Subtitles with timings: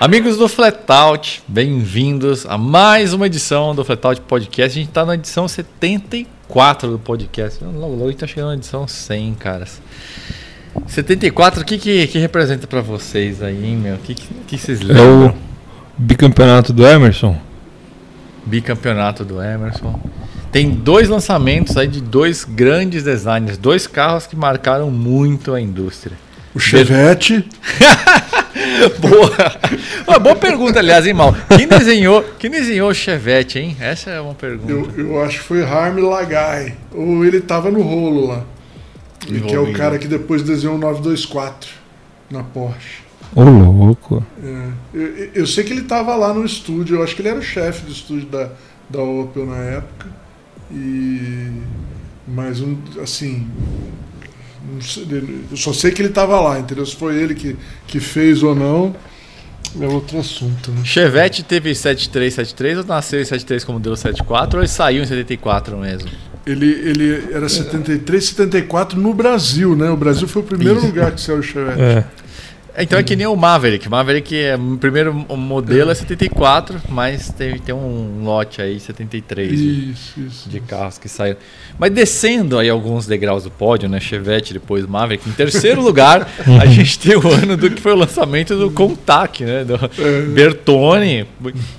[0.00, 4.78] Amigos do Flatout, bem-vindos a mais uma edição do Flatout Podcast.
[4.78, 7.62] A gente está na edição 74 do podcast.
[7.62, 9.82] Logo, logo a gente está chegando na edição 100, caras.
[10.86, 13.96] 74, o que, que, que representa para vocês aí, meu?
[13.96, 15.04] O que, que, que vocês lembram?
[15.04, 15.34] É o
[15.98, 17.36] bicampeonato do Emerson.
[18.46, 20.00] Bicampeonato do Emerson.
[20.50, 26.16] Tem dois lançamentos aí de dois grandes designers, dois carros que marcaram muito a indústria.
[26.54, 27.46] O Chevette.
[28.98, 29.30] boa.
[30.06, 31.34] Uma boa pergunta, aliás, hein, Mal?
[31.56, 33.76] Quem desenhou, quem desenhou o Chevette, hein?
[33.80, 34.72] Essa é uma pergunta.
[34.72, 36.76] Eu, eu acho que foi Harm Lagai.
[36.92, 38.44] Ou ele tava no rolo lá.
[39.28, 41.70] Ele que é o cara que depois desenhou o 924
[42.30, 43.02] na Porsche.
[43.34, 44.24] Ô, louco.
[44.42, 47.38] É, eu, eu sei que ele tava lá no estúdio, eu acho que ele era
[47.38, 48.50] o chefe do estúdio da,
[48.88, 50.08] da Opel na época.
[50.72, 51.52] E.
[52.26, 53.46] Mas, um, assim.
[55.50, 56.84] Eu só sei que ele tava lá, entendeu?
[56.84, 58.94] Se foi ele que, que fez ou não,
[59.80, 60.82] é outro assunto, né?
[60.84, 65.76] Chevette teve 7373 ou nasceu em 73 como deu 74 ou ele saiu em 74
[65.76, 66.10] mesmo?
[66.46, 69.90] Ele, ele era 73, 74 no Brasil, né?
[69.90, 71.80] O Brasil foi o primeiro lugar que saiu o Chevette.
[71.80, 72.04] É.
[72.78, 73.88] Então é que nem o Maverick.
[73.88, 79.90] Maverick, é, o primeiro modelo é 74, mas teve, tem um lote aí, 73 de,
[79.92, 80.48] Isso, isso.
[80.48, 81.38] de carros que saíram.
[81.78, 83.98] Mas descendo aí alguns degraus do pódio, né?
[84.00, 85.28] Chevette, depois Maverick.
[85.28, 86.28] Em terceiro lugar,
[86.60, 89.64] a gente tem o ano do que foi o lançamento do Contact, né?
[89.64, 90.22] Do É.
[90.32, 91.26] Bertone.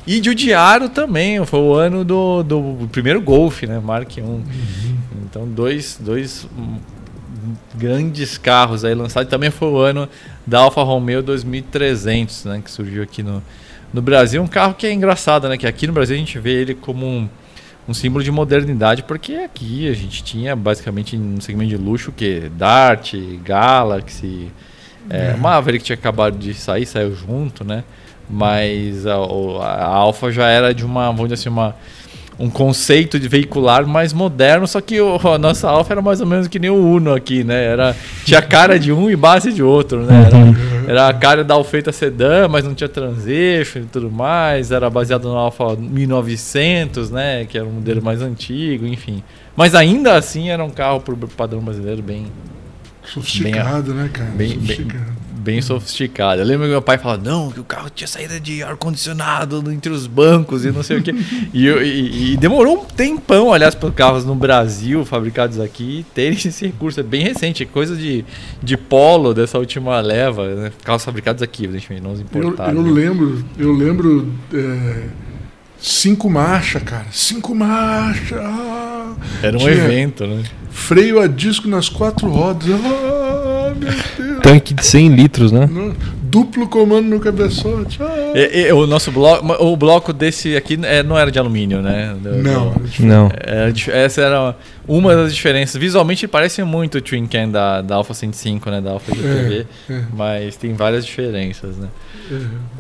[0.06, 1.44] E de Udiaro também.
[1.46, 3.80] Foi o ano do, do primeiro Golf, né?
[3.80, 4.42] Mark 1.
[5.24, 6.78] Então, dois, dois hum,
[7.76, 9.30] grandes carros aí lançados.
[9.30, 10.10] Também foi o ano
[10.46, 12.62] da Alfa Romeo 2300, né?
[12.64, 13.42] Que surgiu aqui no,
[13.94, 14.42] no Brasil.
[14.42, 15.58] Um carro que é engraçado, né?
[15.58, 17.30] Que aqui no Brasil a gente vê ele como um,
[17.88, 22.14] um símbolo de modernidade, porque aqui a gente tinha basicamente no segmento de luxo o
[22.14, 22.50] quê?
[22.56, 24.52] Dart, Galaxy,
[25.10, 27.84] é, Maverick tinha acabado de sair, saiu junto, né?
[28.30, 31.76] Mas a, a Alfa já era de uma, vamos dizer assim, uma,
[32.42, 36.26] um conceito de veicular mais moderno, só que o- a nossa Alfa era mais ou
[36.28, 37.66] menos que nem o Uno aqui, né?
[37.66, 40.26] Era, tinha cara de um e base de outro, né?
[40.26, 44.72] Era, era a cara da Alfeita Sedan, mas não tinha transition e tudo mais.
[44.72, 47.46] Era baseado no Alfa 1900, né?
[47.46, 49.24] Que era um modelo mais antigo, enfim.
[49.56, 52.26] Mas ainda assim era um carro pro padrão brasileiro bem,
[53.04, 54.30] Sofisticado, né, cara?
[54.32, 55.04] bem, bem, Sofisticado.
[55.06, 55.21] bem
[55.62, 56.42] sofisticado.
[56.42, 59.92] Eu lembro que meu pai falava, não, que o carro tinha saída de ar-condicionado entre
[59.92, 61.14] os bancos e não sei o quê.
[61.54, 66.06] E, eu- e- e demorou um tempão, aliás, para os carros no Brasil, fabricados aqui,
[66.14, 67.00] terem esse recurso.
[67.00, 68.24] É bem recente, é coisa de,
[68.62, 70.72] de polo dessa última leva, né?
[70.84, 72.76] Carros fabricados aqui, evidentemente, não os Eu, importados.
[72.76, 72.92] eu né?
[72.92, 74.32] lembro, eu lembro.
[74.54, 75.04] é,
[75.80, 77.08] cinco marcha, cara.
[77.12, 78.40] Cinco marcha.
[78.40, 80.44] ah, Era um tinha evento, né?
[80.70, 82.70] Freio a disco nas quatro rodas.
[82.72, 83.11] Ah.
[84.42, 85.70] Tanque de 100 litros, né?
[86.24, 88.00] Duplo comando no cabeçote.
[88.02, 88.32] Ah.
[88.34, 92.16] E- e o nosso bloco, o bloco desse aqui é, não era de alumínio, né?
[92.42, 93.30] Não, Não.
[93.38, 94.56] Era dif- essa era
[94.88, 95.76] uma das diferenças.
[95.80, 98.80] Visualmente parece muito o Twin Can da, da Alpha 105, né?
[98.80, 100.02] Da Alpha GTV, é.
[100.16, 101.88] mas tem várias diferenças, né?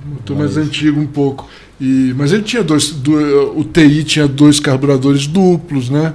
[0.05, 1.49] motor mais antigo um pouco.
[1.79, 2.91] E, mas ele tinha dois.
[2.91, 6.13] do- o TI tinha dois carburadores duplos, né?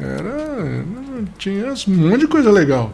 [0.00, 0.84] Era.
[1.38, 2.92] Tinha um monte de coisa legal.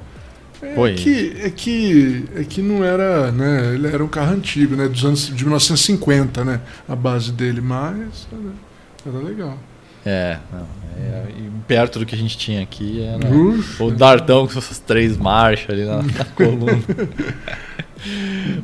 [0.63, 0.95] É Foi.
[0.95, 3.75] que, é que é que não era, né?
[3.75, 4.87] Ele era um carro antigo, né?
[4.89, 6.61] Dos anos de 1950, né?
[6.89, 9.59] A base dele, mas era, era legal.
[10.07, 10.67] É, não,
[10.99, 11.25] é,
[11.67, 13.85] perto do que a gente tinha aqui era Ufa.
[13.85, 16.83] o Dartão com essas três marchas ali na, na coluna.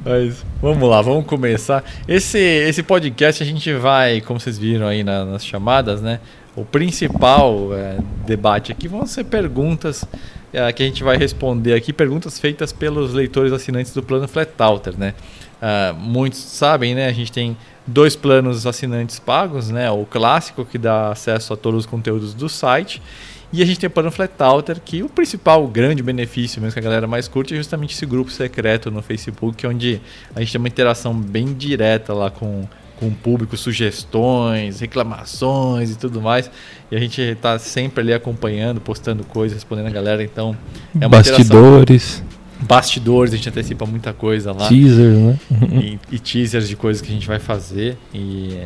[0.05, 1.85] Mas vamos lá, vamos começar.
[2.07, 6.21] Esse, esse podcast a gente vai, como vocês viram aí na- nas chamadas, né?
[6.57, 10.05] O principal é, debate aqui vão ser perguntas
[10.53, 14.95] é, que a gente vai responder aqui, perguntas feitas pelos leitores assinantes do plano Flatalter,
[14.99, 15.15] né?
[15.61, 17.09] Ah, muitos sabem, né?
[17.09, 19.91] A gente tem dois planos assinantes pagos, né?
[19.91, 23.03] O clássico que dá acesso a todos os conteúdos do site
[23.53, 26.79] e a gente tem o plano Flatalter, que o principal o grande benefício mesmo que
[26.79, 30.01] a galera mais curte é justamente esse grupo secreto no Facebook, onde
[30.37, 32.69] a gente tem uma interação bem direta lá com,
[32.99, 36.51] com o público, sugestões, reclamações e tudo mais.
[36.91, 40.57] E a gente está sempre ali acompanhando, postando coisas, respondendo a galera, então
[41.01, 41.39] é uma interação.
[41.39, 42.23] Bastidores,
[42.61, 45.39] Bastidores, a gente antecipa muita coisa lá teaser, né?
[45.71, 47.97] e, e teasers de coisas que a gente vai fazer.
[48.13, 48.59] E,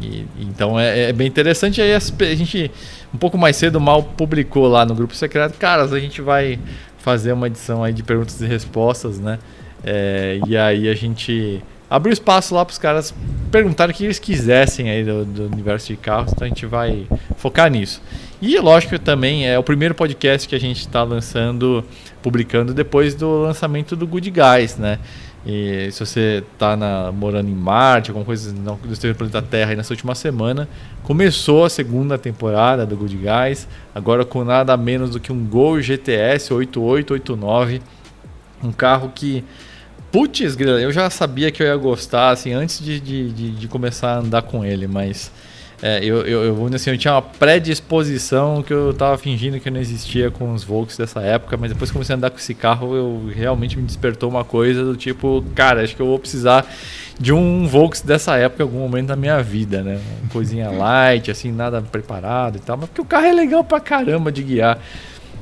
[0.00, 1.80] e- então é, é bem interessante.
[1.80, 2.70] Aí a gente,
[3.12, 5.58] um pouco mais cedo, mal publicou lá no grupo secreto.
[5.58, 6.56] Caras, a gente vai
[6.98, 9.40] fazer uma edição aí de perguntas e respostas, né?
[9.82, 11.60] É, e aí a gente
[11.92, 13.14] abriu espaço lá para os caras
[13.50, 16.32] perguntarem o que eles quisessem aí do, do universo de carros.
[16.32, 17.06] Então a gente vai
[17.36, 18.00] focar nisso.
[18.40, 21.84] E lógico também é o primeiro podcast que a gente está lançando,
[22.22, 24.98] publicando depois do lançamento do Good Guys, né?
[25.44, 26.76] E se você está
[27.12, 30.68] morando em Marte, alguma coisa não esteve no planeta Terra nessa última semana,
[31.02, 35.80] começou a segunda temporada do Good Guys, agora com nada menos do que um Gol
[35.80, 37.82] GTS 8889,
[38.62, 39.44] um carro que
[40.12, 44.16] Putz, eu já sabia que eu ia gostar assim antes de, de, de, de começar
[44.16, 45.32] a andar com ele, mas
[45.82, 49.80] é, eu, eu, eu, assim, eu tinha uma predisposição que eu tava fingindo que não
[49.80, 52.94] existia com os Volks dessa época, mas depois que comecei a andar com esse carro,
[52.94, 56.64] eu realmente me despertou uma coisa do tipo, cara, acho que eu vou precisar
[57.18, 59.98] de um Volks dessa época em algum momento da minha vida, né?
[60.20, 63.80] Uma coisinha light, assim, nada preparado e tal, mas porque o carro é legal pra
[63.80, 64.78] caramba de guiar.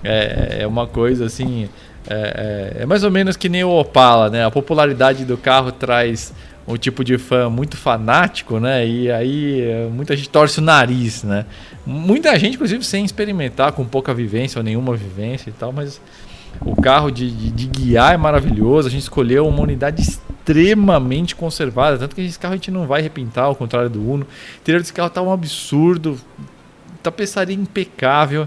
[0.02, 1.68] É, é uma coisa assim.
[2.08, 4.44] É, é, é mais ou menos que nem o Opala, né?
[4.44, 6.32] A popularidade do carro traz
[6.66, 8.86] um tipo de fã muito fanático, né?
[8.86, 11.44] E aí eh, muita gente torce o nariz, né?
[11.84, 16.00] Muita gente, inclusive, sem experimentar, com pouca vivência ou nenhuma vivência e tal, mas
[16.60, 18.88] o carro de, de, de guiar é maravilhoso.
[18.88, 23.02] A gente escolheu uma unidade extremamente conservada, tanto que esse carro a gente não vai
[23.02, 24.24] repintar, ao contrário do Uno.
[24.24, 26.18] O interior desse carro tá um absurdo,
[27.02, 28.46] tapeçaria impecável.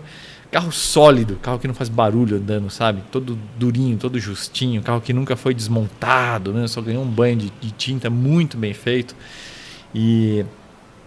[0.54, 3.02] Carro sólido, carro que não faz barulho andando, sabe?
[3.12, 6.68] Todo durinho, todo justinho, carro que nunca foi desmontado, né?
[6.68, 9.16] Só ganhou um banho de, de tinta muito bem feito.
[9.96, 10.46] E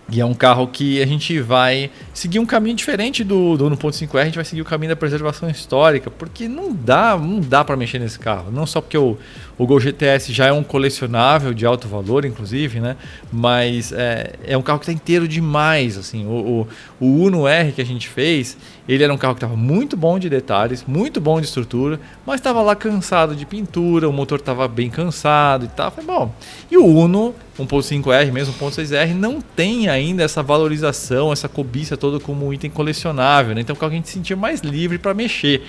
[0.09, 4.21] e é um carro que a gente vai seguir um caminho diferente do, do 1.5R,
[4.21, 7.77] a gente vai seguir o caminho da preservação histórica, porque não dá, não dá para
[7.77, 8.53] mexer nesse carro.
[8.53, 9.19] Não só porque o,
[9.59, 12.97] o Gol GTS já é um colecionável de alto valor, inclusive, né?
[13.33, 15.99] Mas é, é um carro que está inteiro demais.
[15.99, 16.67] Assim, o,
[17.01, 18.57] o, o Uno R que a gente fez,
[18.89, 22.37] ele era um carro que estava muito bom de detalhes, muito bom de estrutura, mas
[22.37, 25.91] estava lá cansado de pintura, o motor estava bem cansado e tal.
[25.91, 26.33] Foi bom.
[26.71, 32.47] E o Uno 1.5R, mesmo 1.6R, não tem ainda essa valorização, essa cobiça toda como
[32.47, 33.55] um item colecionável.
[33.55, 33.63] Né?
[33.63, 35.63] Então o carro que a gente se sentia mais livre para mexer.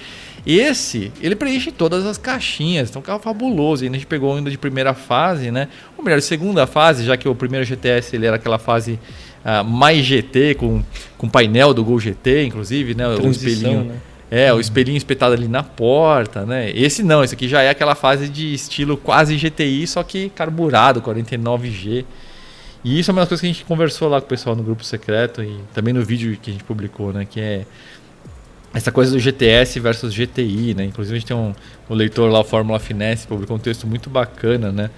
[0.48, 3.84] Esse, ele preenche todas as caixinhas, então é um carro fabuloso.
[3.84, 5.68] E a gente pegou ainda de primeira fase, né?
[5.98, 8.98] Ou melhor, segunda fase, já que o primeiro GTS ele era aquela fase
[9.44, 10.82] uh, mais GT, com,
[11.18, 13.04] com painel do Gol GT, inclusive, né?
[13.04, 13.84] Transição, o espelhinho.
[13.84, 13.96] Né?
[14.32, 16.72] É, o espelhinho espetado ali na porta, né?
[16.74, 21.02] Esse não, esse aqui já é aquela fase de estilo quase GTI, só que carburado,
[21.02, 22.06] 49G.
[22.86, 24.64] E isso é uma das coisas que a gente conversou lá com o pessoal no
[24.64, 27.28] grupo secreto e também no vídeo que a gente publicou, né?
[27.30, 27.66] Que é
[28.74, 30.86] essa coisa do GTS versus GTI, né?
[30.86, 31.54] Inclusive a gente tem um,
[31.90, 34.90] um leitor lá, o Fórmula Finesse, publicou um texto muito bacana, né?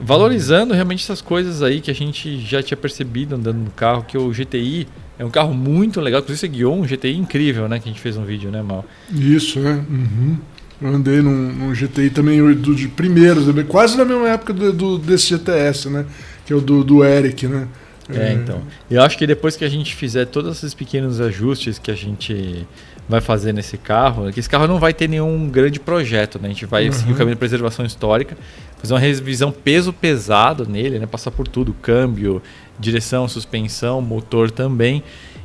[0.00, 4.16] Valorizando realmente essas coisas aí que a gente já tinha percebido andando no carro, que
[4.16, 4.86] o GTI
[5.18, 6.20] é um carro muito legal.
[6.20, 7.78] Inclusive, você guiou um GTI incrível, né?
[7.78, 8.84] Que a gente fez um vídeo, né, Mal?
[9.10, 9.72] Isso, é.
[9.72, 10.38] Uhum.
[10.80, 14.98] Eu andei num, num, GTI também do, de primeiros, quase na mesma época do, do,
[14.98, 16.06] desse GTS, né?
[16.46, 17.68] Que é o do, do Eric, né?
[18.08, 18.62] É, então.
[18.90, 22.66] Eu acho que depois que a gente fizer todos esses pequenos ajustes que a gente
[23.10, 26.48] vai fazer nesse carro, que esse carro não vai ter nenhum grande projeto, né?
[26.48, 26.92] A gente vai uhum.
[26.92, 28.36] seguir o caminho de preservação histórica,
[28.78, 31.06] fazer uma revisão peso pesado nele, né?
[31.06, 32.40] Passar por tudo, câmbio,
[32.78, 35.02] direção, suspensão, motor também.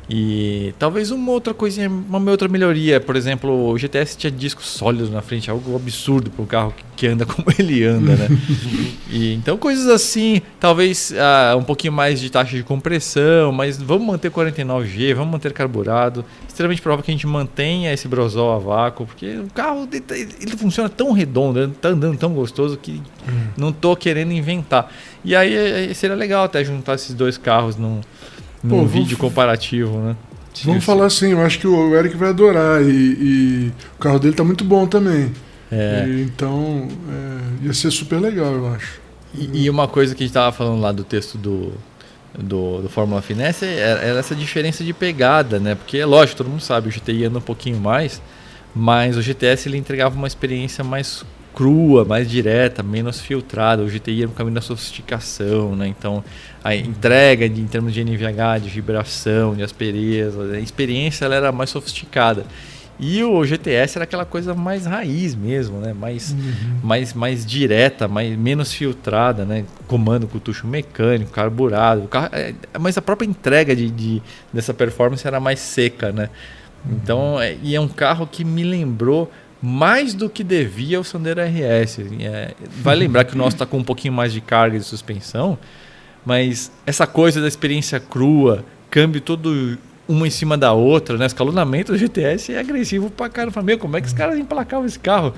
[0.08, 3.00] E talvez uma outra coisinha, uma outra melhoria.
[3.00, 7.08] Por exemplo, o GTS tinha discos sólidos na frente, algo absurdo para um carro que
[7.08, 8.28] anda como ele anda, né?
[9.10, 14.06] e, então coisas assim, talvez ah, um pouquinho mais de taxa de compressão, mas vamos
[14.06, 16.24] manter 49G, vamos manter carburado.
[16.46, 20.56] Extremamente provável que a gente mantenha esse brosol a vácuo, porque o carro ele, ele
[20.56, 23.48] funciona tão redondo, ele tá andando tão gostoso que hum.
[23.56, 24.90] não tô querendo inventar.
[25.24, 28.00] E aí seria legal até juntar esses dois carros num
[28.62, 30.16] num Pô, vídeo comparativo, né?
[30.64, 34.34] Vamos falar assim, eu acho que o Eric vai adorar e, e o carro dele
[34.34, 35.30] tá muito bom também.
[35.70, 36.06] É.
[36.08, 39.00] E, então, é, ia ser super legal, eu acho.
[39.34, 41.72] E, e, uma coisa que a gente tava falando lá do texto do,
[42.38, 45.74] do, do Fórmula Finesse era, era essa diferença de pegada, né?
[45.74, 48.22] Porque, é lógico, todo mundo sabe, o GTI anda um pouquinho mais,
[48.74, 51.24] mas o GTS ele entregava uma experiência mais
[51.56, 53.82] crua, mais direta, menos filtrada.
[53.82, 55.88] O GTI era um caminho da sofisticação, né?
[55.88, 56.22] Então,
[56.62, 61.50] a entrega de, em termos de NVH, de vibração, de aspereza, a experiência ela era
[61.50, 62.44] mais sofisticada.
[63.00, 65.94] E o GTS era aquela coisa mais raiz mesmo, né?
[65.94, 66.78] Mais, uhum.
[66.82, 69.64] mais, mais direta, mais, menos filtrada, né?
[69.86, 72.06] Comando com tucho mecânico, carburado.
[72.08, 74.22] Carro, é, mas a própria entrega de, de,
[74.52, 76.28] dessa performance era mais seca, né?
[76.90, 79.30] Então, é, e é um carro que me lembrou
[79.66, 81.98] mais do que devia o Sandero RS.
[82.20, 85.58] É, vai lembrar que o nosso está com um pouquinho mais de carga de suspensão,
[86.24, 89.76] mas essa coisa da experiência crua, câmbio todo
[90.08, 91.26] uma em cima da outra, né?
[91.26, 93.60] Escalonamento do GTS é agressivo pra caramba.
[93.60, 95.34] Meu, como é que os caras emplacavam esse carro?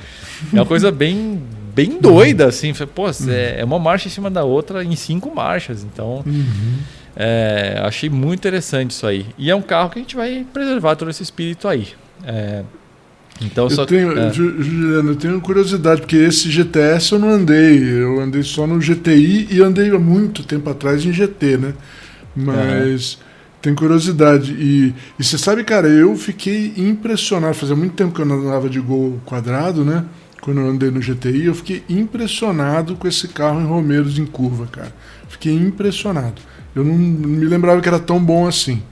[0.52, 1.42] É uma coisa bem,
[1.74, 2.74] bem doida, assim.
[2.94, 5.84] Pô, é, é uma marcha em cima da outra em cinco marchas.
[5.84, 6.74] Então, uhum.
[7.16, 9.24] é, achei muito interessante isso aí.
[9.38, 11.88] E é um carro que a gente vai preservar todo esse espírito aí.
[12.26, 12.62] É,
[13.40, 14.32] Então Eu só tenho, é.
[14.32, 17.78] Ju- Juliano, eu tenho curiosidade, porque esse GTS eu não andei.
[18.02, 21.74] Eu andei só no GTI e andei há muito tempo atrás em GT, né?
[22.34, 23.18] Mas
[23.62, 24.52] tenho curiosidade.
[24.58, 27.54] E, e você sabe, cara, eu fiquei impressionado.
[27.54, 30.04] Fazia muito tempo que eu não andava de gol quadrado, né?
[30.40, 34.66] Quando eu andei no GTI, eu fiquei impressionado com esse carro em Romeiros em curva,
[34.66, 34.92] cara.
[35.28, 36.40] Fiquei impressionado.
[36.74, 38.82] Eu não, não me lembrava que era tão bom assim.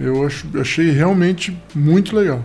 [0.00, 2.44] Eu acho, achei realmente muito legal.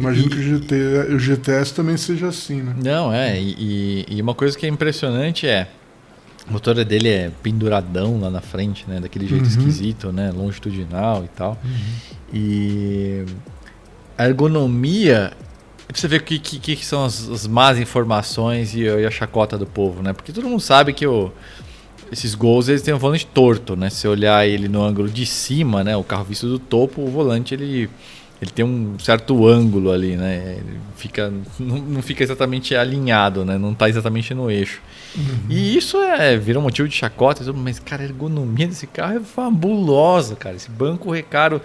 [0.00, 0.74] Imagino E- que o, GT,
[1.14, 2.74] o GTS também seja assim, né?
[2.82, 5.68] Não, é, e, e- uma coisa que é impressionante é.
[6.48, 8.98] O motor dele é penduradão lá na frente, né?
[8.98, 9.48] Daquele jeito Uhum.
[9.50, 10.32] esquisito, né?
[10.34, 11.58] Longitudinal e tal.
[12.32, 13.24] E
[14.16, 15.32] a ergonomia.
[15.86, 19.10] Pra você ver o que, que, que são as, as más informações e, e a
[19.10, 20.12] chacota do povo, né?
[20.12, 21.32] Porque todo mundo sabe que o,
[22.12, 23.90] esses gols eles têm um volante torto, né?
[23.90, 25.96] Se você olhar ele no ângulo de cima, né?
[25.96, 27.90] O carro visto do topo, o volante ele,
[28.40, 30.56] ele tem um certo ângulo ali, né?
[30.58, 33.58] Ele fica, não, não fica exatamente alinhado, né?
[33.58, 34.80] Não tá exatamente no eixo.
[35.48, 39.20] E isso é vira um motivo de chacota, mas cara, a ergonomia desse carro é
[39.20, 40.56] fabulosa, cara.
[40.56, 41.60] Esse banco recaro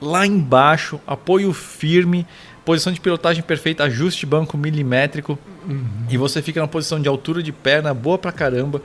[0.00, 2.26] lá embaixo, apoio firme,
[2.64, 5.38] posição de pilotagem perfeita, ajuste banco milimétrico
[6.10, 8.82] e você fica numa posição de altura de perna boa pra caramba.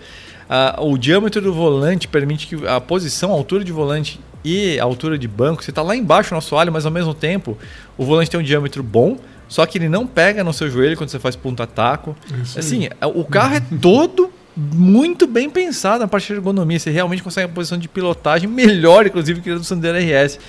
[0.49, 4.83] Ah, o diâmetro do volante permite que a posição, a altura de volante e a
[4.83, 7.57] altura de banco, você está lá embaixo no assoalho, mas ao mesmo tempo
[7.97, 11.09] o volante tem um diâmetro bom, só que ele não pega no seu joelho quando
[11.09, 12.15] você faz ponta-taco.
[12.59, 16.79] Assim, o carro é todo muito bem pensado na parte de ergonomia.
[16.79, 20.39] Você realmente consegue uma posição de pilotagem melhor, inclusive, que a do Sandero RS.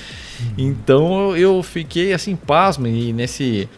[0.57, 2.87] Então eu fiquei assim, pasmo.
[2.87, 3.69] E nesse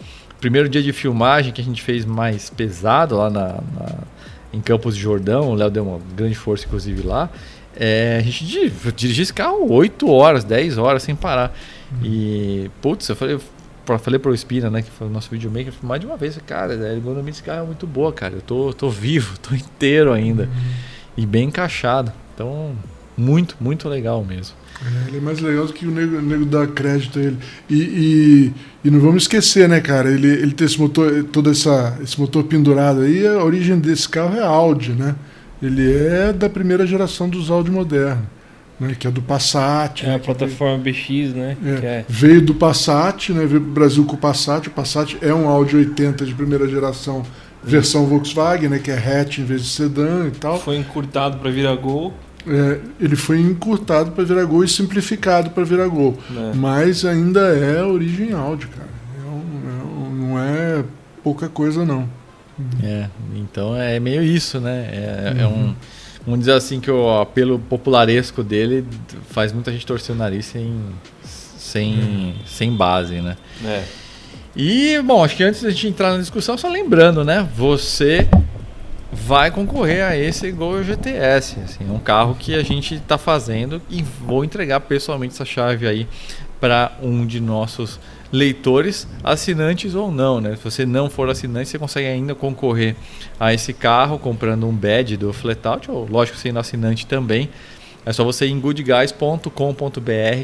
[0.40, 3.98] primeiro dia de filmagem que a gente fez mais pesado lá na, na-
[4.52, 7.28] em Campos de Jordão, o Léo deu uma grande força, inclusive, lá.
[7.80, 11.52] É, a gente di- dirigiu esse carro 8 horas, 10 horas sem parar.
[12.04, 16.00] E, putz, eu falei, eu falei pro Espina, né, que foi o nosso videomaker, mais
[16.00, 18.34] de uma vez, cara, a ergonomia desse carro é muito boa, cara.
[18.34, 20.48] Eu tô, tô vivo, tô inteiro ainda.
[21.16, 22.12] E bem encaixado.
[22.34, 22.72] Então,
[23.16, 24.54] muito, muito legal mesmo.
[24.82, 27.38] É, ele é mais legal do que o nego, o nego dá crédito a ele.
[27.68, 28.52] E, e,
[28.84, 30.10] e não vamos esquecer, né, cara?
[30.10, 34.36] Ele, ele tem esse motor, todo essa, esse motor pendurado aí, a origem desse carro
[34.36, 35.16] é Audi, né?
[35.62, 38.24] Ele é da primeira geração dos Audi modernos,
[38.78, 38.96] né?
[38.98, 40.04] Que é do Passat.
[40.04, 41.56] É né, a plataforma BX, né?
[41.64, 42.04] É, é.
[42.08, 43.44] Veio do Passat, né?
[43.44, 44.68] Veio pro Brasil com o Passat.
[44.68, 47.22] O Passat é um Audi 80 de primeira geração,
[47.62, 48.78] versão Volkswagen, né?
[48.78, 50.58] Que é hatch em vez de sedã e tal.
[50.58, 52.14] Foi encurtado para virar gol.
[52.46, 56.16] É, ele foi encurtado para virar gol e simplificado para virar gol.
[56.30, 56.52] Né?
[56.54, 58.88] Mas ainda é origem Audi, cara.
[58.88, 60.84] É é não é
[61.22, 62.08] pouca coisa, não.
[62.82, 64.88] É, então é meio isso, né?
[64.92, 65.70] É, é Uhum.
[65.70, 65.74] um.
[66.24, 68.84] Vamos dizer assim que o apelo popularesco dele
[69.30, 70.70] faz muita gente torcer o nariz sem,
[71.24, 73.36] sem, sem base, né?
[73.64, 73.82] É.
[74.54, 77.48] E, bom, acho que antes da gente entrar na discussão, só lembrando, né?
[77.56, 78.28] Você
[79.12, 81.56] vai concorrer a esse Gol GTS.
[81.64, 85.86] Assim, é um carro que a gente está fazendo e vou entregar pessoalmente essa chave
[85.86, 86.06] aí
[86.60, 87.98] para um de nossos
[88.32, 90.56] leitores, assinantes ou não, né?
[90.56, 92.94] Se você não for assinante, você consegue ainda concorrer
[93.38, 97.48] a esse carro comprando um badge do Flatout, ou lógico, sendo assinante também.
[98.04, 99.50] É só você ir em goodguys.com.br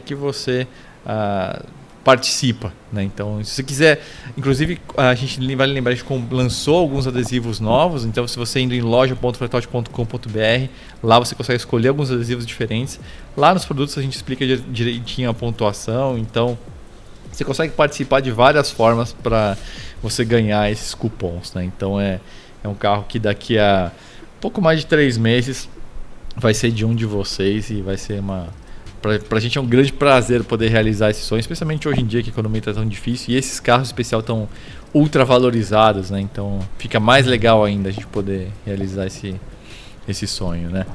[0.05, 0.67] que você
[1.07, 1.63] ah,
[2.05, 3.03] participa, né?
[3.03, 4.01] Então, se você quiser,
[4.37, 8.75] inclusive a gente vale lembrar a gente lançou alguns adesivos novos, então se você indo
[8.75, 10.69] em loja.flatout.com.br,
[11.03, 13.01] lá você consegue escolher alguns adesivos diferentes.
[13.37, 16.57] Lá nos produtos a gente explica di- direitinho a pontuação, então
[17.37, 19.59] você consegue participar de várias formas para
[20.03, 21.65] você ganhar esses cupons, né?
[21.65, 22.19] Então é,
[22.65, 23.93] é um carro que daqui a
[24.41, 25.69] pouco mais de três meses
[26.35, 28.49] vai ser de um de vocês e vai ser uma
[29.03, 32.23] pra, pra gente é um grande prazer poder realizar esse sonho, especialmente hoje em dia
[32.23, 34.49] que a economia está tão difícil e esses carros especial tão
[34.95, 36.21] ultra valorizados, né?
[36.21, 39.35] Então fica mais legal ainda a gente poder realizar esse
[40.09, 40.87] esse sonho, né?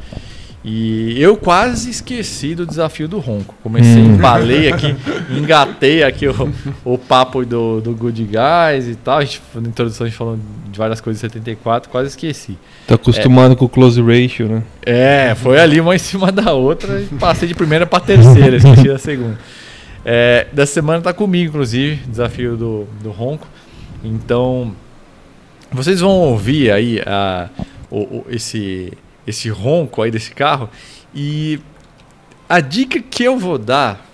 [0.64, 3.56] E eu quase esqueci do desafio do ronco.
[3.64, 4.14] Comecei, Hum.
[4.16, 4.96] embalei aqui,
[5.36, 6.54] engatei aqui o,
[6.86, 9.18] o papo do, do Good Guys e tal.
[9.18, 10.38] A gente, na introdução a gente falou
[10.72, 12.58] de várias coisas de 74, quase esqueci.
[12.86, 14.64] Tá acostumado com o close ratio, né?
[14.86, 18.88] É, foi ali uma em cima da outra e passei de primeira para terceira, esqueci
[18.88, 19.40] da segunda.
[20.06, 23.48] É, dessa semana tá comigo, inclusive, desafio do, do Ronco.
[24.04, 24.74] Então,
[25.72, 27.50] vocês vão ouvir aí a,
[27.90, 28.94] o, o- esse,
[29.26, 30.70] esse ronco aí desse carro.
[31.14, 31.60] E
[32.50, 34.06] a dica que eu vou dar,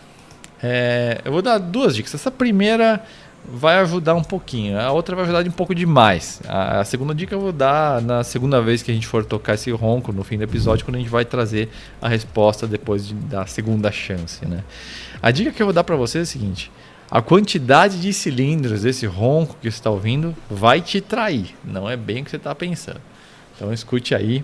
[0.61, 2.13] é, eu vou dar duas dicas.
[2.13, 3.03] Essa primeira
[3.49, 6.41] vai ajudar um pouquinho, a outra vai ajudar um pouco demais.
[6.47, 9.53] A, a segunda dica eu vou dar na segunda vez que a gente for tocar
[9.53, 11.69] esse ronco no fim do episódio, quando a gente vai trazer
[12.01, 14.63] a resposta depois de- da segunda chance, né?
[15.21, 16.69] A dica que eu vou dar para vocês é a seguinte:
[17.09, 21.55] a quantidade de cilindros desse ronco que você está ouvindo vai te trair.
[21.63, 22.99] Não é bem o que você está pensando.
[23.55, 24.43] Então escute aí.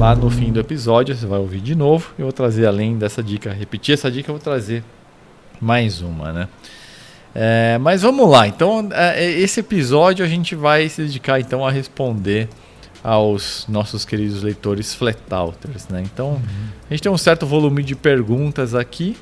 [0.00, 2.14] lá no fim do episódio você vai ouvir de novo.
[2.18, 4.82] Eu vou trazer além dessa dica, repetir essa dica, eu vou trazer
[5.60, 6.48] mais uma, né?
[7.34, 8.48] É, mas vamos lá.
[8.48, 12.48] Então, é, esse episódio a gente vai se dedicar então a responder
[13.04, 16.02] aos nossos queridos leitores Flatalters, né?
[16.02, 16.40] Então,
[16.88, 19.18] a gente tem um certo volume de perguntas aqui.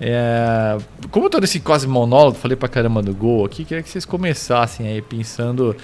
[0.00, 0.76] É,
[1.12, 4.88] como todo esse quase monólogo, falei pra caramba do Gol aqui, queria que vocês começassem
[4.88, 5.76] aí pensando.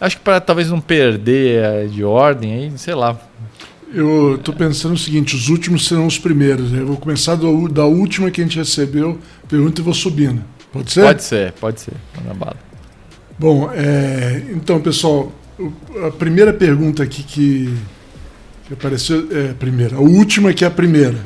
[0.00, 3.20] Acho que para talvez não perder é, de ordem aí, sei lá.
[3.92, 6.70] Eu tô pensando o seguinte: os últimos serão os primeiros.
[6.72, 6.80] né?
[6.80, 10.42] Eu vou começar do- da última que a gente recebeu, pergunta e vou subindo.
[10.72, 11.02] Pode ser?
[11.04, 11.92] Pode ser, pode ser.
[12.16, 12.56] Manda bala.
[13.38, 15.32] Bom, é, então, pessoal,
[16.06, 17.72] a primeira pergunta aqui que,
[18.66, 19.96] que apareceu é a primeira.
[19.96, 21.18] A última que é a primeira.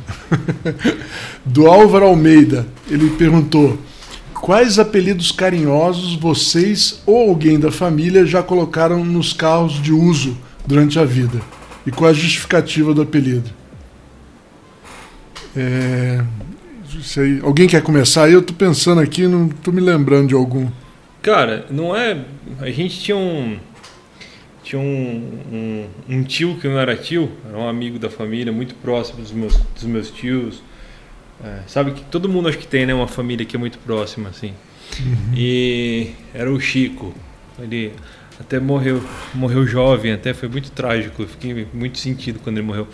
[1.45, 2.67] Do Álvaro Almeida.
[2.91, 3.79] Ele perguntou:
[4.35, 10.37] Quais apelidos carinhosos vocês ou alguém da família já colocaram nos carros de uso
[10.67, 11.41] durante a vida?
[11.88, 13.49] E qual a justificativa do apelido?
[15.57, 16.23] É,
[17.16, 17.40] aí.
[17.42, 18.28] Alguém quer começar?
[18.28, 20.68] Eu tô pensando aqui, não tô me lembrando de algum.
[21.23, 22.26] Cara, não é.
[22.61, 23.59] A gente tinha um.
[24.62, 28.75] Tinha um, um, um tio que não era tio, era um amigo da família, muito
[28.75, 30.62] próximo dos meus, dos meus tios.
[31.42, 32.92] É, sabe que todo mundo acho que tem, né?
[32.92, 34.52] Uma família que é muito próxima, assim.
[35.35, 37.14] E era o Chico.
[37.59, 37.95] Ele
[38.40, 39.02] até morreu,
[39.35, 41.22] morreu jovem, até foi muito trágico.
[41.22, 42.87] Eu fiquei muito sentido quando ele morreu.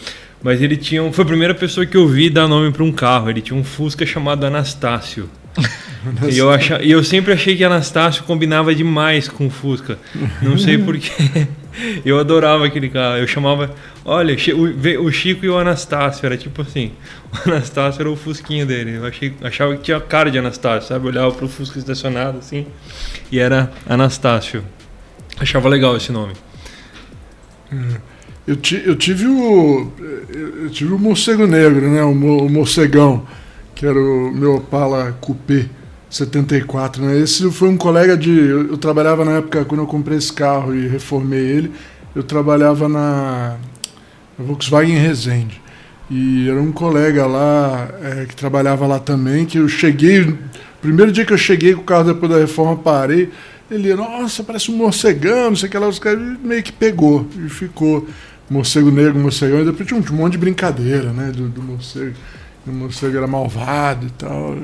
[0.42, 2.92] Mas ele tinha, um- foi a primeira pessoa que eu vi dar nome para um
[2.92, 3.30] carro.
[3.30, 5.28] Ele tinha um Fusca chamado Anastácio.
[6.30, 9.98] E eu, acha, e eu sempre achei que Anastácio combinava demais com o Fusca.
[10.42, 11.10] Não sei porquê.
[12.04, 13.16] Eu adorava aquele carro.
[13.16, 13.74] Eu chamava.
[14.04, 14.36] Olha,
[15.00, 16.26] o Chico e o Anastácio.
[16.26, 16.92] Era tipo assim.
[17.46, 18.96] O Anastácio era o Fusquinho dele.
[18.96, 21.06] Eu achei, achava que tinha cara de Anastácio, sabe?
[21.06, 22.66] Eu olhava pro Fusca estacionado assim.
[23.32, 24.62] E era Anastácio.
[25.38, 26.32] Achava legal esse nome.
[28.46, 29.90] Eu, ti- eu tive o.
[30.62, 32.02] Eu tive o morcego negro, né?
[32.04, 33.26] O, o morcegão,
[33.74, 35.66] que era o meu Opala Coupé
[36.10, 37.18] 74, né?
[37.18, 38.30] Esse foi um colega de.
[38.30, 41.72] Eu, eu trabalhava na época, quando eu comprei esse carro e reformei ele,
[42.14, 43.56] eu trabalhava na,
[44.38, 45.60] na Volkswagen Resende.
[46.10, 50.34] E era um colega lá, é, que trabalhava lá também, que eu cheguei.
[50.82, 53.30] Primeiro dia que eu cheguei com o carro depois da reforma, parei.
[53.70, 57.26] Ele, nossa, parece um morcegão, não sei o que lá, os caras meio que pegou
[57.44, 58.06] e ficou
[58.48, 62.14] morcego negro, morcegão, e depois tinha um monte de brincadeira, né, do, do morcego,
[62.66, 64.54] o morcego era malvado e tal,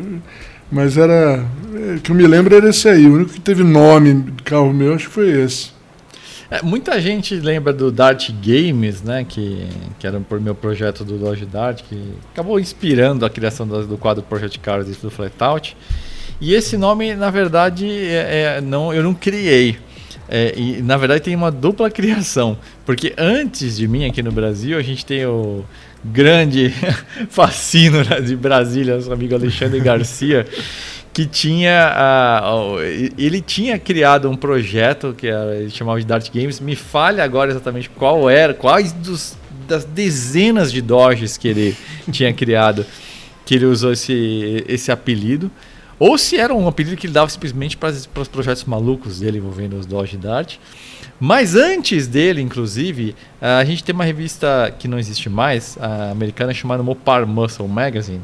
[0.71, 4.15] mas era, é, que eu me lembro era esse aí, o único que teve nome
[4.15, 5.81] de carro meu, acho que foi esse.
[6.51, 9.25] É, muita gente lembra do Dart Games, né?
[9.25, 9.69] Que,
[10.01, 13.97] que era por meu projeto do Dodge Dart, que acabou inspirando a criação do, do
[13.97, 15.77] quadro Project Cars e do Flatout.
[16.41, 19.79] E esse nome, na verdade, é, é- não, eu não criei.
[20.33, 22.57] É, e na verdade tem uma dupla criação.
[22.87, 25.65] Porque antes de mim aqui no Brasil, a gente tem o
[26.05, 26.73] grande
[27.29, 30.47] fascino de Brasília, nosso amigo Alexandre Garcia,
[31.13, 31.93] que tinha.
[31.95, 36.61] ah, o- ele tinha criado um projeto que era- ele chamava de Dart Games.
[36.61, 39.37] Me fale agora exatamente qual era, quais dos,
[39.69, 41.77] das dezenas de Dodges que ele
[42.11, 42.87] tinha criado
[43.45, 45.51] que ele usou esse, esse apelido.
[46.01, 49.77] Ou se era um apelido que ele dava simplesmente para os projetos malucos dele envolvendo
[49.77, 50.57] os Dodge Dart.
[51.21, 55.77] Mas antes dele, inclusive, a gente tem uma revista que não existe mais,
[56.11, 58.23] americana, chamada Mopar Muscle Magazine.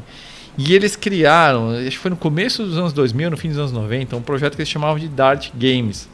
[0.57, 3.71] E eles criaram, acho que foi no começo dos anos 2000, no fim dos anos
[3.71, 6.09] 90, um projeto que eles chamavam de Dart Games.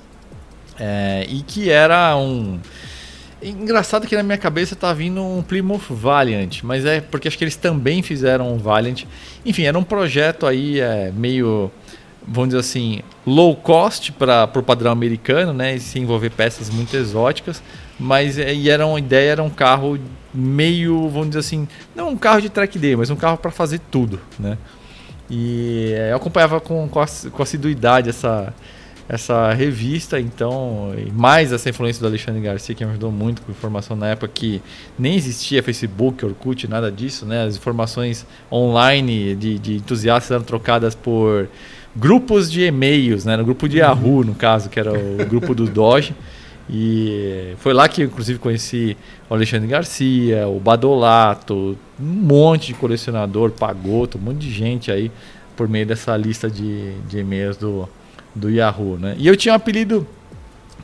[0.78, 2.60] É, e que era um.
[3.44, 7.44] Engraçado que na minha cabeça tá vindo um Plymouth Valiant, mas é porque acho que
[7.44, 9.04] eles também fizeram um Valiant.
[9.46, 11.70] Enfim, era um projeto aí é, meio,
[12.26, 15.76] vamos dizer assim, low cost para o padrão americano, né?
[15.76, 17.62] E se envolver peças muito exóticas,
[18.00, 20.00] mas é, e era uma ideia, era um carro
[20.34, 23.80] meio, vamos dizer assim, não um carro de track day, mas um carro para fazer
[23.92, 24.58] tudo, né?
[25.30, 28.54] E é, eu acompanhava com, com, ass- com assiduidade essa,
[29.14, 33.52] essa revista, então, e mais essa influência do Alexandre Garcia, que me ajudou muito com
[33.52, 34.62] informação na época que
[34.98, 37.44] nem existia Facebook, Orkut, nada disso, né?
[37.44, 41.48] As informações online de, de entusiastas eram trocadas por,
[41.96, 43.38] grupos de e-mails, né?
[43.38, 46.16] No grupo de Yahoo, no caso, que era o grupo do Doge.
[46.70, 48.98] E foi lá que, inclusive, conheci
[49.30, 55.12] o Alexandre Garcia, o Badolato, um monte de colecionador, Pagoto, um monte de gente aí
[55.56, 57.88] por meio dessa lista de, de e-mails do,
[58.36, 59.16] do Yahoo, né?
[59.18, 60.08] E eu tinha um apelido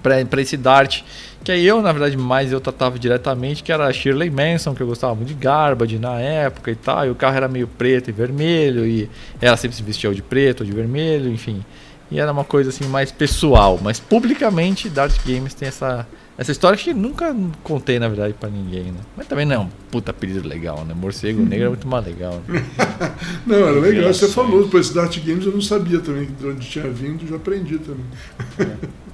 [0.02, 1.02] para esse Dart,
[1.44, 4.88] que aí eu, na verdade, mais eu tratava diretamente, que era Shirley Manson, que eu
[4.88, 8.14] gostava muito de Garbage na época e tal, e o carro era meio preto e
[8.14, 9.10] vermelho, e
[9.42, 11.64] ela sempre se vestia de preto ou de vermelho, enfim.
[12.12, 16.08] E era uma coisa assim mais pessoal, mas publicamente Dart Games tem essa
[16.39, 18.99] essa história que nunca contei, na verdade, para ninguém, né?
[19.17, 20.93] Mas também não é um puta apelido legal, né?
[20.93, 22.41] Morcego negro é muito mais legal.
[22.47, 22.63] Né?
[23.45, 26.65] não, era legal, você falou, depois esse Dart Games eu não sabia também de onde
[26.65, 28.06] tinha vindo, já aprendi também.
[28.58, 28.88] É.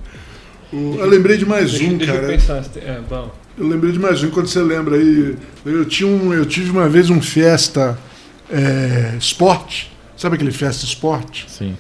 [0.73, 2.25] O, eu lembrei de mais deixa, um, deixa cara.
[2.25, 3.31] Eu, pensar, é, bom.
[3.55, 5.38] eu lembrei de mais um, quando você lembra aí.
[5.63, 7.97] Eu, tinha um, eu tive uma vez um Fiesta
[8.49, 9.85] é, Sport.
[10.17, 11.43] Sabe aquele Fiesta Sport?
[11.47, 11.77] Sim.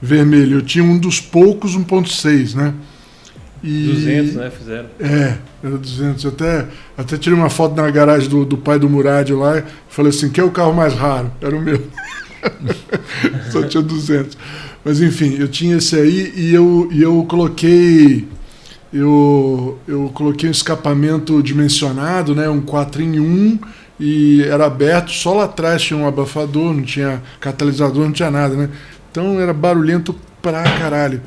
[0.00, 0.58] Vermelho.
[0.58, 2.72] Eu tinha um dos poucos 1.6, né?
[3.62, 4.50] E, 200, né?
[4.50, 4.86] Fizeram.
[5.00, 6.24] É, era 200.
[6.24, 6.66] Eu até,
[6.96, 10.30] até tirei uma foto na garagem do, do pai do Murad lá e falei assim:
[10.30, 11.30] que é o carro mais raro?
[11.40, 11.82] Era o meu.
[13.50, 14.38] Só tinha 200.
[14.84, 18.26] Mas enfim, eu tinha esse aí e eu, e eu coloquei
[18.92, 23.58] eu, eu coloquei um escapamento dimensionado, né, um 4 em 1
[24.00, 28.54] e era aberto, só lá atrás tinha um abafador, não tinha catalisador, não tinha nada,
[28.54, 28.70] né?
[29.10, 31.20] Então era barulhento pra caralho.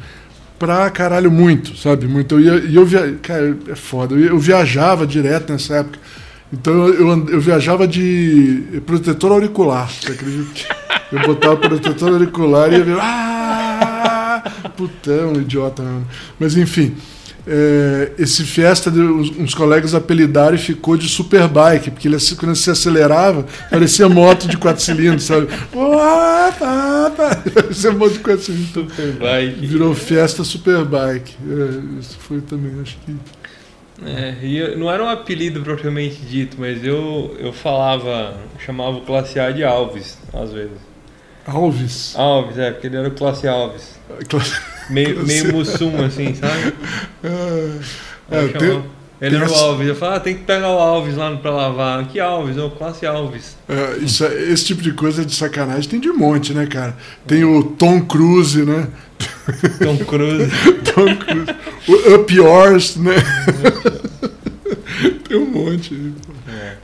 [0.61, 2.07] Pra caralho muito, sabe?
[2.07, 2.39] Muito.
[2.39, 3.17] E eu, eu via...
[3.19, 4.13] Cara, é foda.
[4.13, 5.97] Eu, eu viajava direto nessa época.
[6.53, 10.75] Então eu, eu, eu viajava de protetor auricular, você acredita?
[11.11, 12.97] Eu botava protetor auricular e ia ver.
[12.99, 14.43] Ah!
[14.77, 16.07] Putão, idiota mesmo.
[16.39, 16.95] Mas enfim
[17.47, 22.55] é, esse Fiesta, uns, uns, colegas apelidaram e ficou de Superbike, porque ele, quando ele
[22.55, 25.47] se acelerava, parecia moto de quatro cilindros, sabe?
[27.53, 28.69] parecia moto de quatro cilindros.
[28.93, 29.65] Superbike.
[29.65, 31.35] Virou Fiesta Superbike.
[31.47, 33.15] É, isso foi também, acho que.
[34.03, 39.39] É, e não era um apelido propriamente dito, mas eu, eu falava, chamava o classe
[39.39, 40.77] A de Alves, às vezes.
[41.45, 42.15] Alves?
[42.15, 43.99] Alves, é, porque ele era o classe Alves.
[44.27, 44.59] Classe
[44.91, 46.73] meio, meio mussum, assim, sabe?
[48.29, 48.83] É, tem,
[49.21, 49.87] ele era o Alves.
[49.87, 52.07] Eu falava, ah, tem que pegar o Alves lá pra lavar.
[52.07, 52.57] Que Alves?
[52.57, 53.55] É o classe Alves.
[53.69, 56.97] É, isso, esse tipo de coisa de sacanagem tem de monte, né, cara?
[57.27, 58.87] Tem o Tom Cruise, né?
[59.77, 60.49] Tom Cruise.
[60.95, 61.55] Tom Cruise.
[61.87, 63.13] O Up Yours, né?
[65.29, 66.13] tem um monte.
[66.49, 66.77] É.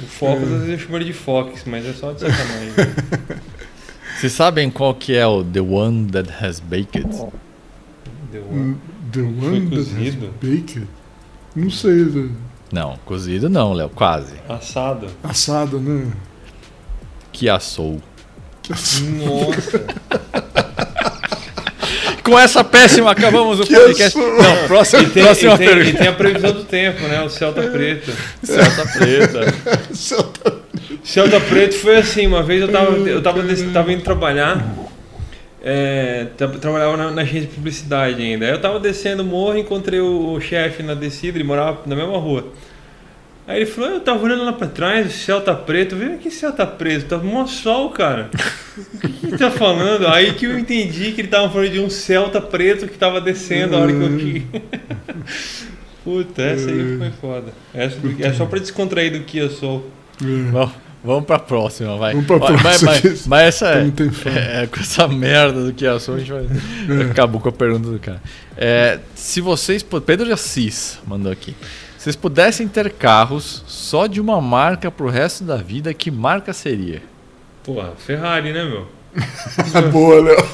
[0.00, 0.44] O Focus, é.
[0.44, 2.72] às vezes eu chamo ele de Fox, mas é só de sacanagem.
[4.18, 7.08] Vocês sabem qual que é o The One That Has Baked?
[8.32, 8.76] The One,
[9.12, 10.88] the one That Has Baked?
[11.54, 12.36] Não sei, velho.
[12.72, 14.34] Não, cozido não, Léo, quase.
[14.48, 15.06] Assado.
[15.22, 16.10] Assado, né?
[17.30, 18.02] Que assou.
[18.68, 19.86] Nossa.
[22.28, 24.18] Com essa péssima acabamos o podcast.
[24.18, 25.88] Não, próxima, e tem, próxima e tem, pergunta.
[25.88, 27.22] E tem a previsão do tempo, né?
[27.22, 28.12] O céu tá preto.
[28.42, 29.94] Céu tá preto.
[29.94, 30.52] céu tá
[31.02, 34.62] Celta Preto foi assim, uma vez eu tava, eu tava, tava indo trabalhar,
[35.62, 36.26] é,
[36.60, 38.44] trabalhava na, na, agência de publicidade ainda.
[38.44, 41.96] Aí eu tava descendo o morro, encontrei o, o chefe na descida, ele morava na
[41.96, 42.52] mesma rua.
[43.48, 45.94] Aí ele falou, eu tava olhando lá pra trás, o céu tá preto.
[45.94, 47.06] Eu falei, que céu tá preto?
[47.06, 48.30] Tá mó sol, cara.
[48.78, 50.06] O que, que ele tá falando?
[50.06, 53.74] Aí que eu entendi que ele tava falando de um Celta preto que tava descendo
[53.74, 54.46] a hora que eu vi.
[56.04, 57.52] Puta, essa aí foi foda.
[57.74, 59.90] Essa, é só pra descontrair do que eu sou.
[60.52, 60.70] Bom.
[61.02, 62.12] Vamos pra próxima, vai.
[62.12, 62.62] Vamos pra próxima.
[62.62, 66.30] Mas, mas, mas essa é, é, com essa merda do que é assunto, a gente
[66.30, 66.44] vai.
[66.44, 67.10] É.
[67.10, 68.22] Acabou com a pergunta do cara.
[68.56, 69.82] É, se vocês.
[69.82, 71.56] Pedro de Assis mandou aqui.
[71.98, 76.52] Se vocês pudessem ter carros só de uma marca pro resto da vida, que marca
[76.52, 77.02] seria?
[77.64, 78.86] Porra, Ferrari, né, meu?
[79.90, 80.48] Boa, Léo.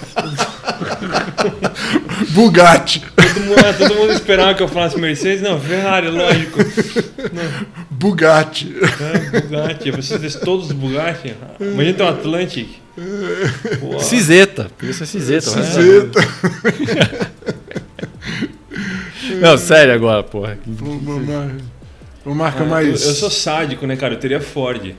[2.30, 3.00] Bugatti.
[3.14, 5.42] Todo mundo, todo mundo esperava que eu falasse Mercedes.
[5.42, 6.60] Não, Ferrari, lógico.
[7.30, 7.66] Não.
[7.90, 8.74] Bugatti.
[8.82, 9.88] É, Bugatti.
[9.88, 11.34] Eu preciso de todos os Bugatti.
[11.60, 12.68] Imagina ter um Atlantic.
[14.00, 14.70] Ciseta.
[14.82, 15.50] Isso é Ciseta.
[15.50, 16.20] Ciseta.
[19.40, 20.58] Não, sério agora, porra.
[22.24, 23.02] Uma marca ah, mais.
[23.02, 24.14] Eu, eu sou sádico, né, cara?
[24.14, 24.94] Eu teria Ford.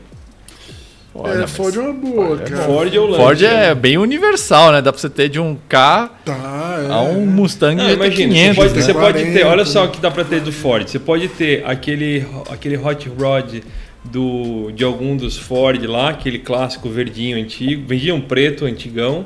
[1.17, 2.63] Olha, é, Ford é uma boa, cara.
[2.63, 4.81] Ford é o Ford é bem universal, né?
[4.81, 6.91] Dá pra você ter de um K tá, é.
[6.91, 8.55] a um Mustang Não, imagina, 500.
[8.55, 8.81] Você pode, né?
[8.81, 10.85] você pode ter, olha só o que dá pra ter do Ford.
[10.85, 13.61] Você pode ter aquele, aquele hot rod
[14.03, 19.25] do, de algum dos Ford lá, aquele clássico verdinho antigo, verdinho preto antigão.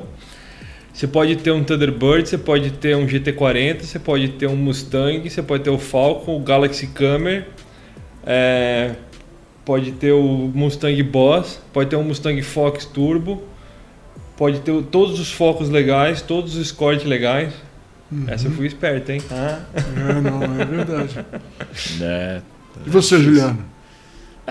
[1.00, 5.30] Você pode ter um Thunderbird, você pode ter um GT40, você pode ter um Mustang,
[5.30, 7.48] você pode ter o Falcon, o Galaxy Camera.
[8.22, 8.96] É,
[9.64, 13.42] pode ter o Mustang Boss, pode ter um Mustang Fox Turbo,
[14.36, 17.54] pode ter todos os focos legais, todos os cortes legais.
[18.12, 18.26] Uhum.
[18.28, 19.22] Essa eu fui esperto, hein?
[19.30, 19.62] Ah.
[19.72, 21.24] É, não, é verdade.
[22.02, 22.42] É.
[22.84, 23.64] E você, Juliano?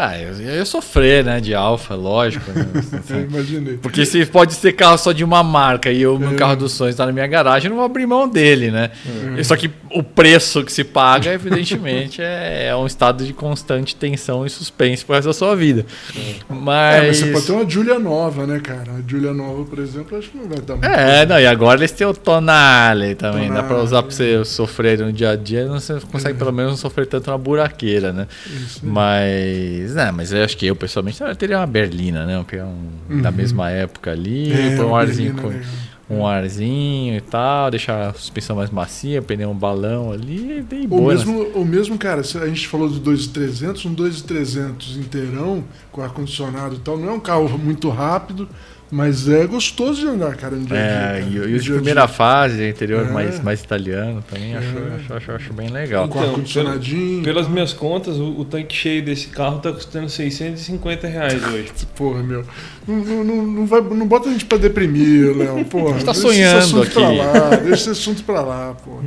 [0.01, 1.41] Ah, eu ia sofrer, né?
[1.41, 2.49] De alfa, lógico.
[2.51, 2.65] né?
[3.09, 3.77] Eu imaginei.
[3.77, 6.35] Porque se pode ser carro só de uma marca e o meu É.
[6.35, 8.91] carro dos sonhos está na minha garagem, eu não vou abrir mão dele, né?
[9.37, 9.43] É.
[9.43, 14.45] Só que o preço que se paga, evidentemente, é, é um estado de constante tensão
[14.45, 15.85] e suspense pro resto da sua vida.
[16.15, 17.17] É, mas Mas.
[17.17, 18.91] você pode ter uma Julia nova, né, cara?
[18.93, 20.85] A Julia nova, por exemplo, acho que não vai dar muito.
[20.89, 23.49] É, não, e agora eles têm o Tonale também.
[23.49, 23.83] Dá pra Tonale.
[23.85, 26.37] usar pra você sofrer no dia a dia, você consegue É.
[26.37, 28.27] pelo menos não sofrer tanto na buraqueira, né?
[28.47, 28.79] Isso.
[28.85, 32.43] Mas, né, mas eu acho que eu pessoalmente eu teria uma berlina, né?
[32.47, 33.35] Pegar um, da Uhum.
[33.35, 35.63] mesma época ali, É, um arzinho berlina com, legal.
[36.11, 41.01] um arzinho e tal, deixar a suspensão mais macia, pneu um balão ali, bem boa.
[41.01, 41.07] né?
[41.19, 46.79] mesmo, ou mesmo, cara, a gente falou do 2.300, um 2.300 inteirão, com ar-condicionado e
[46.79, 48.47] tal, não é um carro muito rápido,
[48.91, 50.77] mas é gostoso de andar, cara, no dia dia.
[50.77, 51.19] É, cara.
[51.19, 52.07] e, e os dia de a primeira dia.
[52.07, 53.11] fase, interior É.
[53.11, 54.95] mais, mais italiano também, acho, É.
[54.95, 56.07] acho, acho, acho bem legal.
[56.07, 57.23] Com Então, ar-condicionadinho.
[57.23, 61.71] Pelas minhas contas, o, o tanque cheio desse carro tá custando 650 reais hoje.
[61.95, 62.43] Porra, meu.
[62.87, 65.63] Não, não, não, vai, não bota a gente pra deprimir, Léo.
[65.69, 65.95] Porra.
[65.95, 67.17] A gente tá deixa esse sonhando assunto Pra aqui.
[67.17, 69.03] lá, deixa esse assunto pra lá, porra.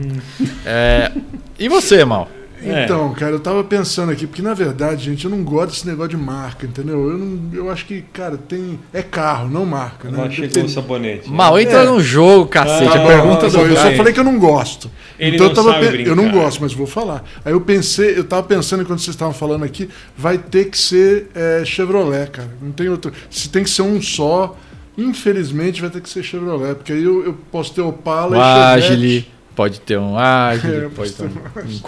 [0.65, 1.11] É,
[1.59, 2.29] e você, Mal?
[2.65, 2.85] É.
[2.85, 6.11] Então, cara, eu tava pensando aqui, porque na verdade, gente, eu não gosto desse negócio
[6.11, 7.11] de marca, entendeu?
[7.11, 8.79] Eu, não, eu acho que, cara, tem.
[8.93, 10.19] É carro, não marca, né?
[10.19, 11.31] Lá chegou Depende- o sabonete.
[11.31, 11.37] né?
[11.37, 11.85] Mal, entra É.
[11.87, 12.97] no jogo, cacete.
[12.97, 14.91] Ah, a pergunta não, do eu só falei que eu não gosto.
[15.19, 17.25] Ele então não eu tava pe- eu não gosto, mas vou falar.
[17.45, 21.29] Aí eu pensei, eu tava pensando enquanto vocês estavam falando aqui, vai ter que ser
[21.35, 22.49] é, Chevrolet, cara.
[22.61, 23.13] Não tem outro.
[23.31, 24.57] Se tem que ser um só,
[24.97, 28.81] infelizmente vai ter que ser Chevrolet, porque aí eu, eu posso ter Opala Um e
[28.83, 28.93] Chevette.
[28.93, 31.79] Agile, pode ter um Agile, É, pode ter um, um.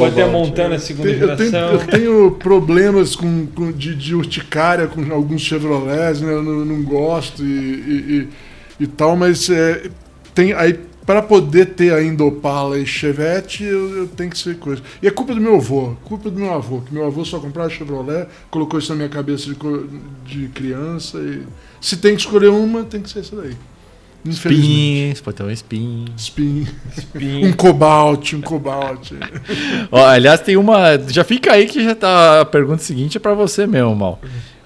[0.00, 1.72] Pode ter a Montana segunda Tem- eu, tenho, geração.
[1.74, 6.32] eu tenho problemas com, com- de, de urticária com alguns Chevrolets, né?
[6.32, 8.28] Eu não, não gosto e, e,
[8.80, 9.88] e- e tal, mas é,
[10.34, 14.80] tem aí para poder ter ainda Opala e Chevette, eu, eu tenho que ser coisa.
[15.02, 17.68] E é culpa do meu avô, culpa do meu avô, que meu avô só comprava
[17.68, 19.56] Chevrolet, colocou isso na minha cabeça de,
[20.24, 21.42] de criança e
[21.78, 23.54] se tem que escolher uma, tem que ser essa daí.
[24.26, 26.06] Spins, pode ter um spin.
[26.16, 26.66] Spin.
[26.96, 27.46] Spin.
[27.46, 29.12] Um cobalt, um cobalt.
[29.92, 30.98] Ó, aliás, tem uma.
[31.08, 32.40] Já fica aí que já tá.
[32.40, 34.20] A pergunta seguinte é pra você mesmo, Mal.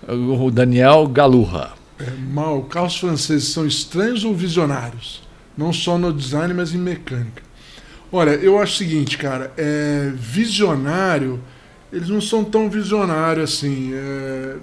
[0.09, 1.73] O Daniel Galurra.
[1.99, 5.21] É, mal, carros franceses são estranhos ou visionários?
[5.57, 7.43] Não só no design, mas em mecânica.
[8.13, 11.41] Olha, eu acho o seguinte, cara, é, visionário,
[11.93, 13.91] eles não são tão visionários assim.
[13.93, 14.57] é,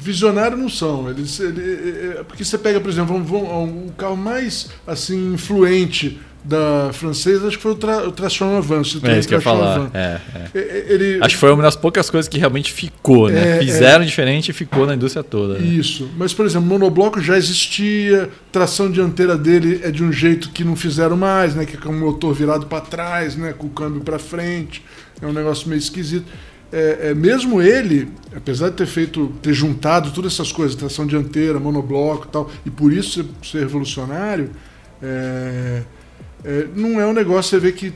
[0.00, 1.08] visionário não são.
[1.10, 6.90] Eles, ele- é, é, porque você pega, por exemplo, o carro mais assim influente da
[6.92, 8.60] francesa, acho que foi o, tra, o Traction
[9.00, 9.90] tem É isso que eu ia falar.
[9.94, 10.18] É, é.
[10.54, 13.56] É, é, Ele, Acho que foi uma das poucas coisas que realmente ficou, né?
[13.56, 15.58] É, Fizeram diferente e ficou na indústria toda.
[15.58, 15.66] né?
[15.66, 16.10] Isso.
[16.18, 20.76] Mas, por exemplo, monobloco já existia, tração dianteira dele é de um jeito que não
[20.76, 21.64] fizeram mais, né?
[21.64, 23.54] Que é com o motor virado para trás, né?
[23.56, 24.84] Com o câmbio para frente.
[25.22, 26.26] É um negócio meio esquisito.
[26.76, 31.60] É, é, mesmo ele, apesar de ter feito, ter juntado todas essas coisas, tração dianteira,
[31.60, 34.50] monobloco e tal, e por isso ser, ser revolucionário,
[35.00, 35.84] é,
[36.44, 37.94] é, não é um negócio você vê que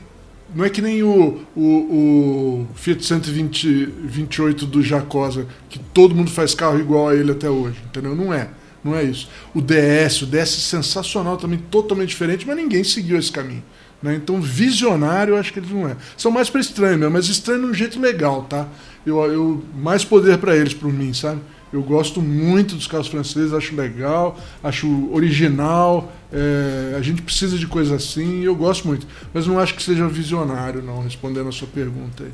[0.55, 6.55] não é que nem o, o, o Fiat 128 do Jacosa, que todo mundo faz
[6.55, 8.15] carro igual a ele até hoje, entendeu?
[8.15, 8.47] Não é.
[8.81, 9.29] Não é isso.
[9.53, 13.63] O DS, o DS é sensacional também, totalmente diferente, mas ninguém seguiu esse caminho.
[14.01, 14.15] Né?
[14.15, 15.95] Então, visionário, eu acho que eles não é.
[16.17, 18.67] São mais para estranho mas estranho de um jeito legal, tá?
[19.05, 21.41] Eu, eu mais poder para eles, por mim, sabe?
[21.71, 26.11] Eu gosto muito dos carros franceses, acho legal, acho original.
[26.31, 29.05] é, a gente precisa de coisa assim e eu gosto muito.
[29.33, 32.31] Mas não acho que seja visionário, não, respondendo a sua pergunta aí.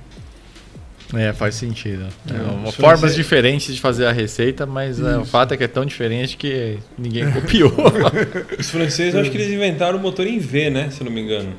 [1.13, 2.07] É, faz sentido.
[2.29, 5.67] É, É, formas diferentes de fazer a receita, mas é, o fato é que é
[5.67, 7.71] tão diferente que ninguém copiou.
[8.57, 10.89] Os franceses, eu acho que eles inventaram o motor em V, né?
[10.89, 11.53] Se eu não me engano.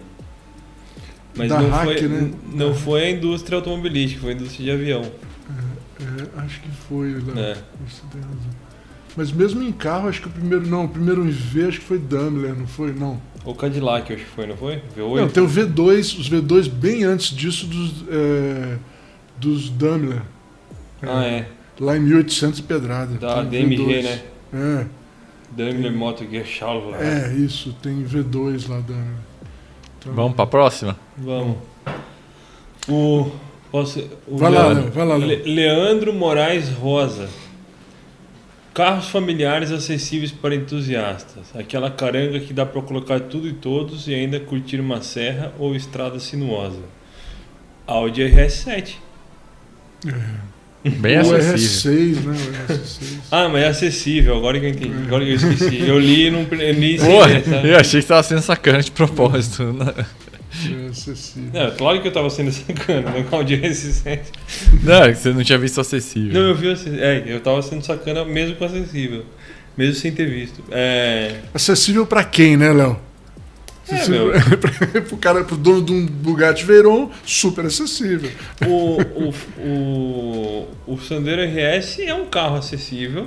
[1.36, 2.30] Mas Da não, Hack, foi, né?
[2.52, 5.02] não foi a indústria automobilística, foi a indústria de avião.
[6.00, 7.38] É, acho que foi, Léo.
[7.38, 7.56] É.
[9.16, 10.66] Mas mesmo em carro, acho que o primeiro.
[10.66, 12.92] Não, o primeiro V acho que foi Daimler, não foi?
[12.92, 13.20] Não.
[13.44, 14.82] O Cadillac, acho que foi, não foi?
[14.96, 15.20] V8?
[15.20, 18.76] Não, tem o V2, os V2 bem antes disso dos, é,
[19.38, 20.22] dos Daimler.
[21.02, 21.46] Ah, é.
[21.78, 23.14] Lá em 1800 e pedrada.
[23.18, 24.02] Da Tem DMG, V2.
[24.02, 24.20] né?
[24.54, 24.86] É,
[25.50, 26.96] Daimler Motor Geschalva.
[26.96, 29.06] é, isso, tem V2 lá, Daimler.
[29.98, 30.96] Então- Vamos pra próxima?
[31.16, 31.56] Vamos.
[32.88, 33.30] O.
[33.70, 35.16] Posso, o Vai lá, Leandro, Léo, vai lá.
[35.16, 37.28] Le- Leandro Moraes Rosa.
[38.72, 41.46] Carros familiares acessíveis para entusiastas.
[41.54, 45.74] Aquela caranga que dá para colocar tudo e todos e ainda curtir uma serra ou
[45.74, 46.80] estrada sinuosa.
[47.86, 48.96] Audi RS7.
[50.84, 51.52] Bem o acessível.
[51.52, 52.36] RS6, né?
[52.68, 53.18] O RS6.
[53.30, 54.94] Ah, mas é acessível, agora que eu entendi.
[55.06, 55.80] Agora que eu esqueci.
[55.88, 57.68] Eu li e não eu li sem ler, sabe?
[57.70, 59.72] eu achei que tava sendo sacana de propósito.
[59.72, 60.06] né?
[60.64, 61.50] É acessível.
[61.52, 64.32] Não, claro que eu tava sendo sacana, mas qual de resistência?
[64.82, 66.32] Não, você não tinha visto acessível.
[66.32, 67.04] Não, eu vi acessível.
[67.04, 69.24] É, eu tava sendo sacana mesmo com acessível.
[69.76, 70.62] Mesmo sem ter visto.
[70.70, 71.40] É.
[71.52, 72.98] Acessível pra quem, né, Léo?
[73.88, 75.02] É, Acessível- meu.
[75.04, 78.30] pro cara, pro dono de um Bugatti Veyron, super acessível.
[78.66, 83.26] O, o, o, o Sandero RS é um carro acessível.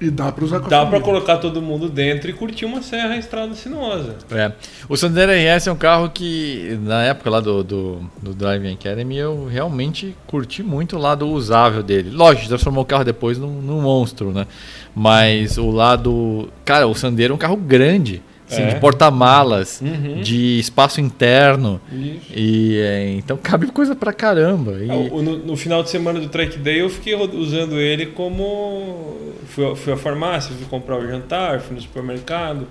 [0.00, 1.04] E dá pra usar com Dá pra família.
[1.04, 4.14] colocar todo mundo dentro e curtir uma serra estrada sinuosa.
[4.30, 4.52] É.
[4.88, 9.16] O Sandero RS é um carro que, na época lá do, do, do Driving Academy,
[9.16, 12.10] eu realmente curti muito o lado usável dele.
[12.12, 14.46] Lógico, transformou o carro depois num, num monstro, né?
[14.94, 16.48] Mas o lado.
[16.64, 18.66] Cara, o Sandero é um carro grande, assim, É.
[18.68, 20.20] de porta-malas, Uhum.
[20.20, 21.80] de espaço interno.
[21.92, 22.32] Isso.
[22.34, 24.72] E é, então cabe coisa pra caramba.
[24.80, 29.16] E, o- No, no final de semana do Track Day eu fiquei usando ele como.
[29.48, 32.66] Fui, a- fui à farmácia, fui comprar o jantar, fui no supermercado,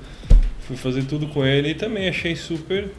[0.68, 2.90] fui fazer tudo com ele e também achei super.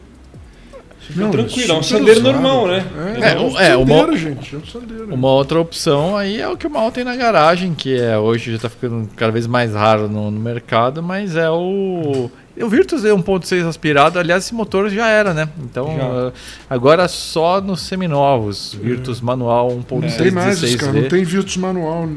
[1.00, 1.72] Super Não, tranquilo.
[1.72, 2.32] É um sandeiro usado.
[2.34, 2.84] normal, né?
[3.22, 4.54] É, É, é, um é, uma- sandeiro, gente.
[4.54, 5.14] É um sandeiro.
[5.14, 8.50] Uma outra opção aí é o que o Mal tem na garagem, que é hoje
[8.50, 12.28] já está ficando cada vez mais raro no, no mercado, mas é o.
[12.62, 15.48] O Virtus é 1.6 aspirado, aliás, esse motor já era, né?
[15.62, 16.02] Então Já.
[16.28, 16.32] eh,
[16.68, 20.76] agora só nos seminovos, Virtus manual 1.6 Não tem mais, 16V.
[20.78, 20.92] cara.
[20.92, 22.06] Não tem Virtus manual.
[22.06, 22.14] Não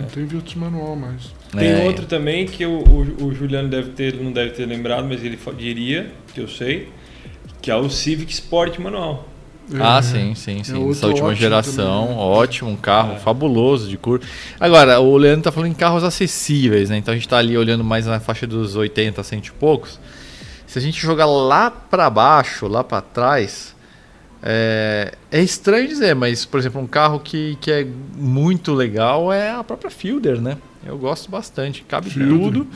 [0.00, 1.32] não tem Virtus manual mais.
[1.56, 5.06] Tem É, outro também que o, o, o Juliano deve ter, não deve ter lembrado,
[5.08, 6.88] mas ele diria, que eu sei,
[7.62, 9.27] que é o Civic Sport manual.
[9.78, 10.02] Ah, É.
[10.02, 10.74] sim, sim, sim.
[10.74, 12.22] outro Essa última geração, também, né?
[12.22, 13.18] ótimo, um carro É.
[13.18, 14.20] fabuloso de cor.
[14.58, 16.96] Agora, o Leandro tá falando em carros acessíveis, né?
[16.96, 19.98] Então a gente tá ali olhando mais na faixa dos 80, 100 e poucos.
[20.66, 23.74] Se a gente jogar lá para baixo, lá para trás,
[24.42, 29.50] é, é estranho dizer, mas, por exemplo, um carro que, que é muito legal é
[29.50, 30.56] a própria Fielder, né?
[30.86, 32.38] Eu gosto bastante, cabe Fielder.
[32.38, 32.66] tudo.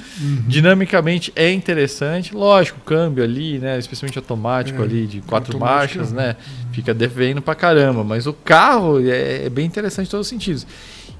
[0.46, 3.79] Dinamicamente é interessante, lógico, câmbio ali, né?
[3.79, 6.16] Especialmente automático É, ali de quatro automático marchas, é.
[6.16, 6.37] né?
[6.72, 10.66] Fica devendo pra caramba, mas o carro é, é bem interessante em todos os sentidos.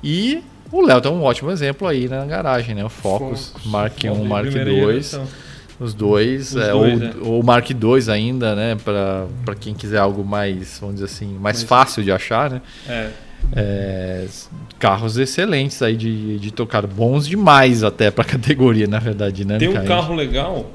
[0.03, 2.85] E o Léo tem um ótimo exemplo aí na garagem, né?
[2.85, 3.71] O Focus, Focus.
[3.71, 5.21] Mark 1, Bom, de Mark primeira 2.
[5.83, 7.13] Os dois, Os é, dois, ou, é.
[7.23, 7.77] ou Mark II
[8.13, 8.77] ainda, né?
[8.85, 12.63] Pra quem quiser algo mais, vamos dizer assim, mais Mais- fácil de achar, né?
[12.89, 13.11] É.
[13.57, 14.27] É,
[14.79, 19.59] carros excelentes aí de, de tocar, bons demais até pra categoria, na verdade, né?
[19.59, 20.71] Tem um carro legal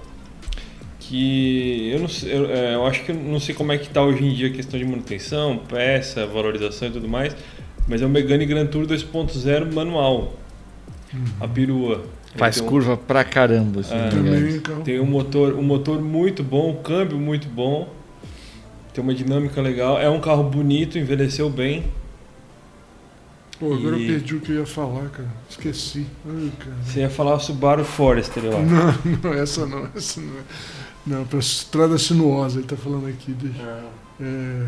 [0.99, 3.87] que eu não sei, eu, é, eu acho que eu não sei como é que
[3.89, 7.33] tá hoje em dia a questão de manutenção, peça, valorização e tudo mais,
[7.87, 10.33] mas é o Megane Grand Tour 2.0 manual.
[11.39, 12.03] A perua.
[12.37, 13.81] Faz um- curva pra caramba.
[13.81, 13.97] Assim, É.
[13.97, 14.81] né, Também, carro.
[14.83, 17.89] Tem um motor, um motor muito bom, um câmbio muito bom.
[18.93, 19.99] Tem uma dinâmica legal.
[19.99, 21.83] É um carro bonito, envelheceu bem.
[23.59, 25.29] Pô, agora E- eu perdi o que eu ia falar, cara.
[25.49, 26.05] Esqueci.
[26.27, 26.75] Ai, cara.
[26.83, 28.65] Você ia falar Subaru Forester, eu acho.
[28.65, 30.33] Não, não, essa não, essa não.
[30.37, 30.41] é.
[31.07, 33.31] Não, pra estrada sinuosa, ele tá falando aqui.
[33.31, 33.83] Deixa.
[34.19, 34.65] É,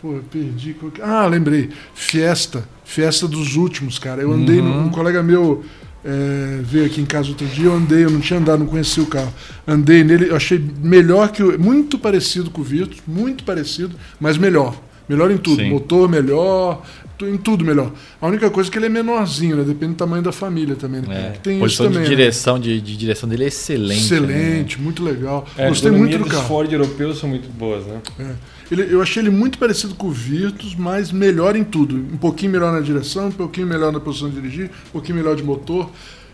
[0.00, 0.74] pô, eu perdi.
[1.02, 1.70] Ah, lembrei.
[1.94, 2.66] Fiesta.
[2.84, 4.22] Fiesta dos últimos, cara.
[4.22, 4.68] Eu andei, Uhum.
[4.82, 5.62] no- um colega meu
[6.04, 9.02] é, veio aqui em casa outro dia, eu andei, eu não tinha andado, não conhecia
[9.02, 9.32] o carro.
[9.66, 11.58] Andei nele, achei melhor que o.
[11.58, 14.78] Muito parecido com o Virtus, muito parecido, mas melhor.
[15.08, 15.60] Melhor em tudo.
[15.62, 15.70] Sim.
[15.70, 16.82] Motor melhor,
[17.22, 17.92] em tudo melhor.
[18.20, 19.62] A única coisa é que ele é menorzinho, né?
[19.64, 21.02] Depende do tamanho da família também.
[21.02, 21.32] Né?
[21.34, 22.02] É, Tem isso posição também.
[22.04, 22.16] de né?
[22.16, 24.00] direção, de, de direção dele é excelente.
[24.00, 25.46] Excelente, muito legal.
[25.56, 26.48] É, Gostei muito do dos carro.
[26.48, 28.00] Ford europeus são muito boas, né?
[28.18, 28.30] É.
[28.70, 31.94] Ele- eu achei ele muito parecido com o Virtus, mas melhor em tudo.
[31.96, 35.36] Um pouquinho melhor na direção, um pouquinho melhor na posição de dirigir, um pouquinho melhor
[35.36, 35.90] de motor.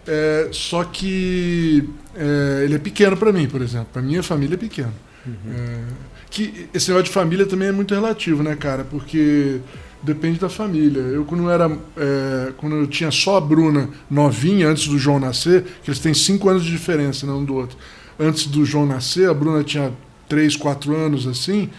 [0.07, 1.85] É, só que
[2.17, 3.89] é, ele é pequeno para mim, por exemplo.
[3.93, 4.93] Para minha família é pequeno.
[5.27, 5.81] É,
[6.31, 8.85] que esse negócio de família também é muito relativo, né, cara?
[8.85, 9.61] Porque
[10.03, 11.01] depende da família.
[11.01, 15.65] Eu quando era, é, quando eu tinha só a Bruna novinha antes do João nascer,
[15.83, 17.77] que eles têm cinco anos de diferença né, um do outro.
[18.19, 19.93] Antes do João nascer, a Bruna tinha
[20.29, 21.71] três, quatro anos assim.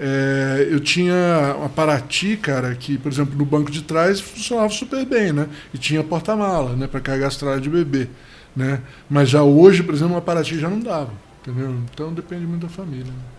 [0.00, 5.04] é, eu tinha uma Paraty, cara, que, por exemplo, no banco de trás funcionava super
[5.04, 5.48] bem, né?
[5.74, 8.08] E tinha porta-mala, né, para carregar as tralhas de bebê,
[8.54, 8.80] né?
[9.10, 11.10] Mas já hoje, por exemplo, uma Paraty já não dava,
[11.42, 11.74] entendeu?
[11.92, 13.06] Então depende muito da família.
[13.06, 13.37] né?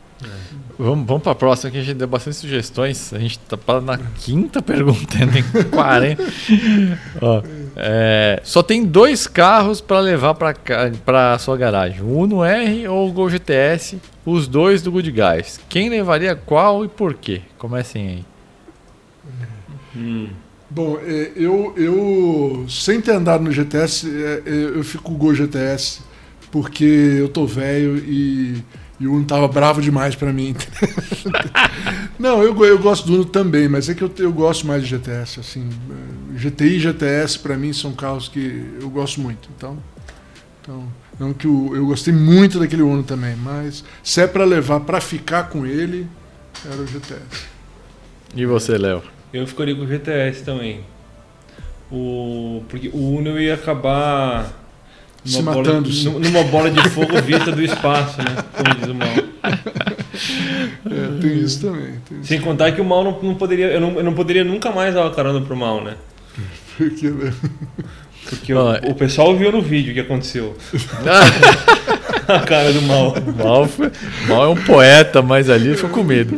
[0.77, 3.13] Vamos, vamos para a próxima, que a gente deu bastante sugestões.
[3.13, 6.23] A gente tá parado na quinta pergunta, ainda tem 40.
[7.21, 7.43] Ó,
[7.75, 13.11] é, só tem dois carros para levar para sua garagem: o Uno R ou o
[13.11, 15.59] Gol GTS, os dois do Good Guys.
[15.69, 17.41] Quem levaria qual e por quê?
[17.57, 18.25] Comecem aí.
[19.95, 20.29] Hum.
[20.69, 25.17] Bom, é, eu, eu sem ter andado no GTS, é, é, eu fico com o
[25.17, 26.01] Gol GTS
[26.51, 28.63] porque eu tô velho e,
[28.99, 30.53] E o Uno tava bravo demais para mim.
[32.19, 34.89] não, eu, eu gosto do Uno também, mas é que eu, eu gosto mais de
[34.89, 35.39] GTS.
[35.39, 35.69] Assim,
[36.35, 39.49] GTI e GTS para mim são carros que eu gosto muito.
[39.55, 39.77] Então,
[40.61, 40.83] então
[41.17, 44.99] não que o, eu gostei muito daquele Uno também, mas se é para levar para
[44.99, 46.05] ficar com ele,
[46.65, 47.47] era o GTS.
[48.35, 49.01] E você, Léo?
[49.33, 50.81] Eu ficaria com o GTS também.
[51.89, 54.58] O, porque o Uno ia acabar
[55.25, 55.89] se matando.
[55.89, 58.35] Bola, numa bola de fogo vista do espaço, né?
[58.55, 59.09] Como diz o mal.
[60.85, 61.93] É, tem isso também.
[62.07, 62.45] Tem Sem isso.
[62.45, 63.67] contar que o mal não, não poderia.
[63.67, 65.95] Eu não, eu não poderia nunca mais dar uma carona pro mal, né?
[66.77, 67.33] Porque, né?
[68.29, 70.57] Porque o, o, pessoal viu no vídeo o que aconteceu.
[72.35, 73.15] a cara do mal.
[73.37, 73.91] Mal, foi,
[74.27, 76.37] mal é um poeta, mas ali ficou com medo.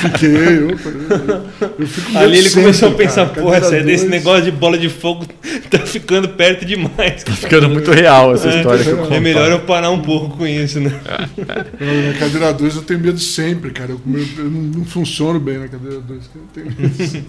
[0.00, 3.88] Fiquei, eu, eu fico Ali ele sempre, começou a pensar, cara, porra, esse, dois...
[3.88, 5.26] esse negócio de bola de fogo
[5.70, 7.22] tá ficando perto demais.
[7.22, 10.38] Tá ficando muito real essa história é, que eu É melhor eu parar um pouco
[10.38, 10.90] com isso, né?
[11.36, 13.90] Na cadeira 2 eu tenho medo sempre, cara.
[13.90, 16.30] Eu, eu, eu não, não, funciono bem na cadeira 2.
[16.34, 17.26] Eu tenho medo.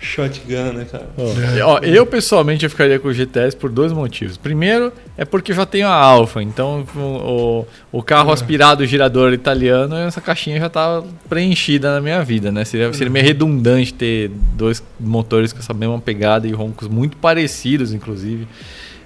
[0.00, 1.08] Shotgun, né, cara?
[1.56, 1.62] É.
[1.62, 4.36] Ó, eu pessoalmente eu ficaria com o GTS por dois motivos.
[4.36, 8.34] Primeiro é porque já tenho a Alfa, então o, o, carro é.
[8.34, 12.64] aspirado girador italiano, essa caixinha já está preenchida na minha vida, né?
[12.64, 17.92] Seria, seria meio redundante ter dois motores com essa mesma pegada e roncos muito parecidos,
[17.92, 18.46] inclusive,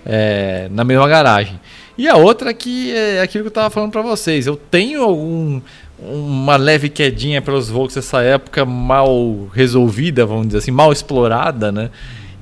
[0.05, 1.59] é, na mesma garagem.
[1.97, 4.47] E a outra que é aquilo que eu estava falando para vocês.
[4.47, 5.61] Eu tenho algum
[6.05, 11.91] uma leve quedinha pelos Volks dessa época mal resolvida, vamos dizer assim, mal explorada, né?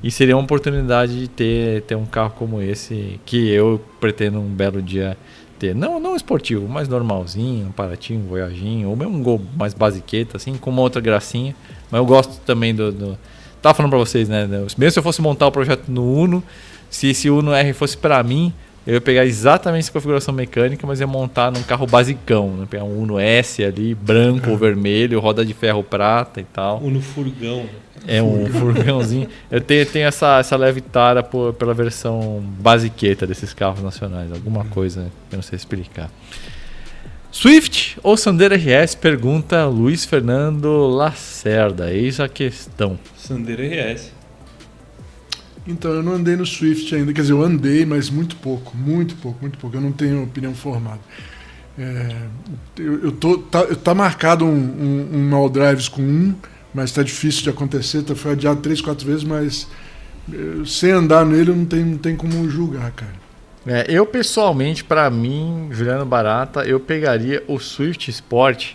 [0.03, 4.47] E seria uma oportunidade de ter, ter um carro como esse, que eu pretendo um
[4.47, 5.15] belo dia
[5.59, 5.75] ter.
[5.75, 10.37] Não, não esportivo, mais normalzinho, um Paraty, um Voyaginho, ou mesmo um Gol mais basiqueta,
[10.37, 11.55] assim, com uma outra gracinha.
[11.91, 12.91] Mas eu gosto também do...
[12.91, 13.17] do...
[13.61, 14.47] Tava falando pra vocês, né?
[14.47, 16.43] Mesmo se eu fosse montar o projeto no Uno,
[16.89, 18.51] se esse Uno R fosse para mim,
[18.85, 22.67] eu ia pegar exatamente essa configuração mecânica, mas ia montar num carro basicão, né?
[22.69, 26.79] Pegar um Uno S ali, branco ou vermelho, roda de ferro prata e tal.
[26.79, 27.65] Uno furgão.
[28.07, 29.27] É um furgãozinho.
[29.51, 34.31] Eu tenho, tenho essa, essa leve tara por, pela versão basiqueta desses carros nacionais.
[34.31, 36.09] Alguma coisa que eu não sei explicar.
[37.31, 38.95] Swift ou Sandero RS?
[38.95, 41.93] Pergunta Luiz Fernando Lacerda.
[41.93, 42.99] Eis a questão.
[43.15, 44.20] Sandero RS.
[45.67, 49.15] Então, eu não andei no Swift ainda, quer dizer, eu andei, mas muito pouco, muito
[49.15, 49.77] pouco, muito pouco.
[49.77, 50.99] Eu não tenho opinião formada.
[51.77, 52.15] É,
[52.77, 56.35] eu, eu tô, tá, tá marcado um, um, um Mal Drives com um,
[56.73, 58.01] mas está difícil de acontecer.
[58.03, 59.67] Tá, foi adiado três, quatro vezes, mas
[60.31, 63.21] eu, sem andar nele não tem, não tem como julgar, cara.
[63.65, 68.73] É, eu pessoalmente, para mim, Juliano Barata, eu pegaria o Swift Sport.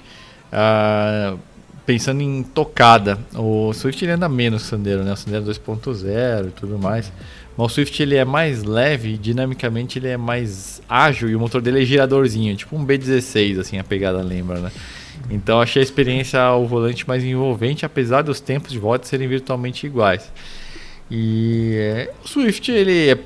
[0.52, 1.38] Uh,
[1.86, 5.12] pensando em tocada, o Swift ele anda menos que o Sandero, né?
[5.12, 7.12] O Sandero 2.0 e tudo mais.
[7.56, 11.62] Mas o Swift ele é mais leve, dinamicamente ele é mais ágil e o motor
[11.62, 14.72] dele é giradorzinho, tipo um B16, assim, a pegada lembra, né?
[15.30, 19.86] Então achei a experiência ao volante mais envolvente, apesar dos tempos de volta serem virtualmente
[19.86, 20.30] iguais.
[21.10, 23.18] E é, o Swift ele é,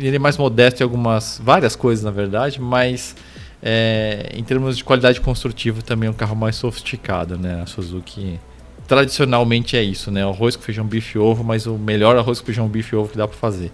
[0.00, 3.14] ele é mais modesto em algumas, várias coisas na verdade, mas
[3.62, 7.62] é, em termos de qualidade construtiva também é um carro mais sofisticado, né?
[7.62, 8.38] A Suzuki
[8.86, 10.22] tradicionalmente é isso, né?
[10.22, 13.10] Arroz com feijão, bife e ovo, mas o melhor arroz com feijão, bife e ovo
[13.10, 13.70] que dá para fazer.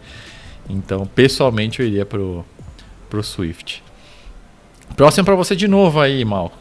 [0.69, 2.45] Então, pessoalmente, eu iria pro,
[3.11, 3.83] pro Swift.
[4.97, 6.53] Próximo para você de novo aí, Mal.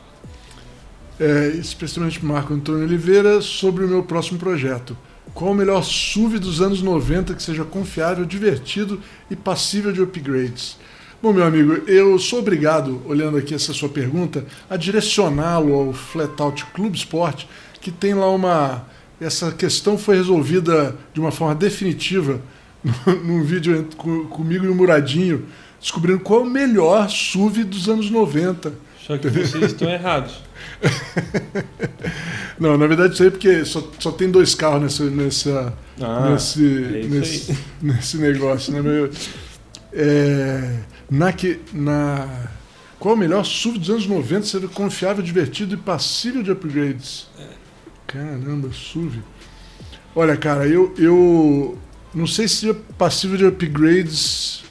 [1.20, 4.98] É, especialmente Marco Antônio Oliveira, sobre o meu próximo projeto.
[5.34, 9.02] Qual o melhor SUV dos anos 90 que seja confiável, divertido
[9.32, 10.78] e passível de upgrades?
[11.24, 16.66] Bom, meu amigo, eu sou obrigado, olhando aqui essa sua pergunta, a direcioná-lo ao Flatout
[16.74, 17.46] Clube Sport,
[17.80, 18.86] que tem lá uma.
[19.22, 22.42] Essa questão foi resolvida de uma forma definitiva
[23.24, 23.88] num vídeo
[24.32, 25.46] comigo e o Muradinho,
[25.80, 28.74] descobrindo qual é o melhor SUV dos anos 90.
[29.08, 30.44] Só que vocês estão errados.
[32.60, 36.32] Não, na verdade isso aí é porque só, só tem dois carros nessa, nessa, ah,
[36.32, 38.82] nesse, é nesse, nesse negócio, né?
[38.82, 39.10] Meu,
[39.94, 40.80] é,
[41.14, 42.48] na, que, na
[43.00, 47.30] qual o melhor SUV dos anos 90 seria confiável, divertido e passível de upgrades?
[48.08, 49.20] Caramba, SUV.
[50.16, 51.78] Olha, cara, eu, eu
[52.16, 54.64] não sei se é passível de upgrades.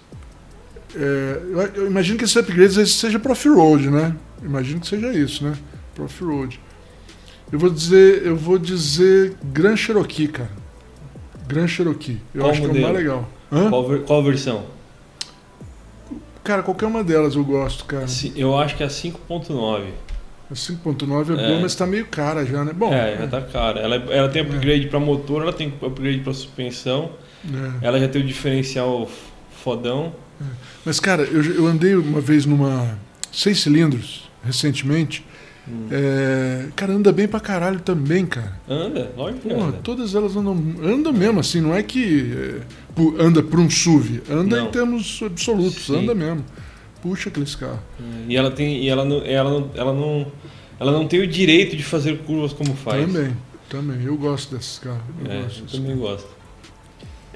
[0.97, 4.17] É, eu, eu, imagino que esses upgrades seja para off-road, né?
[4.43, 5.57] Imagino que seja isso, né?
[5.95, 6.59] Para off-road.
[7.53, 10.51] Eu vou dizer, eu vou dizer Grand Cherokee, cara.
[11.47, 12.21] Grand Cherokee.
[12.35, 12.79] Eu Qual acho modelo?
[12.79, 13.29] que é o mais legal.
[13.71, 14.82] Qual, ver, qual versão?
[16.45, 18.07] Cara, qualquer uma delas eu gosto, cara.
[18.35, 19.85] Eu acho que é a 5.9.
[20.51, 22.73] A 5.9 é, é boa, mas tá meio cara já, né?
[22.73, 23.81] Bom, é, já tá cara.
[23.81, 24.89] Ela, ela tem upgrade é.
[24.89, 27.13] para motor, ela tem upgrade para suspensão.
[27.45, 27.87] É.
[27.87, 29.09] Ela já tem o diferencial
[29.63, 30.13] fodão.
[30.41, 30.45] É.
[30.85, 32.99] Mas, cara, eu, eu andei uma vez numa
[33.33, 34.31] 6 cilindros.
[34.45, 35.25] recentemente.
[35.91, 38.53] É, cara, anda bem pra caralho também, cara.
[38.69, 39.79] Anda, lógico que Porra, anda.
[39.83, 42.33] todas elas andam, andam mesmo, assim, não é que
[42.97, 44.67] é, anda por um SUV, anda Não.
[44.67, 46.01] em termos absolutos, Sim.
[46.03, 46.45] anda mesmo.
[47.01, 47.81] Puxa aqueles carros.
[48.29, 48.83] E ela tem.
[48.83, 50.27] E ela não, ela não, ela não.
[50.79, 53.05] Ela não tem o direito de fazer curvas como faz.
[53.07, 53.37] Também,
[53.69, 54.03] também.
[54.05, 55.01] Eu gosto desses carros.
[55.25, 56.29] Eu É, gosto eu também gosto.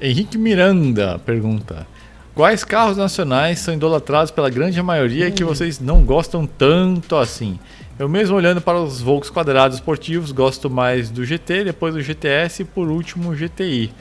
[0.01, 1.85] Henrique Miranda pergunta:
[2.33, 7.59] Quais carros nacionais são idolatrados pela grande maioria que vocês não gostam tanto assim?
[7.99, 12.61] Eu mesmo olhando para os Volks quadrados esportivos, gosto mais do GT, depois do GTS
[12.61, 13.91] e por último o GTI.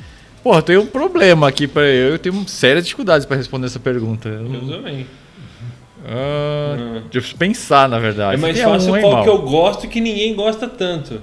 [0.42, 3.80] Porra, eu tenho um problema aqui para eu, eu tenho sérias dificuldades para responder essa
[3.80, 4.28] pergunta.
[4.28, 5.06] Eu Eu também.
[6.04, 7.02] Ah, Ah.
[7.10, 8.34] deixa eu pensar, na verdade.
[8.34, 11.20] É mais Tem fácil um, qual que eu gosto que ninguém gosta tanto.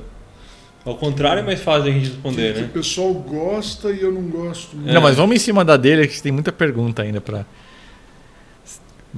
[0.86, 2.66] Ao contrário, é mais fácil a gente responder, que, né?
[2.66, 4.76] que o pessoal gosta e eu não gosto.
[4.86, 4.92] É.
[4.92, 7.46] Não, mas vamos em cima da dele, que tem muita pergunta ainda pra.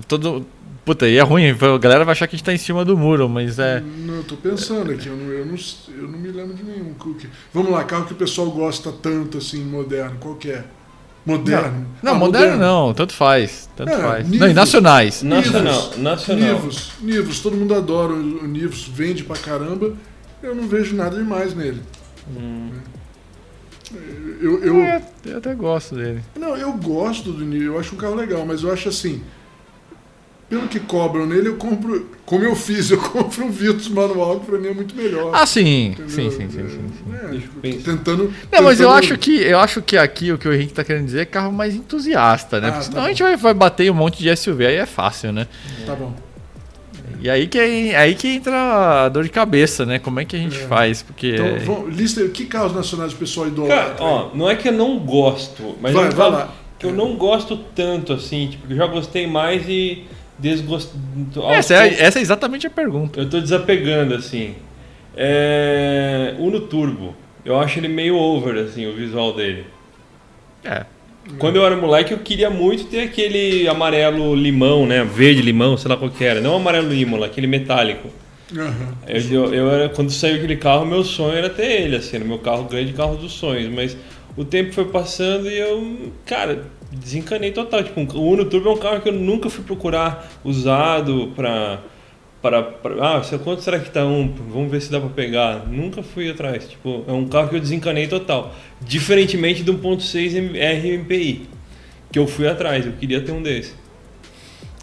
[0.08, 0.46] Todo.
[0.84, 2.96] Puta, e é ruim, a galera vai achar que a gente tá em cima do
[2.96, 3.82] muro, mas é.
[3.82, 5.56] Não, eu tô pensando aqui, eu não, eu, não,
[5.98, 6.94] eu não me lembro de nenhum.
[7.18, 10.64] Que- Vamos lá, carro que o pessoal gosta tanto assim, moderno, qual que é?
[11.26, 11.88] Moderno?
[12.04, 13.68] Não, Ah, moderno não, tanto faz.
[13.76, 14.26] Tanto É, faz.
[14.28, 14.40] Nivus.
[14.42, 15.24] Não, e nacionais.
[15.24, 15.98] Nacional, Nivus.
[15.98, 16.54] nacional.
[16.54, 19.92] Nivus, Nivus, todo mundo adora o o Nivus, vende pra caramba.
[20.44, 21.82] Eu não vejo nada demais nele.
[22.30, 22.70] Hum.
[24.42, 26.22] Eu, eu, É, eu até gosto dele.
[26.40, 29.24] Não, eu gosto do Nivus, eu acho um carro legal, mas eu acho assim.
[30.48, 32.08] Pelo que cobram nele, eu compro.
[32.24, 35.32] Como eu fiz, eu compro um Virtus manual, que pra mim é muito melhor.
[35.34, 35.96] Ah, sim.
[36.08, 36.70] Sim, sim, sim, sim.
[36.70, 37.50] sim.
[37.64, 38.32] É, tentando.
[38.52, 41.06] Não, mas eu acho que eu acho que aqui o que o Henrique tá querendo
[41.06, 42.68] dizer é carro mais entusiasta, né?
[42.68, 44.86] Ah, Porque tá senão a gente vai, vai bater um monte de SUV, aí é
[44.86, 45.48] fácil, né?
[45.86, 46.14] Tá bom.
[47.20, 47.58] E aí que,
[47.96, 49.98] aí que entra a dor de cabeça, né?
[49.98, 50.68] Como é que a gente É.
[50.68, 51.02] faz?
[51.02, 51.30] Porque.
[51.36, 54.04] Então, vamos, lista aí, que carros nacionais o pessoal Cara, idolatra?
[54.04, 56.54] ó, não é que eu não gosto, mas Vai, eu vai lá.
[56.78, 60.04] que eu não gosto tanto assim, tipo, eu já gostei mais e
[60.38, 60.98] desgosto.
[61.50, 63.20] essa, é, essa é exatamente a pergunta.
[63.20, 64.56] Eu tô desapegando, assim.
[65.16, 66.36] É...
[66.40, 67.16] Uno Turbo.
[67.44, 69.66] Eu acho ele meio over, assim, o visual dele.
[70.64, 70.86] É.
[71.40, 75.04] Quando eu era moleque, eu queria muito ter aquele amarelo limão, né?
[75.04, 76.40] Verde limão, sei lá qual que era.
[76.40, 78.10] Não amarelo imola, aquele metálico.
[78.56, 78.96] Aham.
[79.08, 82.26] Eu, eu, eu era, quando saiu aquele carro, meu sonho era ter ele, assim, era
[82.26, 83.74] meu carro grande, carro dos sonhos.
[83.74, 83.98] Mas
[84.38, 87.84] o tempo foi passando e eu, cara, desencanei total.
[87.84, 91.80] Tipo, o Uno Turbo é um carro que eu nunca fui procurar usado pra.
[92.42, 94.32] Para, pra- ah, quanto será que tá um?
[94.52, 95.66] Vamos ver se dá pra pegar.
[95.68, 96.68] Nunca fui atrás.
[96.70, 98.54] Tipo, é um carro que eu desencanei total.
[98.82, 101.48] Diferentemente do 1.6 RMPI,
[102.12, 103.74] que eu fui atrás, eu queria ter um desse.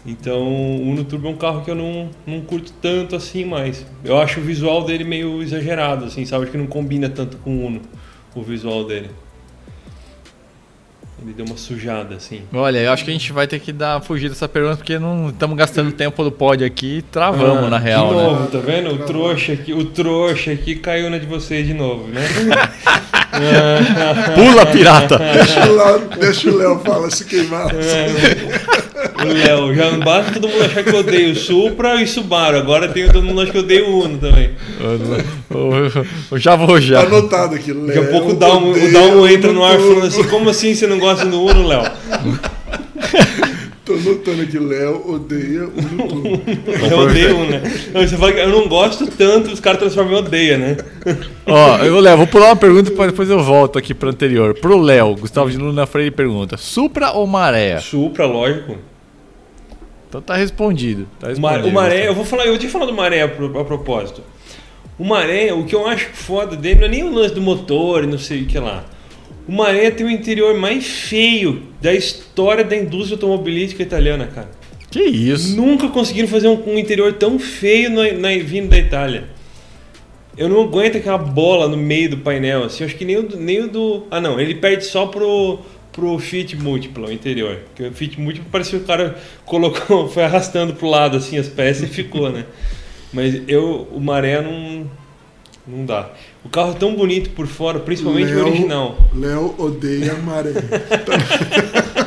[0.05, 3.85] Então, o Uno Turbo é um carro que eu não, não curto tanto assim mais.
[4.03, 6.43] Eu acho o visual dele meio exagerado, assim, sabe?
[6.43, 7.81] Acho que não combina tanto com o Uno,
[8.35, 9.09] o visual dele.
[11.23, 12.41] Ele deu uma sujada, assim.
[12.53, 15.29] Olha, eu acho que a gente vai ter que dar fugir dessa pergunta porque não
[15.29, 18.23] estamos gastando tempo do pod aqui e travamos Ah, na real, De né?
[18.23, 18.89] novo, tá vendo?
[18.93, 22.21] O trouxa aqui, o trouxa aqui caiu na de vocês de novo, né?
[24.35, 25.19] Pula, pirata!
[26.19, 27.67] Deixa o Léo- o falar se queimar.
[27.73, 32.57] O Léo, já não basta todo mundo achar que eu odeio Supra e Subaru.
[32.57, 34.51] Agora tem todo mundo achar que eu odeio Uno também.
[35.49, 37.01] Eu- já vou já.
[37.01, 37.87] Tá anotado aqui, Léo.
[37.87, 40.87] Daqui a pouco o Dalmo, o Dalmo entra no ar falando assim: como assim você
[40.87, 41.83] não gosta do Uno, Léo?
[43.85, 46.41] Tô anotando aqui, Léo odeia o Uno.
[46.89, 47.61] Eu odeio né?
[47.93, 50.77] Você fala que eu não gosto tanto, os caras transformam em odeia, né?
[51.45, 54.53] Ó, eu Léo, vou pular uma pergunta para depois eu volto aqui pro anterior.
[54.53, 57.77] Pro Léo, Gustavo de Luna Freire pergunta: Supra ou Maré?
[57.79, 58.77] Supra, lógico.
[60.07, 61.05] Então tá respondido.
[61.19, 64.21] Tá O respondido o Maré, eu vou falar, eu tinha falado do Maré a propósito.
[64.97, 68.05] O Maré, o que eu acho foda dele não é nem o lance do motor
[68.05, 68.85] e não sei o que lá.
[69.47, 74.49] O Maré tem o interior mais feio da história da indústria automobilística italiana, cara.
[74.89, 75.55] Que isso?
[75.55, 79.25] Nunca conseguiram fazer um, um interior tão feio na, na, vindo da Itália.
[80.37, 82.83] Eu não aguento aquela bola no meio do painel, assim.
[82.83, 84.03] eu Acho que nem o, do- nem o do.
[84.09, 85.59] Ah, não, ele perde só pro,
[85.91, 87.57] pro Fit Múltiplo, o interior.
[87.67, 89.15] Porque o Fit Múltiplo parecia que o cara
[89.45, 92.45] colocou, foi arrastando pro lado, assim, as peças e ficou, né?
[93.11, 94.89] Mas eu, o Maré não.
[95.67, 96.09] Não dá.
[96.43, 98.97] O carro é tão bonito por fora, principalmente o Léo- original.
[99.15, 100.51] Léo odeia maré.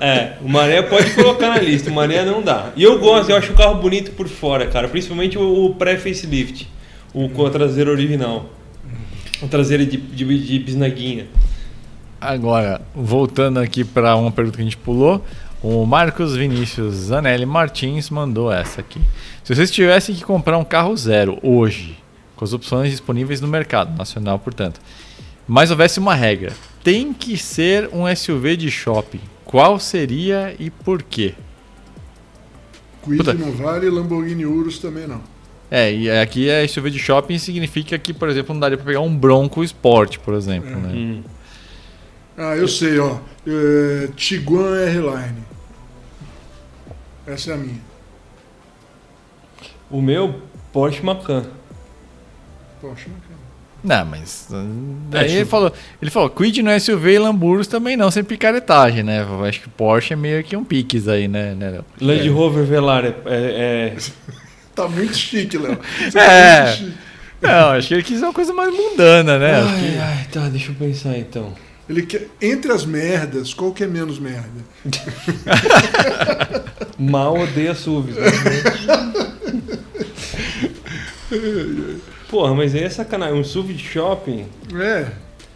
[0.00, 2.70] É, o Maré pode colocar na lista, o Maré não dá.
[2.76, 4.86] E eu gosto, eu acho o carro bonito por fora, cara.
[4.88, 6.68] Principalmente o, o pré-facelift,
[7.12, 8.46] o com a traseira original.
[9.42, 11.26] A traseira de, de, de bisnaguinha.
[12.20, 15.24] Agora, voltando aqui para uma pergunta que a gente pulou,
[15.60, 19.00] o Marcos Vinícius Zanelli Martins mandou essa aqui.
[19.42, 21.98] Se vocês tivessem que comprar um carro zero hoje,
[22.38, 24.80] com as opções disponíveis no mercado nacional, portanto,
[25.46, 26.52] mas houvesse uma regra,
[26.84, 29.20] tem que ser um SUV de shopping.
[29.44, 31.34] Qual seria e por quê?
[33.02, 33.34] Quid Puta.
[33.34, 35.20] não vale, Lamborghini Urus também não.
[35.70, 39.00] É, e aqui é SUV de shopping significa que, por exemplo, não daria pra pegar
[39.00, 40.74] um Bronco Sport, por exemplo, É.
[40.76, 40.88] né?
[40.94, 41.22] Hum.
[42.36, 43.18] Ah, eu sei, ó.
[43.46, 45.42] É, Tiguan R-Line.
[47.26, 47.80] Essa é a minha.
[49.90, 50.40] O meu,
[50.72, 51.44] Porsche Macan.
[52.80, 53.38] Poxa, bacana.
[53.84, 54.48] Não, mas.
[54.50, 55.72] uh, É, Daí ele falou,
[56.02, 59.22] ele falou, Quid no SUV e Lamborghini também não, sem picaretagem, né?
[59.22, 61.84] Eu acho que Porsche é meio que um piques aí, né, né Léo?
[62.00, 63.96] Land Rover Velar é, é- é-
[64.74, 65.78] Tá muito chique, Léo.
[66.10, 66.60] Você É.
[66.60, 66.94] Tá muito chique.
[67.40, 69.62] Não, acho que ele quis uma coisa mais mundana, né?
[69.62, 71.54] Ai, que- ai, tá, deixa eu pensar então.
[71.88, 74.60] Ele quer, entre as merdas, qual que é menos merda?
[76.98, 78.16] Mal odeia SUVs.
[78.16, 78.24] né?
[82.28, 83.38] Porra, mas aí é sacanagem.
[83.38, 84.44] Um SUV de shopping.
[84.74, 85.06] É.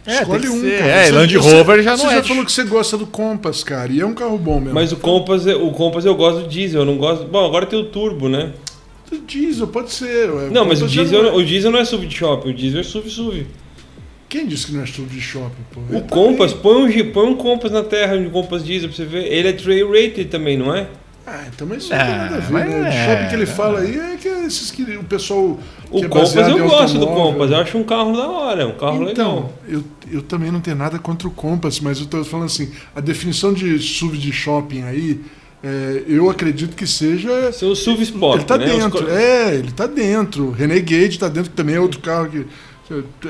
[0.05, 0.79] É, Escolhe um, ser.
[0.79, 0.91] cara.
[0.91, 2.97] É, Você- Land você- Rover já não você é já de- falou que você gosta
[2.97, 3.89] do Compass, cara.
[3.91, 4.73] E é um carro bom mesmo.
[4.73, 7.23] Mas o Compass, o Compass eu gosto do diesel, eu não gosto.
[7.25, 8.51] Bom, agora tem o turbo, né?
[9.11, 10.29] O diesel, pode ser.
[10.29, 10.49] ué.
[10.49, 12.53] Não, mas o já diesel, não é- o diesel não é SUV de shopping, o
[12.53, 13.47] diesel é SUV SUV.
[14.27, 15.79] Quem disse que não é tudo de shopping, pô?
[15.89, 16.63] O Eu Compass, também.
[16.63, 19.31] põe um, G- põe um Compass na terra, um Compass diesel pra você ver.
[19.31, 20.87] Ele é trail rated também, não é?
[21.25, 22.89] Ah, então mas isso não tem Ah, nada a ver, né?
[22.89, 23.05] De é.
[23.05, 25.57] shopping que ele fala aí é que é esses que o pessoal.
[25.89, 27.07] O que é Compass eu gosto do.
[27.07, 29.53] Compass, eu acho um carro da hora, é um carro então, legal.
[29.67, 32.99] eu, eu também não tenho nada contra o Compass, mas eu tô falando assim, a
[32.99, 35.21] definição de SUV de shopping aí,
[35.63, 37.53] é, eu acredito que seja.
[37.53, 38.65] Seu SUV Sport, ele tá né?
[38.65, 40.51] Os dentro, co- é, ele tá dentro.
[40.51, 42.45] Renegade tá dentro, que também é outro carro que.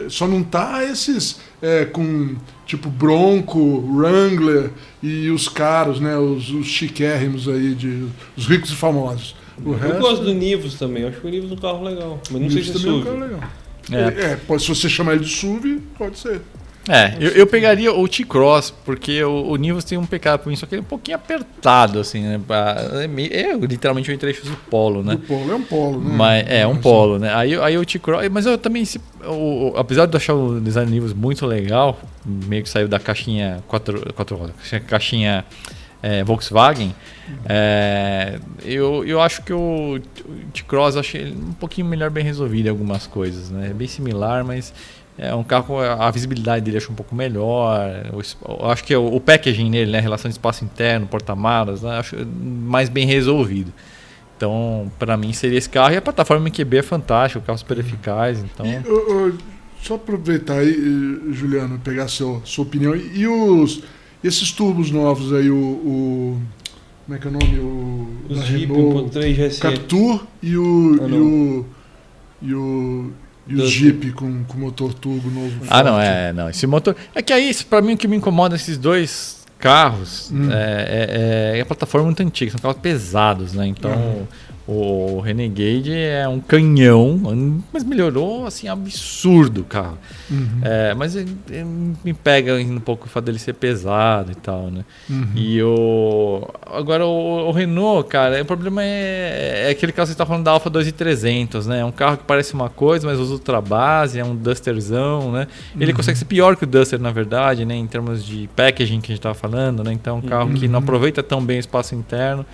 [0.10, 2.36] Só não tá esses é, com
[2.66, 3.60] tipo Bronco,
[3.92, 6.18] Wrangler e os caros, né?
[6.18, 8.08] Os, os chiquérrimos aí, de,
[8.38, 9.36] os ricos e famosos.
[9.64, 11.84] O Eu resto, gosto do Nivus também, eu acho que o Nivus é um carro
[11.84, 12.20] legal.
[12.32, 13.20] Mas não sei isso se é também é um SUV.
[13.20, 13.50] carro legal.
[13.92, 14.32] É.
[14.32, 16.42] É, pode, se você chamar ele de SUV, pode ser.
[16.90, 20.56] É, eu, eu pegaria o T-Cross, porque o, o Nivus tem um pecado por mim,
[20.58, 22.40] só que ele é um pouquinho apertado, assim, né?
[23.02, 25.14] É, meio- é literalmente um entrecho do polo, né?
[25.14, 26.14] O polo é um polo, né?
[26.16, 26.82] Mas, é, um Assim.
[26.82, 27.34] polo, né?
[27.34, 28.28] Aí, aí o T-Cross.
[28.30, 32.62] Mas eu também, se, o, apesar de eu achar o design Nivus muito legal, meio
[32.64, 34.56] que saiu da caixinha quatro, quatro rodas,
[34.88, 35.46] caixinha
[36.02, 36.94] é, Volkswagen,
[37.46, 40.00] é, eu, eu acho que o,
[40.54, 43.70] T-Cross achei um pouquinho melhor bem resolvido em algumas coisas, né?
[43.70, 44.74] É bem similar, mas
[45.18, 47.80] é um carro, a visibilidade dele acho um pouco melhor.
[48.42, 50.00] o acho que o, o packaging nele, né?
[50.00, 53.72] A relação de espaço interno, porta-malas, né, acho mais bem resolvido.
[54.36, 55.94] Então, para mim seria esse carro.
[55.94, 58.40] E a plataforma MQB é fantástica, o carro super eficaz.
[58.44, 59.34] Então, E,
[59.82, 62.96] só aproveitar aí, eh, Juliano, pegar seu, sua opinião.
[62.96, 63.84] E, os
[64.24, 66.42] esses turbos novos aí, o, o-
[67.06, 67.60] como é que é o nome?
[67.60, 69.60] O Os da Jeep Renault, 1.3 GSE.
[69.62, 71.66] Captur e o Ah, e o
[72.42, 73.12] e o
[73.48, 73.72] e o Duster.
[73.80, 75.66] Jeep com, com motor turbo novo.
[75.70, 76.08] ah, não, forte.
[76.08, 76.50] é, não.
[76.50, 76.96] Esse motor.
[77.14, 80.50] É que aí, para mim, o que me incomoda nesses dois carros Hum.
[80.52, 83.66] é, é- é a plataforma muito antiga, são carros pesados, né?
[83.68, 84.28] Então, Uhum.
[84.66, 87.20] O Renegade é um canhão,
[87.74, 89.98] mas melhorou assim, absurdo o carro.
[90.32, 91.66] Uhum, É, mas ele- ele
[92.04, 94.86] me pega um pouco o fato dele ser pesado e tal, né?
[95.10, 95.28] uhum.
[95.36, 96.48] E o.
[96.66, 100.46] Agora o, o Renault, cara, o problema é, é aquele carro que você tá falando
[100.46, 101.80] da Alfa 2300, né?
[101.80, 105.48] É um carro que parece uma coisa, mas usa outra base, é um Dusterzão, né?
[105.78, 105.98] Ele Uhum.
[105.98, 107.76] consegue ser pior que o Duster, na verdade, né?
[107.76, 109.92] Em termos de packaging que a gente tava falando, né?
[109.92, 110.84] Então, é um carro que não Uhum.
[110.84, 112.46] aproveita tão bem o espaço interno.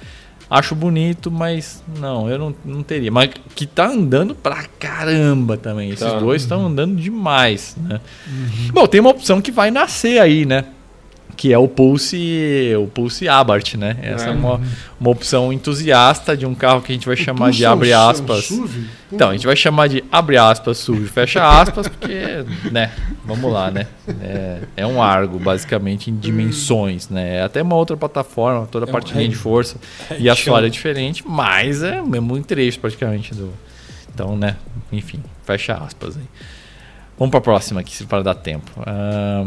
[0.50, 3.12] Acho bonito, mas não, eu não, não teria.
[3.12, 5.92] Mas que tá andando pra caramba também.
[5.92, 6.18] Esses Tá.
[6.20, 8.02] dois estão andando demais, né?
[8.28, 8.72] Uhum.
[8.74, 10.66] Bom, tem uma opção que vai nascer aí, né?
[11.40, 13.96] Que é o Pulse, o Pulse Abarth, né?
[14.02, 14.32] Essa é, É.
[14.32, 14.60] uma,
[15.00, 17.72] uma opção entusiasta de um carro que a gente vai O chamar de é um-
[17.72, 18.44] abre é um aspas.
[18.44, 18.84] SUV?
[19.10, 22.92] Então, a gente vai chamar de abre aspas, SUV, fecha aspas, porque, né?
[23.24, 23.88] Vamos lá, né?
[24.20, 27.38] É, é um Argo, basicamente, em dimensões, né?
[27.38, 29.78] É até uma outra plataforma, toda a É um parte de linha de força
[30.20, 30.72] e assoalho é chão.
[30.74, 33.54] diferente, mas é o mesmo trecho praticamente do.
[34.14, 34.58] Então, né?
[34.92, 36.24] Enfim, fecha aspas aí.
[37.18, 38.70] Vamos para a próxima aqui, se para dar tempo.
[38.86, 39.46] Ah,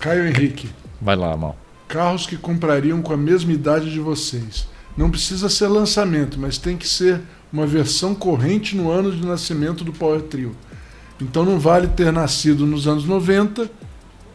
[0.00, 0.68] Caio Henrique.
[1.00, 1.56] Vai lá, Mal.
[1.86, 4.68] Carros que comprariam com a mesma idade de vocês.
[4.96, 7.20] Não precisa ser lançamento, mas tem que ser
[7.52, 10.54] uma versão corrente no ano de nascimento do Power Trio.
[11.20, 13.70] Então não vale ter nascido nos anos 90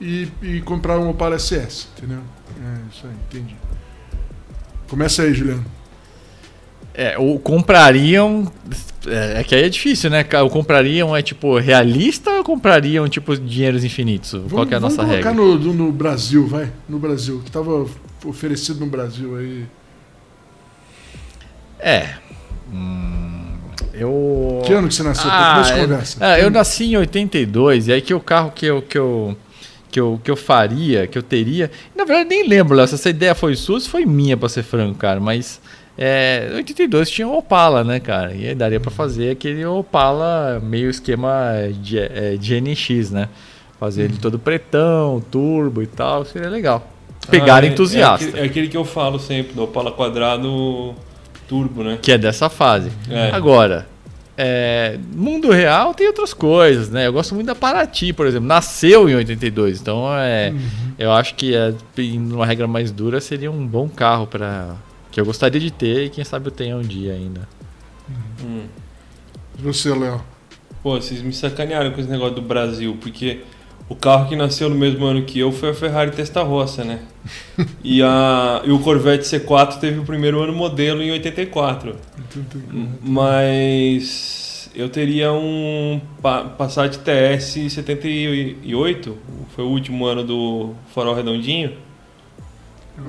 [0.01, 2.20] e, e comprar um Opala SS, entendeu?
[2.59, 3.55] É isso aí, entendi.
[4.89, 5.66] Começa aí, Juliano.
[6.94, 8.52] É, o comprariam.
[9.08, 10.26] É, é que aí é difícil, né?
[10.46, 14.39] O comprariam é tipo realista ou comprariam tipo dinheiros infinitos?
[14.50, 15.44] Qual que é a nossa vamos colocar regra?
[15.44, 16.72] no, no, no Brasil, vai.
[16.88, 17.86] No Brasil, que estava
[18.24, 19.66] oferecido no Brasil aí.
[21.80, 22.10] É.
[22.72, 23.58] Hum,
[23.94, 24.62] eu.
[24.66, 25.30] Que ano que você nasceu?
[25.30, 26.26] Ah, conversa.
[26.26, 29.36] é, eu nasci em 82, e aí que o carro que eu, que eu,
[29.91, 31.70] que eu, que eu faria, que eu teria.
[31.96, 34.64] Na verdade, nem lembro, Léo, se essa ideia foi sua, se foi minha, pra ser
[34.64, 35.60] franco, cara, mas.
[35.98, 38.34] É, 82 tinha o Opala, né, cara?
[38.34, 43.30] E aí daria para fazer aquele Opala meio esquema de, é, de NX, né?
[43.80, 46.88] Fazer ele todo pretão, turbo e tal, seria legal.
[47.30, 48.26] Pegar Ah, é- entusiasta.
[48.26, 50.96] É aquele, é aquele que eu falo sempre, do Opala quadrado
[51.48, 52.00] turbo, né?
[52.02, 52.91] Que é dessa fase.
[53.10, 53.30] É.
[53.32, 53.88] Agora,
[54.36, 57.06] é, mundo real tem outras coisas, né?
[57.06, 58.48] Eu gosto muito da Paraty, por exemplo.
[58.48, 60.52] Nasceu em 82, então é,
[60.98, 61.74] eu acho que é,
[62.46, 64.76] regra mais dura seria um bom carro para
[65.14, 67.47] que eu gostaria de ter e quem sabe eu tenha um dia ainda.
[68.43, 68.64] Hum.
[69.57, 70.20] E Você, Léo.
[70.82, 73.41] Pô, vocês me sacanearam com esse negócio do Brasil, porque
[73.88, 76.99] o carro que nasceu no mesmo ano que eu foi a Ferrari Testarossa, né?
[77.84, 81.95] e, a, e o Corvette C4 teve o primeiro ano modelo em 84.
[83.01, 89.18] Mas eu teria um Pa- Passat TS 78,
[89.55, 91.74] foi o último ano do Farol Redondinho.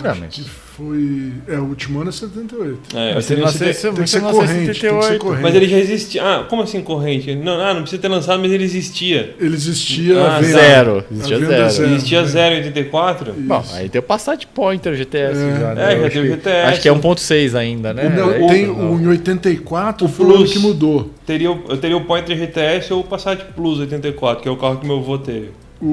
[0.05, 1.32] É, mas- foi.
[1.48, 2.78] É, o último ano é 78.
[2.96, 5.18] É, Mas você nasceu- Tem que ser em corrente, tem que ser 78.
[5.24, 5.42] corrente.
[5.42, 6.22] Mas ele já existia.
[6.24, 7.34] Ah, como assim corrente?
[7.34, 9.34] Não, ah, não precisa ter lançado, mas ele existia.
[9.40, 10.52] Ele existia Ah, venda.
[10.58, 11.04] Zero.
[11.10, 11.52] Existia zero.
[11.52, 11.94] é zero.
[11.94, 13.32] Existia zero em 84?
[13.32, 15.60] Bom, aí tem o Passat Pointer GTS É.
[15.60, 15.82] já, né?
[15.94, 16.68] É, já acho tem o que- GTS.
[16.68, 18.06] Acho que é 1.6 ainda, né?
[18.06, 20.52] O, não, É tem isso, o em 84 O foi o ano Plus.
[20.52, 21.10] que mudou.
[21.26, 24.56] Teria, o- eu teria o Pointer GTS ou o Passat Plus 84, que é o
[24.56, 25.50] carro que meu avô teve.
[25.80, 25.86] O,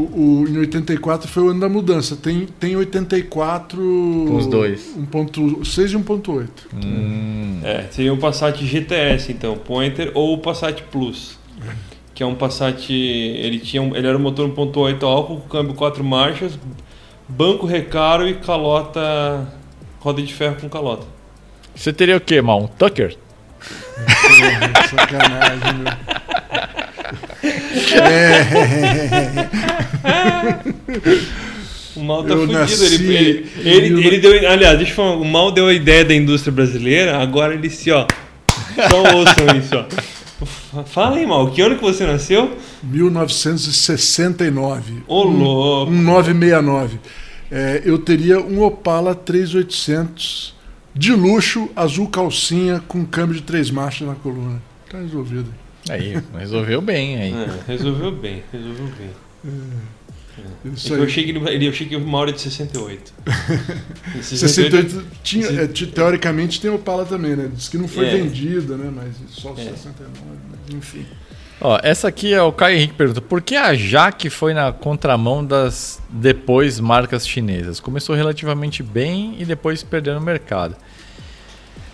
[0.44, 2.16] o- em 84 foi o ano da mudança.
[2.16, 3.78] Tem, tem 84.
[3.78, 4.96] Com os dois.
[4.98, 6.48] 1.6 e 1.8.
[6.74, 7.60] Hum.
[7.64, 11.38] É, seria o Passat GTS, então, Pointer ou o Passat Plus.
[12.14, 12.90] Que é um Passat.
[12.94, 16.58] Ele, tinha um- ele era um motor 1.8 álcool, com câmbio 4 marchas,
[17.28, 19.48] banco recaro e calota.
[20.00, 21.06] roda de ferro com calota.
[21.76, 22.64] Você teria o quê, mal?
[22.64, 23.16] Um Tucker?
[23.60, 25.94] Porra, Sacanagem, meu.
[31.96, 32.60] O Mal tá Eu fudido.
[32.60, 34.32] nasci Ele, ele, ele, ele deu.
[34.50, 35.16] Aliás, deixa eu falar.
[35.18, 38.06] O Mal deu a ideia da indústria brasileira, agora ele se, ó.
[38.90, 39.86] Só ouçam isso, ó.
[40.86, 42.56] Fala aí, Mal, que ano que você nasceu?
[42.82, 45.04] 1969.
[45.08, 45.92] Ô, louco.
[45.92, 46.98] Um 969.
[47.52, 50.56] É, eu teria um Opala 3800
[50.96, 54.62] de luxo, azul calcinha, com câmbio de três marchas na coluna.
[54.90, 55.54] Tá resolvido.
[55.90, 57.34] Aí, resolveu bem aí.
[57.34, 59.10] É, resolveu bem, resolveu bem.
[59.44, 60.98] É aí.
[61.00, 63.14] eu, achei que ele, eu achei que o Mauro é de 68.
[64.16, 67.50] Em 68 tinha, é, te- teoricamente tem Opala também, né?
[67.54, 68.12] Diz que não foi É.
[68.18, 68.92] vendida, né?
[68.96, 69.56] Mas só É.
[69.56, 70.10] 69,
[70.50, 71.06] mas enfim.
[71.60, 75.44] Ó, essa aqui é o Caio Henrique pergunta: por que a Jaque foi na contramão
[75.46, 77.80] das depois marcas chinesas?
[77.80, 80.76] Começou relativamente bem e depois perdeu no mercado.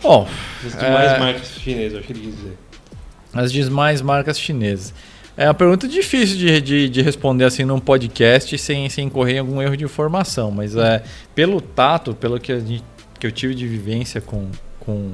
[0.01, 0.27] Bom,
[0.65, 1.19] As demais É.
[1.19, 2.57] marcas chinesas, eu achei que ele ia dizer.
[3.39, 4.93] As demais marcas chinesas.
[5.35, 9.61] É uma pergunta difícil de, de, de responder assim num podcast sem, sem correr algum
[9.61, 11.03] erro de informação, mas é
[11.35, 12.83] pelo tato, pelo que, gente-
[13.19, 14.47] que eu tive de vivência com,
[14.79, 15.11] com,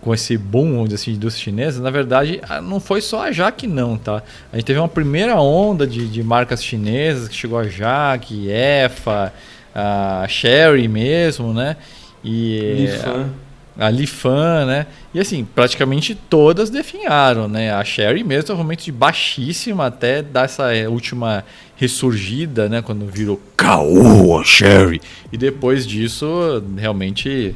[0.00, 3.96] com esse boom assim, indústria chinesa, na verdade ah, não foi só a Jaque não,
[3.96, 4.24] tá?
[4.52, 9.32] A gente teve uma primeira onda de, de marcas chinesas que chegou a Jaque, EFA,
[9.72, 11.76] a Sherry mesmo, né?
[12.24, 13.30] E Lifan.
[13.78, 14.86] A Lifan, né?
[15.14, 17.72] E assim, praticamente todas definharam, né?
[17.72, 21.44] A Sherry mesmo momento de baixíssima até dar essa eh, última
[21.76, 22.82] ressurgida, né?
[22.82, 25.00] Quando virou caô a Sherry.
[25.32, 26.26] E depois disso,
[26.76, 27.54] realmente,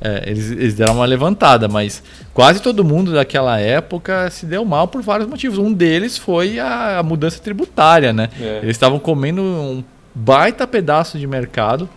[0.00, 2.02] eh, eles, eles deram uma levantada, mas
[2.34, 5.56] quase todo mundo daquela época se deu mal por vários motivos.
[5.56, 8.28] Um deles foi a, a mudança tributária, né?
[8.40, 8.58] É.
[8.62, 11.88] Eles estavam comendo um baita pedaço de mercado.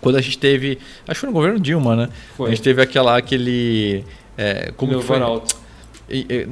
[0.00, 0.78] Quando a gente teve.
[1.06, 2.08] Acho que foi no governo Dilma, né?
[2.36, 2.46] Foi.
[2.48, 4.04] A gente teve aquela, aquele.
[4.36, 5.20] É, como que foi?
[5.20, 5.56] Alto.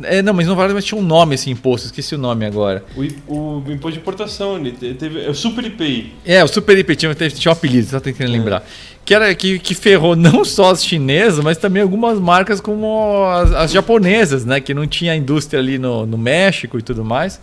[0.04, 2.84] É, não, mas não vale, mas tinha um nome esse imposto, esqueci o nome agora.
[2.94, 3.00] O,
[3.32, 5.24] o imposto de importação, ele te- teve.
[5.24, 6.12] É o Super IPI.
[6.26, 8.62] É, o Super IP tinha, tinha um apelido, só tentando lembrar.
[9.02, 13.50] Que, era, que, que ferrou não só as chinesas, mas também algumas marcas como as,
[13.52, 14.60] as japonesas, né?
[14.60, 17.40] Que não tinha indústria ali no, no México e tudo mais.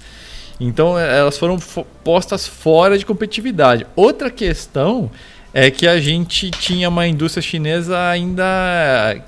[0.60, 3.88] Então eh, elas foram fo- postas fora de competitividade.
[3.96, 5.10] Outra questão
[5.54, 8.44] é que a gente tinha uma indústria chinesa ainda.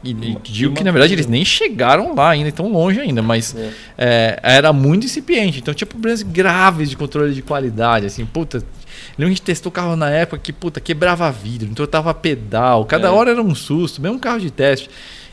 [0.04, 3.56] E, e digo que na verdade eles nem chegaram lá ainda, tão longe ainda, mas
[3.56, 3.70] É.
[3.98, 5.60] é, era muito incipiente.
[5.60, 8.06] Então tinha problemas graves de controle de qualidade.
[8.08, 8.58] Assim, puta.
[8.58, 8.66] Lembro
[9.18, 13.08] que a gente testou carro na época que, puta, quebrava vidro, então tava pedal, cada
[13.08, 13.12] É.
[13.12, 14.90] hora era um susto, mesmo carro de teste.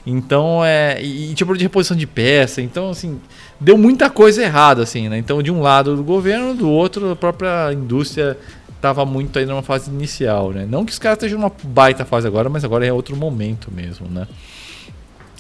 [0.07, 1.01] Então, é.
[1.03, 2.61] E, e tinha problema de reposição de peça.
[2.61, 3.21] Então, assim,
[3.61, 5.17] deu muita coisa errada, assim, né?
[5.17, 8.37] Então, de um lado do governo, do outro, a própria indústria
[8.83, 10.67] estava muito ainda numa fase inicial, né?
[10.69, 14.09] Não que os caras estejam numa baita fase agora, mas agora é outro momento mesmo,
[14.09, 14.27] né?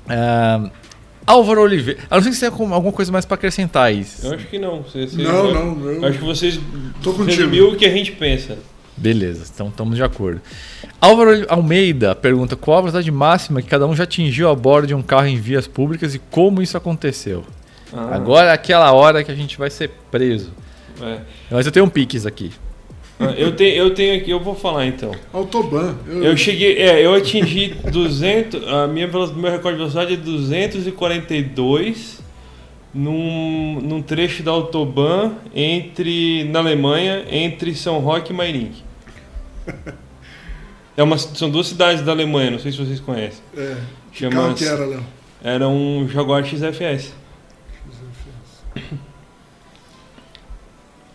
[0.09, 0.70] Ah,
[1.26, 2.01] Álvaro Oliveira.
[2.11, 4.07] A não ser que você tenha alguma- coisa mais para acrescentar aí.
[4.22, 4.82] Eu acho que não.
[4.82, 6.61] Você, você- Não, eu- não, eu Acho que vocês
[7.03, 7.30] Tô contigo.
[7.30, 8.59] resumiu o que a gente pensa.
[8.97, 10.40] Beleza, então estamos de acordo.
[11.01, 14.95] Álvaro Almeida pergunta qual a velocidade máxima que cada um já atingiu a bordo de
[14.95, 17.43] um carro em vias públicas e como isso aconteceu.
[17.93, 20.51] Ah, Agora é aquela hora que a gente vai ser preso.
[21.01, 21.20] é.
[21.51, 22.53] Mas eu tenho um piques aqui.
[23.22, 25.12] Ah, Eu tenho, eu tenho aqui, eu vou falar então.
[25.32, 25.94] Autobahn.
[26.08, 32.20] Eu, Eu cheguei, é, eu atingi 200, a minha meu recorde de velocidade é 242
[32.94, 38.72] num, num trecho da Autobahn entre na Alemanha, entre São Roque e Meiringen.
[40.94, 43.40] É uma, são duas cidades da Alemanha, não sei se vocês conhecem.
[43.56, 43.76] É,
[44.12, 45.02] Chama- que era, Léo?
[45.42, 47.14] Era um Jaguar XFS.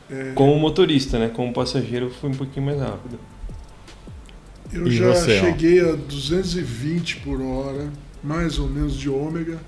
[0.10, 1.30] É, Como motorista, né?
[1.34, 3.20] Como passageiro foi um pouquinho mais rápido.
[4.72, 5.46] eu E já você, ó?
[5.46, 7.90] cheguei a 220 por hora,
[8.24, 9.60] mais ou menos de ômega,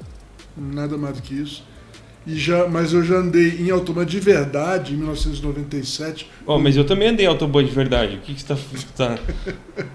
[0.58, 1.64] nada mais do que isso.
[2.28, 6.30] E já, mas eu já andei em Autobahn de verdade em 1997.
[6.46, 8.18] Ó, mas eu também andei em Autobahn de verdade.
[8.18, 8.56] O que, que você
[8.96, 9.16] tá.
[9.16, 9.20] tá-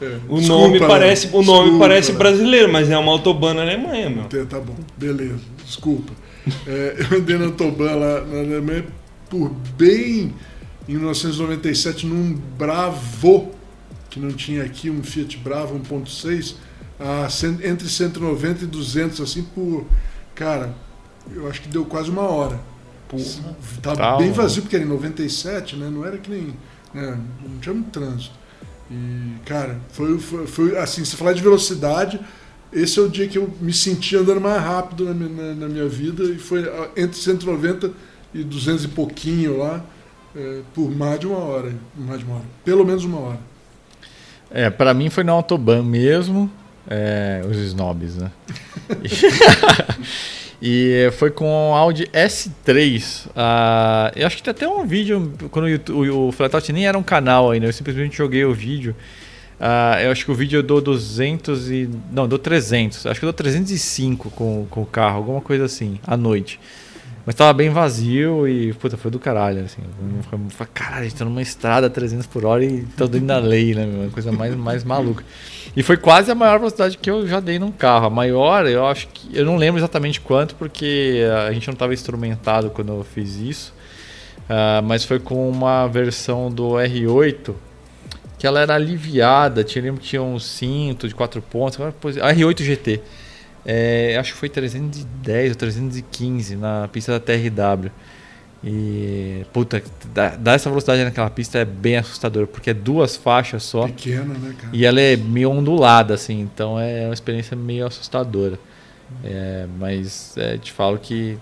[0.00, 2.18] É, O desculpa, nome Léo, parece, o nome desculpa, parece Léo.
[2.18, 4.24] brasileiro, mas é uma Autobahn na Alemanha, meu.
[4.24, 6.12] Tá, tá bom, beleza, desculpa.
[6.66, 8.84] É, eu andei na Autobahn lá na Alemanha
[9.32, 10.34] por bem
[10.86, 13.50] em 1997 num Bravo,
[14.10, 16.56] que não tinha aqui, um Fiat Bravo 1.6,
[17.00, 19.86] a cen- entre 190 e 200, assim, por.
[20.34, 20.74] Cara,
[21.34, 22.60] eu acho que deu quase uma hora.
[23.80, 24.34] Tava Tá, bem mano.
[24.42, 25.88] vazio, porque era em 97, né?
[25.90, 26.54] Não era que nem.
[26.92, 28.34] né, Não tinha muito trânsito.
[28.90, 32.20] E, cara, foi, foi, foi assim, se falar de velocidade,
[32.70, 35.68] esse é o dia que eu me senti andando mais rápido na minha, na- na
[35.68, 37.90] minha vida, e foi ah, entre 190
[38.34, 39.84] e 200 e pouquinho lá,
[40.34, 41.74] é, por mais de uma hora.
[41.96, 42.44] Mais de uma hora.
[42.64, 43.40] Pelo menos uma hora.
[44.50, 46.50] É, pra mim foi no Autobahn mesmo,
[46.88, 48.30] é, os snobs, né?
[50.60, 53.28] e foi com o Audi S3.
[53.34, 56.98] ah, eu acho que tem até um vídeo, quando o, YouTube, o Flatout nem era
[56.98, 58.94] um canal ainda, eu simplesmente joguei o vídeo.
[59.64, 61.88] Ah, eu acho que o vídeo eu dou 200 e...
[62.10, 63.06] Não, dou 300.
[63.06, 66.58] Acho que eu dou 305 com, com o carro, alguma coisa assim, à noite.
[67.24, 69.80] Mas tava bem vazio e, puta, foi do caralho, assim.
[70.50, 73.38] Foi, caralho, a gente tá numa estrada a 300 por hora e tá dentro da
[73.38, 73.86] lei, né?
[73.86, 75.24] Uma coisa mais, mais maluca.
[75.76, 78.06] E foi quase a maior velocidade que eu já dei num carro.
[78.06, 79.28] A maior, eu acho que.
[79.38, 83.72] Eu não lembro exatamente quanto, porque a gente não tava instrumentado quando eu fiz isso.
[84.48, 87.54] Ah, mas foi com uma versão do R8
[88.36, 89.62] que ela era aliviada.
[89.62, 91.78] Tinha, lembro que tinha um cinto de quatro pontos.
[91.78, 93.00] Agora, pois- a R8 GT.
[93.64, 97.90] É, acho que foi 310 ou 315 na pista da TRW.
[98.64, 99.82] E, puta,
[100.14, 103.86] dar essa velocidade naquela pista é bem assustador, porque é duas faixas só.
[103.86, 104.70] Pequena, né, cara?
[104.72, 108.58] E ela é meio ondulada, assim, então é uma experiência meio assustadora.
[109.24, 111.36] É, mas é, te falo que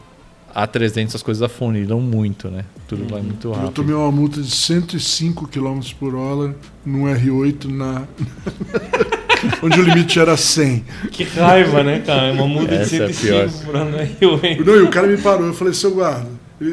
[0.55, 2.65] a 300 as coisas afunilam muito, né?
[2.89, 3.73] Tudo vai muito Eu rápido.
[3.73, 8.05] tomei uma multa de 105 km por hora no R8 na.
[9.63, 10.85] onde o limite era 100.
[11.11, 12.33] Que raiva, né, cara?
[12.33, 13.49] Uma muda de Essa é pior.
[13.49, 14.63] 105 por ano aí, eu, hein?
[14.65, 16.27] Não, e o cara me parou, eu falei, seu guarda,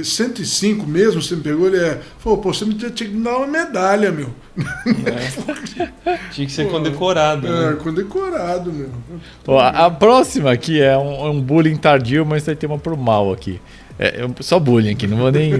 [0.03, 1.67] 105 mesmo você me pegou?
[1.67, 1.99] Ele é.
[2.19, 4.29] Falou, pô, você me tinha que me dar uma medalha, meu.
[5.05, 6.17] É.
[6.31, 7.77] Tinha que ser Pô, condecorado, É, né?
[7.81, 8.89] condecorado, meu.
[9.45, 12.77] Ó, a, a próxima aqui é um, é um bullying tardio, mas vai ter uma
[12.77, 13.61] pro mal aqui.
[13.97, 15.53] É, é só bullying aqui, não vou nem.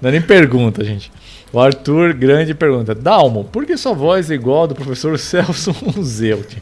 [0.00, 1.10] não é nem pergunta, gente.
[1.52, 5.72] O Arthur Grande pergunta: Dalmo, por que sua voz é igual a do professor Celso
[6.02, 6.56] Zelt?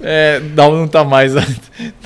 [0.00, 1.42] É, Dalmo não tá mais na,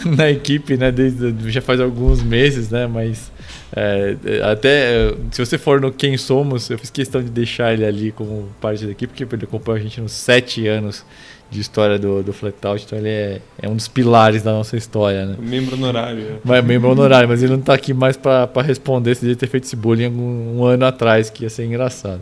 [0.17, 0.91] na equipe, né?
[0.91, 2.87] Desde, já faz alguns meses, né?
[2.87, 3.31] Mas
[3.75, 7.85] é, até é, se você for no Quem Somos, eu fiz questão de deixar ele
[7.85, 11.05] ali como parte da equipe, porque ele acompanha a gente nos sete anos
[11.51, 15.25] de história do, do Flatout, então ele é, é um dos pilares da nossa história,
[15.27, 15.37] né?
[15.39, 16.19] Membro honorário.
[16.23, 16.37] né?
[16.45, 19.47] Mas membro honorário, mas ele não tá aqui mais pra pra responder se ele ter
[19.47, 22.21] feito esse bullying algum, um ano atrás, que ia ser engraçado.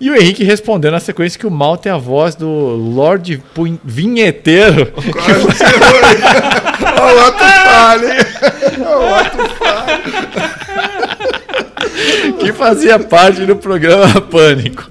[0.00, 3.78] E o Henrique respondeu na sequência que o mal tem a voz do Lorde Pun-
[3.82, 7.02] Vinheteiro, Quase foi.
[7.02, 8.16] Olha o ato falha?
[8.86, 10.57] Olha o ato falha.
[12.38, 14.90] que fazia parte do programa Pânico.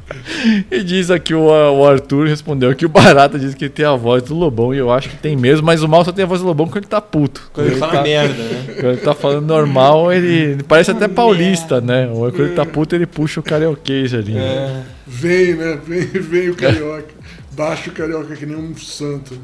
[0.70, 4.24] E diz aqui o, o Arthur respondeu que o Barata diz que tem a voz
[4.24, 6.42] do Lobão, e eu acho que tem mesmo, mas o mal só tem a voz
[6.42, 7.50] do Lobão quando ele tá puto.
[7.54, 8.66] Quando ele fala tá, merda, né?
[8.76, 12.10] Quando ele tá falando normal, ele, ele parece até paulista, né?
[12.12, 14.34] Ou quando ele tá puto, ele puxa o karaokê ali.
[14.34, 14.42] né?
[14.42, 14.82] É.
[15.08, 15.80] Vem, né?
[15.86, 17.08] Vem, vem o carioca.
[17.56, 19.38] Baixa o carioca que nem um santo.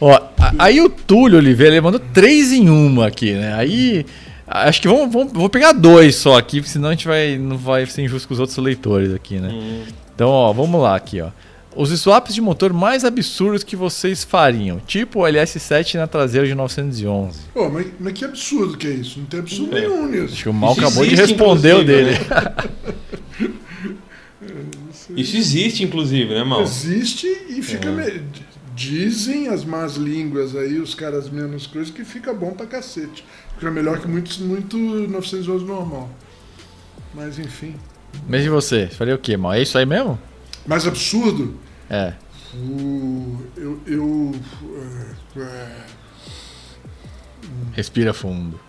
[0.00, 3.54] Ó, a- aí o Túlio Oliveira ele mandou três em uma aqui, né?
[3.54, 4.06] Aí
[4.48, 7.56] acho que vamos, vamos vou pegar dois só aqui, porque senão a gente vai não
[7.56, 9.50] vai ser injusto com os outros leitores aqui, né?
[9.52, 9.82] Hum.
[10.14, 11.30] Então, ó, vamos lá aqui, ó.
[11.76, 16.54] Os swaps de motor mais absurdos que vocês fariam, tipo o LS7 na traseira de
[16.54, 17.38] 911.
[17.54, 19.20] Pô, mas, mas que absurdo que é isso?
[19.20, 19.80] Não tem absurdo É.
[19.82, 20.42] nenhum Acho nisso.
[20.42, 22.10] que o Mal Isso acabou de existe, responder o dele.
[22.10, 23.38] né?
[25.16, 26.62] Isso existe, inclusive, né, Mal?
[26.62, 27.90] Existe e fica.
[27.90, 28.22] Me...
[28.74, 33.24] Dizem as más línguas aí, os caras menos coisas, que fica bom pra cacete.
[33.58, 36.08] Fica melhor que muito, muito 911 normal.
[37.12, 37.74] Mas enfim.
[38.28, 38.86] Mas e você?
[38.86, 39.52] Falei o quê, mal?
[39.52, 40.16] É isso aí mesmo?
[40.64, 41.58] Mais absurdo?
[41.90, 42.14] É.
[42.54, 43.80] O, eu.
[43.84, 44.34] eu
[45.36, 45.86] é, é,
[47.72, 48.60] Respira fundo.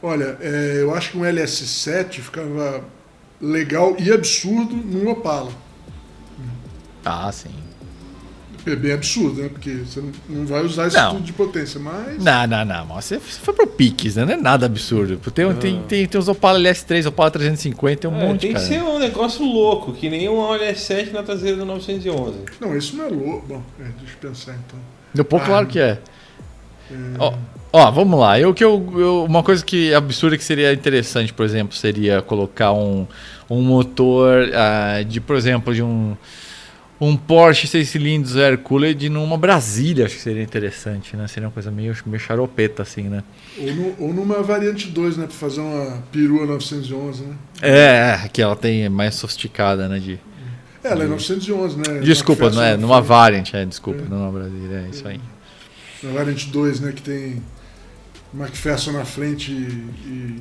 [0.00, 2.84] olha, é, eu acho que um LS7 ficava
[3.40, 5.52] legal e absurdo num Opala.
[7.04, 7.59] Ah, sim.
[8.66, 9.48] É bem absurdo, né?
[9.48, 11.12] Porque você não- vai usar isso Não.
[11.14, 12.22] tudo de potência, mas.
[12.22, 12.86] Não, não, não.
[13.00, 14.24] Você foi pro Piques, né?
[14.26, 15.16] Não é nada absurdo.
[15.30, 18.62] Tem, tem, tem, tem os Opala LS3, Opala 350, tem um É, monte, tem cara.
[18.64, 22.38] que ser um negócio louco, que nem um OLS7 na traseira do 911.
[22.60, 23.46] Não, isso não é louco.
[23.48, 24.78] Bom, é, deixa eu pensar então.
[25.14, 25.48] Deu pouco, Ah.
[25.48, 25.98] claro que é.
[26.90, 27.32] É, Ó,
[27.72, 28.38] ó, vamos lá.
[28.38, 32.20] Eu, que eu, eu- uma coisa que é absurda que seria interessante, por exemplo, seria
[32.20, 33.06] colocar um,
[33.48, 36.16] um motor ah, de, por exemplo, de um,
[37.00, 41.26] um Porsche 6 cilindros air cooled numa Brasília, acho que seria interessante, né?
[41.28, 43.24] Seria uma coisa meio, meio charopeta, assim, né?
[43.58, 45.24] ou, no- ou numa variante 2, né?
[45.26, 47.34] Pra fazer uma perua 911, né?
[47.62, 49.98] É, que ela tem é mais sofisticada, né?
[49.98, 50.18] De,
[50.84, 52.00] É, ela é 911, né?
[52.00, 52.76] desculpa, não é?
[52.76, 53.08] Numa frente.
[53.08, 54.08] variant, é, desculpa, É.
[54.08, 55.20] numa Brasília, é isso aí.
[56.02, 56.92] Na variante 2, né?
[56.92, 57.42] Que tem
[58.32, 59.54] McPherson na frente e,
[60.06, 60.36] e,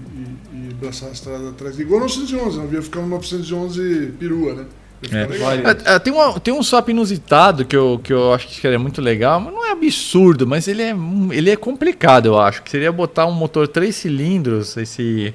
[0.53, 1.80] e, e braço arrastado atrás.
[1.80, 4.66] Igual 911, não ia ficar um 911 perua, né?
[5.11, 5.91] É.
[5.91, 8.77] É, é, tem, uma, tem um swap inusitado que eu, que eu acho que seria
[8.77, 10.93] muito legal, mas não é absurdo, mas ele é,
[11.31, 12.61] ele é complicado, eu acho.
[12.63, 15.33] Que seria botar um motor 3 cilindros, esse,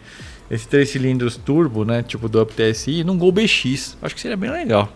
[0.51, 2.03] esse 3 cilindros turbo, né?
[2.03, 3.97] Tipo do Up TSI, num Gol BX.
[4.03, 4.93] Acho que seria bem legal.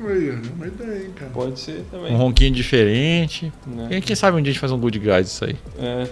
[0.00, 1.30] Aí, é uma ideia, hein, cara.
[1.32, 2.12] Pode ser também.
[2.12, 3.50] Um ronquinho diferente.
[3.66, 3.86] né?
[3.88, 5.56] Quem, quem sabe um dia a gente faz um good guys disso aí.
[5.78, 6.06] É.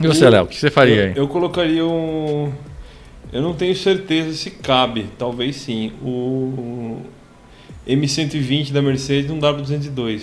[0.00, 1.10] E você, O- Léo, o que você faria aí?
[1.10, 2.52] Eu, eu colocaria um.
[3.32, 5.92] Eu não tenho certeza se cabe, talvez sim.
[6.02, 7.00] O
[7.86, 10.22] M120 da Mercedes um W202.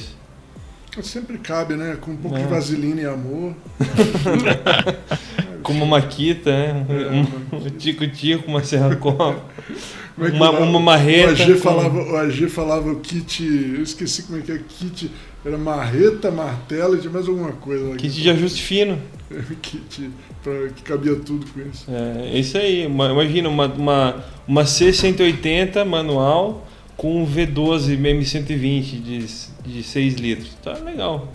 [1.01, 1.97] Sempre cabe, né?
[1.99, 2.41] Com um pouco É.
[2.43, 3.56] de vaselina e amor.
[5.64, 6.86] Com uma maquita, né?
[6.89, 9.43] É, Um tico-tico, uma serra copa.
[10.16, 13.43] Como é Uma- uma marreta O AG, com- falava, o AG falava o kit.
[13.76, 15.10] Eu esqueci como é que é kit.
[15.46, 17.89] Era marreta, martelo e tinha mais alguma coisa.
[17.89, 17.96] lá.
[17.98, 18.98] Kit de ajuste fino.
[19.62, 20.10] kit
[20.41, 21.86] pra, que cabia tudo com isso.
[21.89, 22.86] É, isso aí.
[22.88, 26.66] Uma- imagina uma, uma, uma C180 manual
[26.96, 29.26] com um V12 M120 de,
[29.66, 30.56] de 6 litros.
[30.64, 31.28] Tá legal.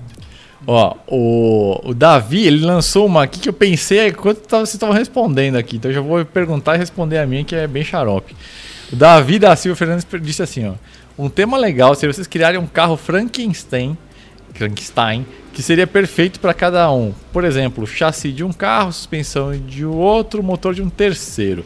[0.67, 5.57] Ó, o, o Davi, ele lançou uma aqui que eu pensei enquanto vocês estavam respondendo
[5.57, 5.77] aqui.
[5.77, 8.35] Então eu já vou perguntar e responder a minha, que é bem xarope.
[8.93, 10.73] O Davi da Silva Fernandes disse assim, ó.
[11.19, 13.99] Um tema legal seria vocês criarem um carro Frankenstein,
[14.55, 17.13] Frankenstein, que seria perfeito para cada um.
[17.33, 21.65] Por exemplo, chassi de um carro, suspensão de outro, motor de um terceiro.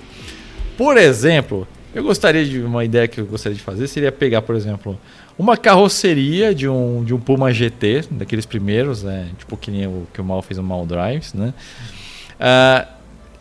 [0.79, 4.57] Por exemplo, eu gostaria de uma ideia que eu gostaria de fazer seria pegar, por
[4.57, 4.99] exemplo,
[5.39, 9.29] uma carroceria de um, de um Puma GT, daqueles primeiros, né?
[9.39, 11.53] Tipo que nem o que o Mal fez no Mal Drives, né?
[12.41, 12.89] Ah,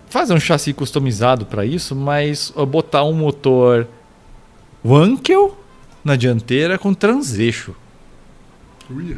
[0.09, 3.87] fazer um chassi customizado para isso, mas botar um motor
[4.83, 5.60] Wankel
[6.03, 7.75] na dianteira com transeixo.
[8.89, 9.17] Uia,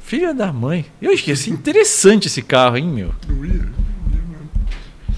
[0.00, 0.84] Filha da mãe.
[1.00, 3.14] Eu esqueci interessante esse carro, hein, meu?
[3.40, 3.68] uia.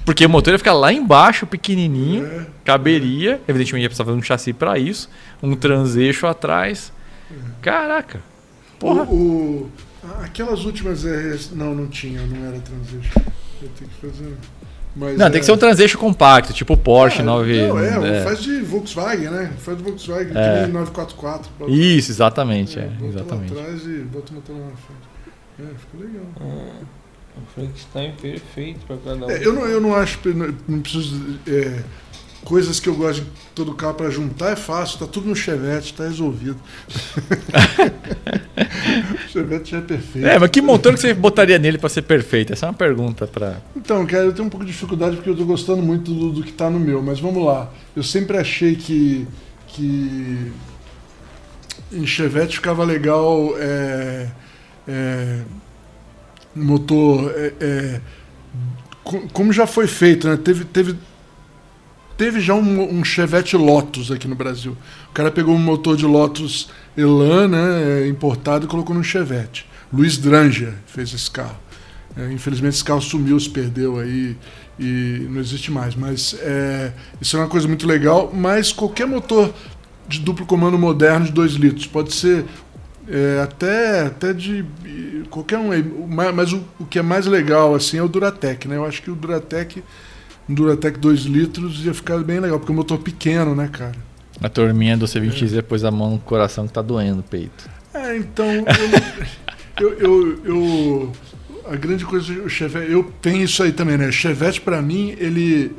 [0.05, 3.41] Porque o motor ia ficar lá embaixo, pequenininho, É, caberia.
[3.49, 5.11] Evidentemente ia precisar fazer um chassi para isso,
[5.43, 6.93] um transeixo atrás.
[7.61, 8.23] Caraca.
[8.79, 9.03] Porra.
[9.05, 9.71] O, o-
[10.23, 11.51] aquelas últimas RS.
[11.53, 13.11] Não, não tinha, não era transeixo.
[13.61, 14.33] Eu tenho que fazer.
[14.99, 17.69] Mas Não, é- tem que ser um transeixo compacto, tipo Porsche Ah, 9.
[17.69, 18.23] Não, é, é.
[18.23, 19.53] faz de Volkswagen, né?
[19.59, 20.55] Faz de Volkswagen, É.
[20.55, 21.51] que nem 944.
[21.59, 22.79] bota- Isso, exatamente.
[22.79, 23.53] É, bota exatamente.
[23.53, 25.07] lá atrás e bota o motor lá na frente.
[25.59, 26.27] É, fica legal.
[27.37, 29.31] O Frankenstein perfeito para cada um.
[29.31, 31.39] É, eu, não, eu não acho, não, não preciso.
[32.47, 33.27] Coisas que eu gosto de
[33.57, 36.57] todo carro para juntar é fácil, tá tudo no Chevette, tá resolvido.
[39.27, 40.27] o Chevette já é perfeito.
[40.27, 42.53] É, mas que motor que você botaria nele para ser perfeito?
[42.53, 43.61] Essa é uma pergunta para.
[43.75, 46.43] Então, cara, eu tenho um pouco de dificuldade porque eu tô gostando muito do, do
[46.45, 47.69] que tá no meu, mas vamos lá.
[47.97, 49.27] Eu sempre achei que,
[49.67, 50.53] que
[51.93, 54.29] em Chevette ficava legal é,
[54.87, 55.41] é,
[56.55, 57.33] motor.
[57.37, 58.01] é, é,
[59.03, 60.37] co- como já foi feito, né?
[60.37, 60.97] Teve, teve,
[62.17, 64.77] teve já um, um Chevette Lotus aqui no Brasil.
[65.11, 69.67] O cara pegou um motor de Lotus Elan, né, é, importado, e colocou no Chevette.
[69.93, 71.57] Luiz Dranger fez esse carro.
[72.17, 74.37] É, infelizmente esse carro sumiu, se perdeu aí
[74.79, 75.95] e não existe mais.
[75.95, 78.33] Mas é, isso é uma coisa muito legal.
[78.35, 79.53] Mas qualquer motor
[80.09, 82.45] de duplo comando moderno de 2 litros pode ser
[83.09, 84.65] é, até, até de
[85.31, 85.71] qualquer um
[86.35, 88.77] Mas o, o que é mais legal assim é o Duratec, né?
[88.77, 89.83] Eu acho que o Duratec
[90.49, 93.95] um Duratec 2 litros ia ficar bem legal, porque o motor pequeno, né, cara?
[94.41, 97.69] A turminha do C20X depois a mão no coração que tá doendo o peito.
[97.95, 98.47] É, então.
[99.81, 101.13] Eu, eu, eu, eu-
[101.69, 104.13] a grande coisa do Chevette, eu tenho isso aí também, né?
[104.13, 105.73] Chevette pra mim, ele.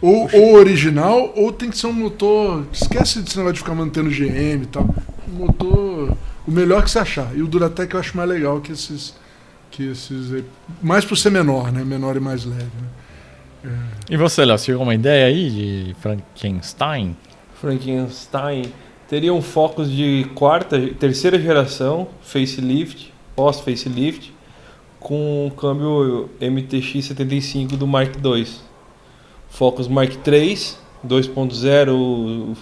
[0.00, 2.64] Ou, ou original, ou tem que ser um motor.
[2.72, 4.94] Esquece desse negócio de ficar mantendo GM e tal.
[5.28, 6.16] Um motor.
[6.46, 7.30] O melhor que você achar.
[7.36, 9.14] E o Duratec eu acho mais legal que esses.
[9.70, 10.44] Que esses.
[10.82, 11.82] Mais por ser menor, né?
[11.84, 12.62] Menor e mais leve.
[12.64, 12.88] Né?
[14.10, 17.16] E você, Léo, você chegou uma ideia aí de Frankenstein?
[17.54, 18.64] Frankenstein
[19.08, 24.32] teriam focos de quarta, terceira geração, facelift, pós-facelift,
[24.98, 28.46] com o câmbio MTX 75 do Mark II.
[29.48, 30.58] Focos Mark III,
[31.06, 32.56] 2.0,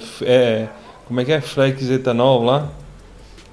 [0.00, 0.68] f- é,
[1.06, 1.40] como é que é?
[1.40, 2.68] Flex etanol lá,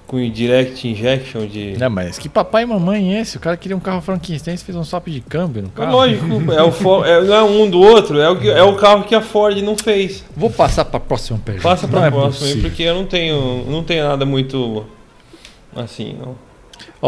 [0.07, 1.81] com direct injection de...
[1.83, 3.37] É, mas que papai e mamãe é esse?
[3.37, 5.91] O cara queria um carro Frankenstein, você fez um swap de câmbio no É carro?
[5.93, 9.03] lógico, é o é, não é um do outro, é o, que- é o carro
[9.03, 10.23] que a Ford não fez.
[10.37, 11.67] Vou passar pra próxima pergunta.
[11.67, 12.69] Passa Não pra é próxima aí, possível.
[12.69, 14.85] porque eu não tenho, não tenho nada muito
[15.75, 16.35] assim, não.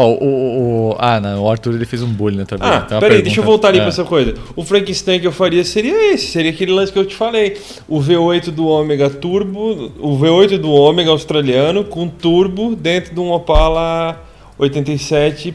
[0.00, 2.86] Ó, o, o, o- ah, não, o Arthur ele fez um bullying na tua Ah,
[2.88, 3.80] uma peraí, deixa eu voltar ali É.
[3.80, 4.34] pra essa coisa.
[4.54, 7.56] O Frankenstein que eu faria seria esse, seria aquele lance que eu te falei.
[7.88, 13.32] O V8 do Ômega Turbo, o V8 do Ômega australiano com turbo dentro de um
[13.32, 14.22] Opala
[14.56, 15.52] 87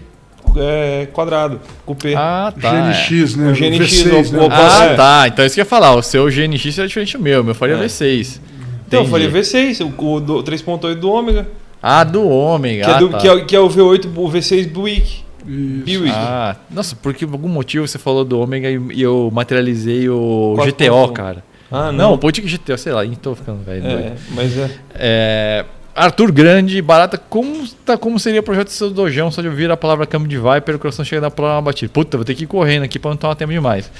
[0.57, 2.13] é, quadrado, coupé.
[2.15, 2.75] Ah, tá.
[2.75, 2.91] é.
[3.09, 3.51] GNX, né?
[3.51, 4.39] O GNX, V6, o- né?
[4.45, 4.93] o- Ah, É.
[4.95, 5.23] tá.
[5.27, 5.95] Então isso que eu ia falar.
[5.95, 7.41] O seu GNX era diferente do meu.
[7.41, 7.79] O meu faria É.
[7.85, 8.39] V6.
[8.87, 9.09] então, eu Entendi.
[9.09, 11.47] falei V6, o, o do 3.8 do Ômega,
[11.85, 12.85] Ah, do Ômega.
[12.85, 13.17] que, é ah, do- tá.
[13.17, 15.21] que, é, que é o V8, o V6 Buick.
[15.45, 15.99] Isso.
[15.99, 16.09] Buick.
[16.15, 20.55] Ah, nossa, porque por algum motivo você falou do Ômega e, e eu materializei o
[20.65, 21.11] GTO, ponto?
[21.13, 21.43] cara.
[21.69, 22.13] Ah, Não, não.
[22.13, 23.81] o Pontic GTO, sei lá, tô ficando velho.
[23.81, 23.97] doido.
[23.99, 24.69] é, mas é.
[24.95, 25.65] É,
[25.95, 29.69] Arthur Grande, barata, como, tá, como seria o projeto do seu dojão só de ouvir
[29.69, 31.91] a palavra câmbio de Viper, o coração chega na palavra batida?
[31.91, 33.91] Puta, vou ter que ir correndo aqui pra não tomar tempo demais.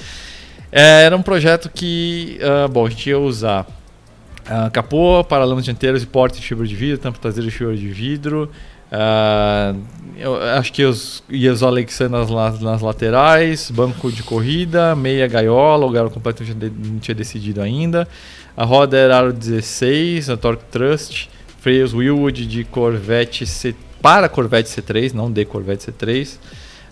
[0.72, 3.66] É, era um projeto que, ah, bom, a gente ia usar
[4.48, 7.88] ah, capô, paralamas dianteiros e porta de fibra de vidro, tampa traseira de fibra de
[7.88, 8.50] vidro.
[8.92, 9.74] ah,
[10.18, 15.86] eu acho que os, ia usar Alexander nas, nas laterais, banco de corrida, meia gaiola,
[15.86, 18.08] o gaiola completo não tinha não tinha decidido ainda.
[18.56, 21.30] A roda era aro 16, a Torque Trust,
[21.60, 26.38] freios Willwood de Corvette C, para Corvette C3, não de Corvette C3.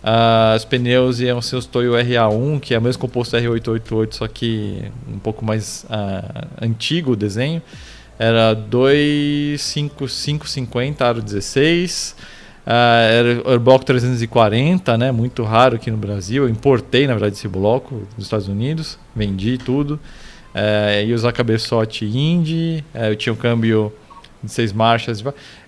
[0.04, 4.28] Ah, os pneus iam ser os Toyo RA1, que é o mesmo composto R888, só
[4.28, 7.62] que um pouco mais ah, antigo o desenho.
[8.18, 12.16] Era 25550 aro 16.
[12.66, 15.12] Ah, era o bloco 340, né?
[15.12, 16.44] Muito raro aqui no Brasil.
[16.44, 20.00] Eu importei, na verdade, esse bloco dos Estados Unidos, vendi tudo.
[20.54, 23.94] É, ia usar cabeçote Indy, é, eu tinha um câmbio
[24.44, 25.24] de seis marchas.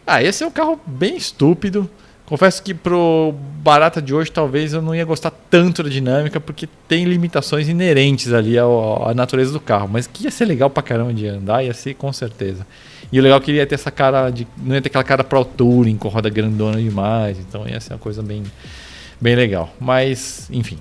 [0.06, 1.90] Ah, esse é um carro bem estúpido.
[2.26, 6.68] Confesso que pro barata de hoje talvez eu não ia gostar tanto da dinâmica, porque
[6.88, 9.90] tem limitações inerentes ali ao- à natureza do carro.
[9.92, 12.66] Mas que ia ser legal pra caramba de andar, ia ser com certeza.
[13.12, 14.48] E o legal é que ele ia ter essa cara de.
[14.58, 17.38] Não ia ter aquela cara pro touring com roda grandona demais.
[17.38, 18.42] Então ia ser uma coisa bem,
[19.22, 19.72] bem legal.
[19.80, 20.80] Mas, enfim.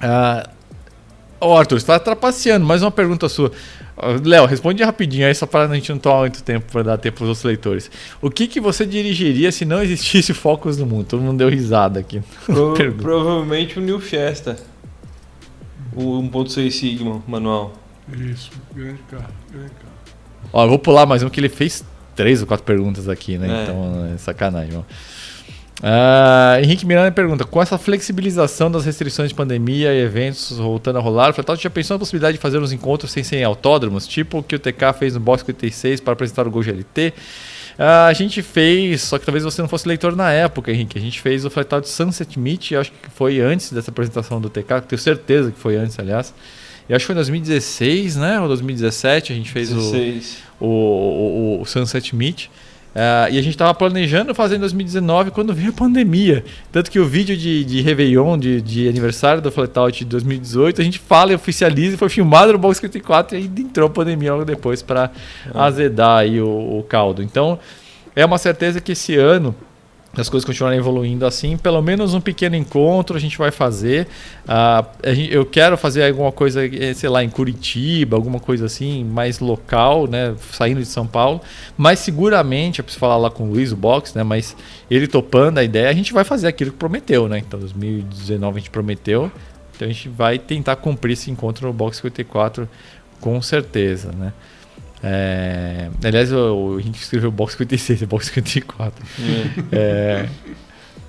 [0.00, 0.48] Ah,
[1.44, 2.64] Ô Arthur, você tá trapaceando.
[2.64, 3.50] Mais uma pergunta sua.
[4.24, 7.16] Léo, responde rapidinho aí, só para a gente não tomar muito tempo, para dar tempo
[7.18, 7.90] para os outros leitores.
[8.20, 11.04] O que, que você dirigiria se não existisse Focus no mundo?
[11.06, 12.22] Todo mundo deu risada aqui.
[12.46, 14.56] Pro- provavelmente o New Fiesta.
[15.94, 17.72] O 1.6 Sigma manual.
[18.16, 19.92] Isso, grande carro, grande carro.
[20.52, 21.84] Ó, eu vou pular mais um que ele fez
[22.16, 23.48] três ou quatro perguntas aqui, né?
[23.60, 23.62] É.
[23.64, 24.76] Então é sacanagem.
[24.76, 24.82] Ó.
[25.82, 31.00] Ah, Henrique Miranda pergunta: com essa flexibilização das restrições de pandemia e eventos voltando a
[31.00, 34.06] rolar, o Fletal já pensou na possibilidade de fazer uns encontros sem ser em autódromos,
[34.06, 37.12] tipo o que o TK fez no Box 56 para apresentar o Gol GLT?
[37.76, 40.96] Ah, a gente fez, só que talvez você não fosse leitor na época, Henrique.
[40.96, 44.48] A gente fez o Fletal de Sunset Meet, acho que foi antes dessa apresentação do
[44.48, 46.32] TK, tenho certeza que foi antes, aliás.
[46.88, 48.40] E acho que foi em 2016, né?
[48.40, 50.38] Ou 2017, a gente fez o, 16.
[50.60, 52.48] o, o, o Sunset Meet.
[52.94, 56.44] Ah, e a gente estava planejando fazer em 2019 quando veio a pandemia.
[56.70, 60.84] Tanto que o vídeo de, de Réveillon, de, de aniversário do Flatout de 2018, a
[60.84, 64.32] gente fala e oficializa e foi filmado no Box 54 e aí entrou a pandemia
[64.32, 65.10] logo depois para
[65.54, 67.22] azedar aí o, o caldo.
[67.22, 67.58] Então
[68.14, 69.54] é uma certeza que esse ano
[70.16, 74.06] as coisas continuarem evoluindo assim, pelo menos um pequeno encontro a gente vai fazer.
[75.06, 79.38] Gente- eu quero fazer alguma coisa, eh, sei lá, em Curitiba, alguma coisa assim, mais
[79.38, 80.34] local, né?
[80.52, 81.40] Saindo de São Paulo.
[81.76, 84.22] Mas seguramente, eu preciso falar lá com o Luiz, o Box, né?
[84.22, 84.54] Mas
[84.90, 87.38] ele topando a ideia, a gente vai fazer aquilo que prometeu, né?
[87.38, 89.30] Então, 2019 a gente prometeu.
[89.74, 92.68] Então a gente vai tentar cumprir esse encontro no Box 54
[93.20, 94.32] com certeza, né?
[95.02, 99.04] É, aliás, o, a gente escreveu Box 56, é Box 54.
[99.72, 100.26] É,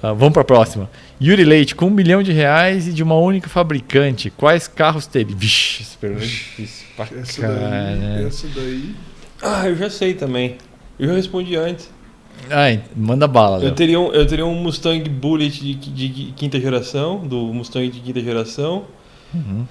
[0.02, 0.90] Ah, vamos para a próxima.
[1.22, 5.34] Yuri Leite, com um milhão de reais e de uma única fabricante, quais carros teria?
[5.34, 8.96] Vixe, essa pergunta é difícil pra Essa daí, essa daí.
[9.42, 10.58] Ah, eu já sei também.
[11.00, 11.90] Eu já respondi antes.
[12.50, 13.76] Ai, manda bala, Eu Léo.
[13.76, 18.20] teria, um, eu teria um Mustang Bullet de, de quinta geração, do Mustang de quinta
[18.20, 18.84] geração.
[19.34, 19.66] Uhum.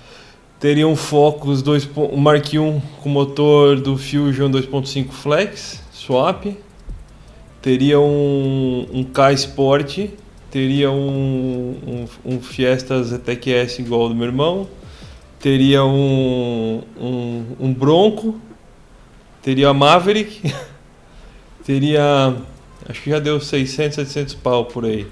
[0.62, 2.56] Teria um Focus 2, po- um Mark I
[3.00, 6.46] com motor do Fusion 2.5 Flex, swap.
[7.60, 10.10] Teria um, um K Sport.
[10.52, 14.68] Teria um, um, um Fiesta ZTEC S igual ao do meu irmão.
[15.40, 18.40] Teria um, um, um Bronco.
[19.42, 20.54] Teria Maverick.
[21.66, 22.36] teria.
[22.88, 25.08] Acho que já deu 600, 700 pau por aí.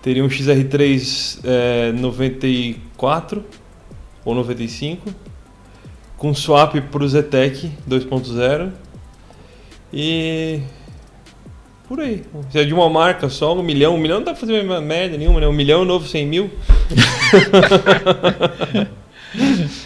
[0.00, 3.44] Teria um XR3 é, 94
[4.24, 5.12] ou 95
[6.16, 8.70] com swap para o Zetec 2.0
[9.92, 10.60] e
[11.88, 12.22] por aí.
[12.50, 15.16] Se é de uma marca só, um milhão, um milhão não dá pra fazer merda
[15.16, 15.48] nenhuma, né?
[15.48, 16.50] Um milhão novo, 100 mil.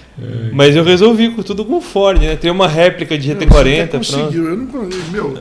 [0.53, 2.37] Mas eu resolvi com tudo com Ford, né?
[2.37, 3.97] Teria uma réplica de Você até GT40, pronto.
[3.99, 4.49] conseguiu.
[4.49, 5.11] Eu não consegui.
[5.11, 5.39] Meu,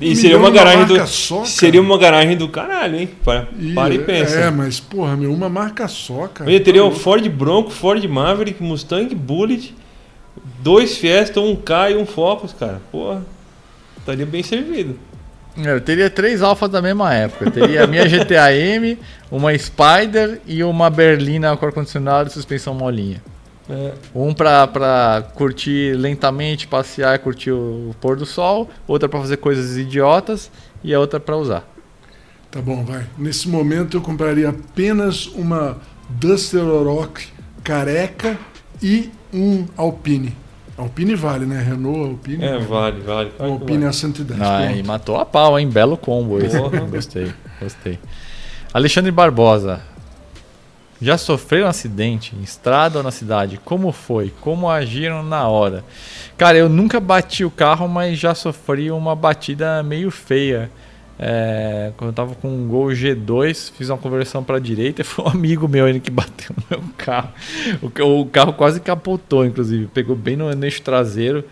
[0.00, 3.10] E um seria uma garagem do marca só, seria uma garagem do caralho, hein?
[3.24, 4.36] Para, E- para e pensa.
[4.38, 6.48] É, mas, porra, meu, uma marca só, cara.
[6.50, 7.00] Eu teria Tá um louco.
[7.02, 9.74] Ford Bronco, Ford Maverick, Mustang Bullet,
[10.60, 12.80] dois Fiesta, um K e um Focus, cara.
[12.92, 13.22] Porra,
[13.98, 14.96] estaria bem servido.
[15.58, 17.46] É, Eu teria três alfas da mesma época.
[17.46, 18.96] Eu teria a minha GTA M,
[19.32, 23.20] uma Spider e uma Berlina com ar-condicionado e suspensão molinha.
[23.68, 29.38] É, Um pra, pra curtir lentamente, passear, curtir o pôr do sol, outra pra fazer
[29.38, 30.50] coisas idiotas
[30.84, 31.64] e a outra pra usar.
[32.50, 33.04] Tá bom, vai.
[33.18, 35.78] Nesse momento eu compraria apenas uma
[36.08, 37.28] Duster Oroch
[37.64, 38.38] careca
[38.82, 40.32] e um Alpine.
[40.78, 41.60] Alpine vale, né?
[41.60, 42.44] Renault, Alpine.
[42.44, 43.30] é, vale, vale.
[43.30, 43.88] Que Alpine vale.
[43.88, 44.40] a 110.
[44.40, 44.86] Ah, e pronto.
[44.86, 45.68] matou a pau, hein?
[45.68, 46.56] Belo combo esse.
[46.90, 47.98] Gostei, gostei.
[48.72, 49.80] Alexandre Barbosa.
[51.00, 53.60] Já sofreram acidente em estrada ou na cidade?
[53.64, 54.32] Como foi?
[54.40, 55.84] Como agiram na hora?
[56.38, 60.70] Cara, eu nunca bati o carro, mas já sofri uma batida meio feia.
[61.18, 65.24] É, quando eu tava com um Gol G2, fiz uma conversão para direita e foi
[65.24, 67.30] um amigo meu ele que bateu no meu carro.
[67.82, 69.86] O, o carro quase capotou, inclusive.
[69.88, 71.44] Pegou bem no, eixo traseiro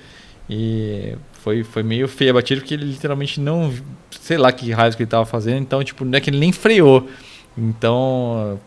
[0.49, 3.73] e foi, foi meio feia a batida porque ele literalmente não.
[4.11, 5.61] Sei lá que raio que ele tava fazendo.
[5.61, 7.09] Então, tipo, não é que ele nem freou.
[7.57, 8.59] Então,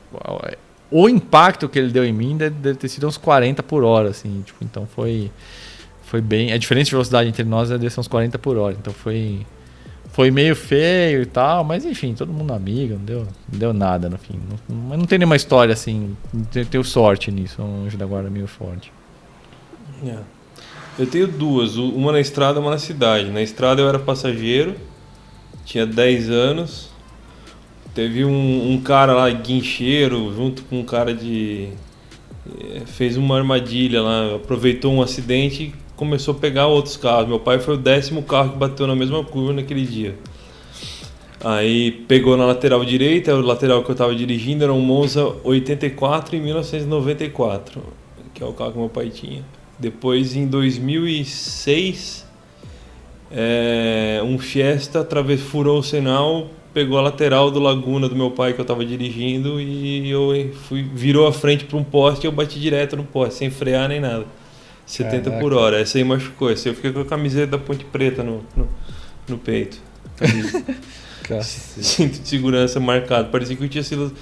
[0.89, 4.41] o impacto que ele deu em mim deve, ter sido uns 40 por hora, assim.
[4.45, 5.31] Tipo, então foi.
[6.03, 6.53] Foi bem.
[6.53, 8.76] A diferença de velocidade entre nós deve ser uns 40 por hora.
[8.80, 9.45] Então foi.
[10.14, 13.19] Foi meio feio e tal, mas enfim, todo mundo amigo, não deu,
[13.51, 14.39] não deu nada no fim.
[14.68, 16.18] Não, não tem nenhuma história assim.
[16.51, 18.91] Tenho, tenho sorte nisso, um anjo da guarda meio forte.
[20.03, 20.18] É.
[20.97, 23.30] Eu tenho duas, uma na estrada uma na cidade.
[23.30, 24.76] Na estrada eu era passageiro,
[25.64, 26.89] tinha 10 anos.
[27.98, 31.69] Teve um, um cara lá, guincheiro, junto com um cara de.
[32.48, 37.28] eh, fez uma armadilha lá, aproveitou um acidente e começou a pegar outros carros.
[37.28, 40.15] Meu pai foi o décimo carro que bateu na mesma curva naquele dia.
[41.44, 46.36] Aí pegou na lateral direita, o lateral que eu estava dirigindo era um Monza 84
[46.36, 47.82] em 1994,
[48.32, 49.44] que é o carro que meu pai tinha.
[49.80, 52.28] Depois, em 2006,
[53.32, 58.54] é, um Fiesta através, furou o sinal, pegou a lateral do Laguna do meu pai
[58.54, 62.32] que eu estava dirigindo e eu fui, virou a frente para um poste e eu
[62.32, 64.28] bati direto no poste, sem frear nem nada.
[64.86, 65.56] 70 por Caraca.
[65.56, 65.80] hora.
[65.80, 66.52] Essa aí machucou.
[66.52, 68.70] Essa aí eu fiquei com a camiseta da Ponte Preta no, no,
[69.28, 69.80] no peito.
[71.41, 73.30] Cinto de segurança marcado.
[73.30, 74.14] Parecia que eu tinha sido.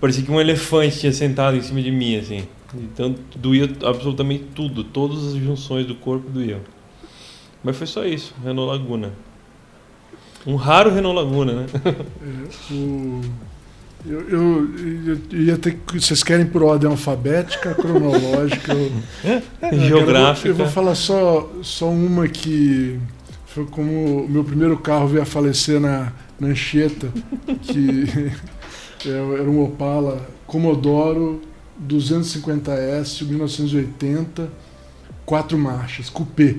[0.00, 2.46] Parecia que um elefante tinha sentado em cima de mim, assim.
[2.74, 4.84] Então doía absolutamente tudo.
[4.84, 6.60] Todas as junções do corpo doíam.
[7.60, 8.32] Mas foi só isso.
[8.44, 9.12] Renault Laguna.
[10.46, 11.66] Um raro Renault Laguna, né?
[11.84, 13.20] É, o-
[14.06, 14.68] eu, eu-
[15.32, 15.98] eu ia ter que.
[15.98, 18.74] Vocês querem por ordem alfabética, cronológica?
[18.74, 18.92] eu-
[19.72, 20.48] Eu Geográfica.
[20.52, 22.98] vou, eu vou falar só, só uma que
[23.46, 27.08] foi como o meu primeiro carro veio a falecer na, na Anchieta,
[27.62, 28.04] que
[29.08, 29.10] é,
[29.40, 31.40] era um Opala Commodoro
[31.88, 34.48] 250S, 1980,
[35.24, 36.56] quatro marchas, coupé.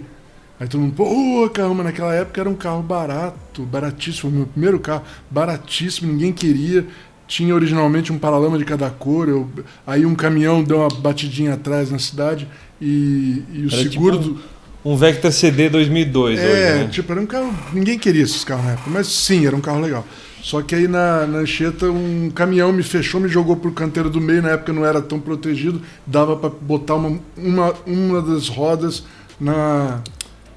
[0.60, 5.04] Aí todo mundo, pô, caramba, naquela época era um carro barato, baratíssimo, meu primeiro carro,
[5.30, 6.86] baratíssimo, ninguém queria.
[7.28, 9.50] Tinha originalmente um paralama de cada cor, eu-
[9.86, 12.48] aí um caminhão deu uma batidinha atrás na cidade
[12.80, 14.40] e, e o Era seguro tipo do.
[14.86, 16.88] Um Vectra CD 2002 É, hoje, né?
[16.92, 17.52] tipo, era um carro.
[17.74, 20.06] Ninguém queria esses carros na época, mas sim, era um carro legal.
[20.44, 24.22] Só que aí na, na Anchieta um caminhão me fechou, me jogou pro canteiro do
[24.22, 29.04] meio, na época não era tão protegido, dava para botar uma, uma, uma das rodas
[29.42, 30.02] na,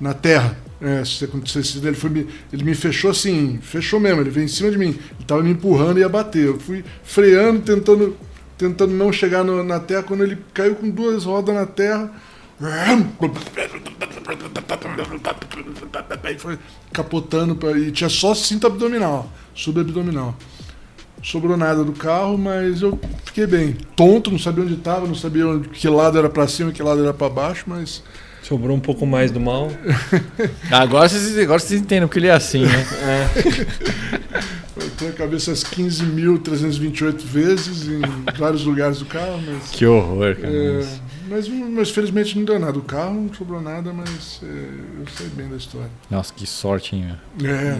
[0.00, 0.56] na terra.
[0.80, 4.70] É, se acontecesse ele foi ele me fechou assim, fechou mesmo, ele veio em cima
[4.70, 6.46] de mim, ele tava me empurrando e ia bater.
[6.46, 8.16] Eu fui freando, tentando,
[8.56, 12.12] tentando não chegar no- na terra, quando ele caiu com duas rodas na terra.
[16.38, 16.58] Foi
[16.92, 20.36] capotando pra- e tinha só cinto abdominal, subabdominal.
[21.22, 23.76] Sobrou nada do carro, mas eu fiquei bem.
[23.96, 27.02] Tonto, não sabia onde estava, não sabia onde, que lado era para cima, que lado
[27.02, 28.02] era para baixo, mas
[28.48, 29.70] Sobrou um pouco mais do mal.
[30.72, 32.86] Agora vocês, agora vocês entendem porque ele é assim, né?
[34.74, 38.00] eu tenho a cabeça às 15.328 vezes em
[38.38, 39.70] vários lugares do carro, mas.
[39.70, 40.48] que horror, cara.
[40.48, 40.82] É,
[41.28, 42.78] mas, mas felizmente não deu nada.
[42.78, 45.90] O carro não sobrou nada, mas é, eu sei bem da história.
[46.10, 47.50] Nossa, que sorte, hein, meu.
[47.54, 47.76] É,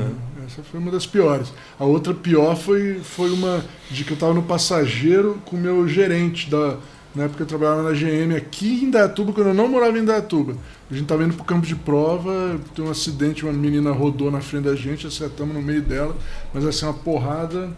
[0.47, 1.51] essa foi uma das piores.
[1.79, 5.89] A outra pior foi, foi uma de que eu estava no passageiro com o meu
[5.89, 6.77] gerente da.
[7.15, 10.53] Na época eu trabalhava na GM aqui em Indaiatuba, quando eu não morava em Indaiatuba.
[10.91, 14.41] A gente estava indo pro campo de prova, tem um acidente, uma menina rodou na
[14.41, 16.17] frente da gente, acertamos no meio dela,
[16.53, 17.71] mas assim, uma porrada,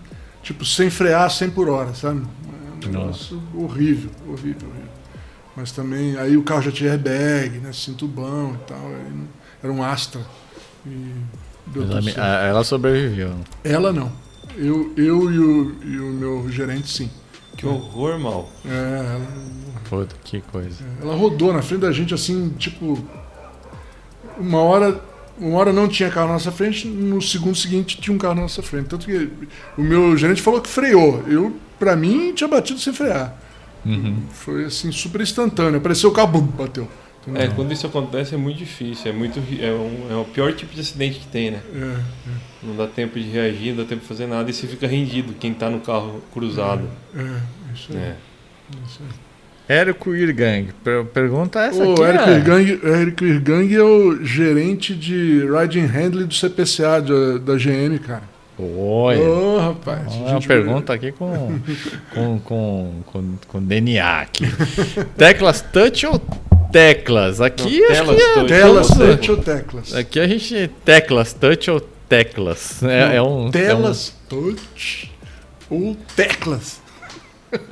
[0.43, 2.23] tipo, sem frear, 100 por hora, sabe?
[2.83, 4.91] É um negócio horrível, horrível, horrível.
[5.57, 7.73] Mas também, aí o carro já tinha airbag, né?
[7.73, 8.91] Cinto bom e tal.
[9.63, 10.21] era um Astra.
[10.87, 11.13] E
[11.67, 12.21] deu Mas tudo a mi- certo.
[12.21, 13.35] a- ela sobreviveu.
[13.63, 14.11] Ela não.
[14.57, 17.11] Eu, eu e, o, e o meu gerente, sim.
[17.61, 18.49] Que horror, mal.
[18.65, 19.27] É, ela,
[19.89, 20.83] Puta, que coisa.
[21.01, 22.99] ela rodou na frente da gente assim, tipo.
[24.39, 25.11] Uma hora.
[25.39, 28.43] Uma hora não tinha carro na nossa frente, no segundo seguinte tinha um carro na
[28.43, 28.89] nossa frente.
[28.89, 29.31] Tanto que
[29.77, 31.23] o meu gerente falou que freou.
[31.27, 33.35] Eu, pra mim, tinha batido sem frear.
[33.85, 34.23] Uhum.
[34.31, 35.79] Foi assim, super instantâneo.
[35.79, 36.89] Apareceu o carro, bum, bateu.
[37.35, 39.11] É, quando isso acontece é muito difícil.
[39.11, 41.61] É, muito, é, um, é o pior tipo de acidente que tem, né?
[41.75, 42.01] É,
[42.63, 45.33] Não dá tempo de reagir, não dá tempo de fazer nada e você fica rendido,
[45.41, 46.83] quem tá no carro cruzado.
[47.17, 47.21] é,
[47.75, 47.97] isso aí.
[47.99, 48.15] É.
[48.87, 49.77] Isso aí.
[49.79, 50.69] Érico Irgang.
[50.83, 52.03] Per pergunta essa O aqui.
[52.03, 57.55] Érico é- Irgang, Érico Irgang é o gerente de riding handling do CPCA da, da
[57.57, 58.25] GM, cara.
[58.59, 59.21] Olha.
[59.23, 60.03] Ô, rapaz.
[60.09, 61.59] Olha gente uma pergunta aqui com,
[62.13, 64.45] com, com, com, com DNA aqui.
[65.17, 66.21] Teclas touch ou
[66.73, 67.41] teclas?
[67.41, 68.49] Aqui Não, acho telas que é- touch.
[68.49, 69.95] Telas, touch ou teclas?
[69.95, 70.71] Aqui a gente.
[70.85, 72.00] Teclas, touch ou teclas?
[72.83, 73.51] É, é um.
[73.51, 75.11] Telas, touch
[75.71, 76.81] ou teclas?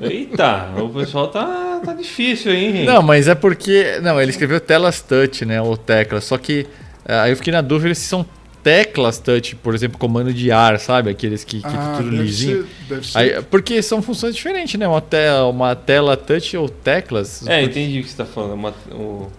[0.01, 2.85] Eita, o pessoal tá, tá difícil, hein, é um- gente?
[2.85, 3.99] Não, mas é porque.
[4.01, 5.61] Não, ele escreveu telas touch, né?
[5.61, 6.23] Ou teclas.
[6.25, 6.67] Só que.
[7.05, 8.25] é, Aí eu fiquei na dúvida se são
[8.61, 11.09] teclas touch, por exemplo, comando de ar, sabe?
[11.09, 12.63] Aqueles que, que Ah, tudo deve lisinho.
[12.63, 13.17] ser, deve ser.
[13.17, 14.85] Aí, porque são funções diferentes, né?
[14.85, 15.17] Uma, te,
[15.49, 17.47] uma tela touch ou teclas.
[17.47, 18.55] É, entendi o que você tá falando.
[18.55, 19.31] Uma, o,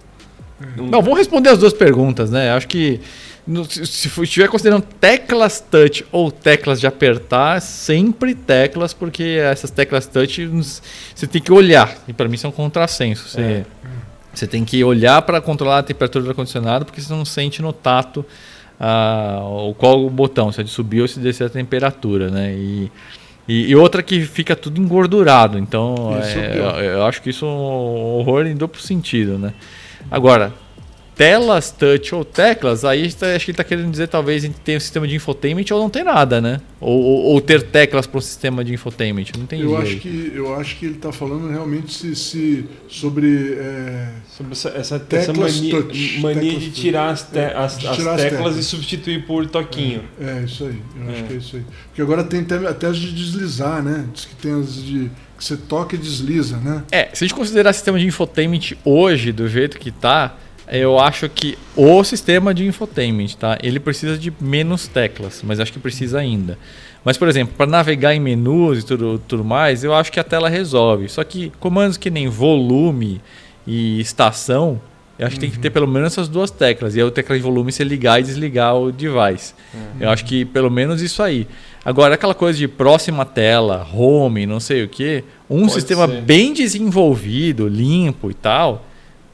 [0.79, 2.51] um- Não, vamos responder as duas perguntas, né?
[2.51, 2.99] Acho que
[3.47, 10.05] no- se, estiver considerando teclas touch ou teclas de apertar, sempre teclas, porque essas teclas
[10.07, 10.45] touch
[11.15, 11.95] você tem que olhar.
[12.07, 13.27] E para mim são contrassenso.
[13.27, 13.63] Você, É.
[14.33, 17.73] você tem que olhar para controlar a temperatura do ar-condicionado, porque você não sente no
[17.73, 18.25] tato
[18.79, 22.51] ah, o qual o botão, se é de subir ou se descer a temperatura, né?
[22.53, 22.91] E,
[23.47, 25.59] e, e outra que fica tudo engordurado.
[25.59, 27.51] Então, é eu, eu acho que isso é um
[28.19, 29.53] horror em duplo sentido, né?
[30.09, 30.51] Agora,
[31.15, 34.77] telas touch ou teclas, aí tá- acho que ele está querendo dizer talvez em ter
[34.77, 36.59] um sistema de infotainment ou não tem nada, né?
[36.79, 39.25] Ou, ou, ou ter teclas para um sistema de infotainment.
[39.37, 39.81] Não tem eu, jeito.
[39.83, 43.53] acho que, eu acho que ele está falando realmente se, se- sobre.
[43.59, 47.77] é, Sobre essa, essa, essa mania, touch, mania teclas de tirar as, te- É, as,
[47.77, 48.57] de as tirar as teclas, teclas.
[48.57, 50.03] e substituir por toquinho.
[50.19, 50.81] É, isso aí.
[50.99, 51.23] Eu acho É.
[51.27, 51.63] que é isso aí.
[51.89, 54.05] Porque agora tem até, até as de deslizar, né?
[54.13, 55.11] Diz que tem as de.
[55.37, 56.83] que você toca e desliza, né?
[56.91, 60.37] É, se a gente considerar sistema de infotainment hoje, do jeito que tá,
[60.71, 63.57] eu acho que o sistema de infotainment, tá?
[63.61, 66.57] Ele precisa de menos teclas, mas acho que precisa ainda.
[67.03, 70.23] Mas, por exemplo, para navegar em menus e tudo, tudo mais, eu acho que a
[70.23, 71.09] tela resolve.
[71.09, 73.19] Só que comandos que nem volume
[73.67, 74.79] e estação,
[75.19, 76.95] eu acho que tem que ter pelo menos essas duas teclas.
[76.95, 79.53] E aí o tecla de volume você ligar e desligar o device.
[79.99, 81.47] Eu acho que pelo menos isso aí.
[81.83, 86.21] Agora, aquela coisa de próxima tela, home, não sei o que, um Pode sistema ser.
[86.21, 88.85] bem desenvolvido, limpo e tal,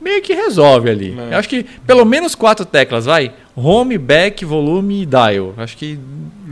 [0.07, 1.15] meio que resolve ali.
[1.17, 1.33] É.
[1.33, 3.33] Eu acho que pelo menos quatro teclas, vai.
[3.55, 5.53] Home, back, volume e dial.
[5.57, 5.99] Acho que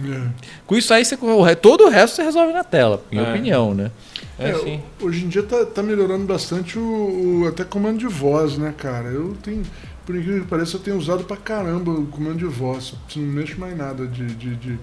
[0.04, 0.28] É.
[0.66, 1.18] com isso aí você,
[1.62, 3.30] todo o resto você resolve na tela, minha É.
[3.30, 3.92] opinião, né?
[4.38, 4.82] É, É, sim.
[5.02, 9.08] Hoje em dia tá, tá melhorando bastante o, o- até comando de voz, né, cara?
[9.08, 9.64] Eu tenho,
[10.06, 12.94] por incrível que pareça, eu tenho usado pra caramba o comando de voz.
[13.16, 14.80] Não mexo mais nada de, de, de-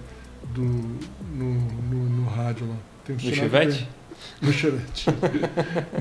[0.55, 1.53] do, no,
[1.91, 2.75] no, no rádio lá.
[3.05, 3.77] Tem No chevette?
[3.77, 3.87] bem.
[4.41, 5.05] No chevette.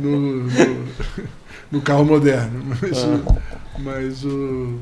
[0.00, 0.84] no, no,
[1.72, 2.62] no carro moderno.
[2.80, 3.06] Mas, Ah.
[3.08, 4.78] o- mas o.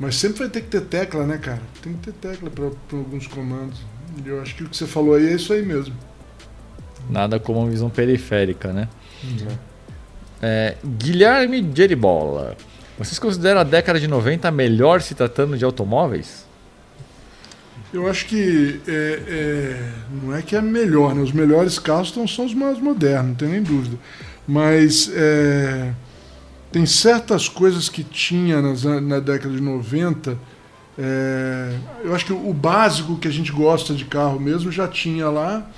[0.00, 1.60] Mas sempre vai ter que ter tecla, né, cara?
[1.82, 2.64] Tem que ter tecla para
[2.96, 3.80] alguns comandos.
[4.24, 5.94] E eu acho que o que você falou aí é isso aí mesmo.
[7.10, 8.88] Nada como uma visão periférica, né?
[10.40, 12.56] É, Guilherme Geribola.
[12.98, 16.46] Vocês consideram a década de 90 a melhor se tratando de automóveis?
[17.92, 18.92] Eu acho que é,
[19.28, 21.22] é, não é que é melhor, né?
[21.22, 23.96] Os melhores carros estão, são os mais modernos, não tem nem dúvida.
[24.48, 25.92] Mas é,
[26.72, 30.38] tem certas coisas que tinha nas, na década de 90.
[30.98, 35.28] É, eu acho que o básico que a gente gosta de carro mesmo já tinha
[35.28, 35.70] lá.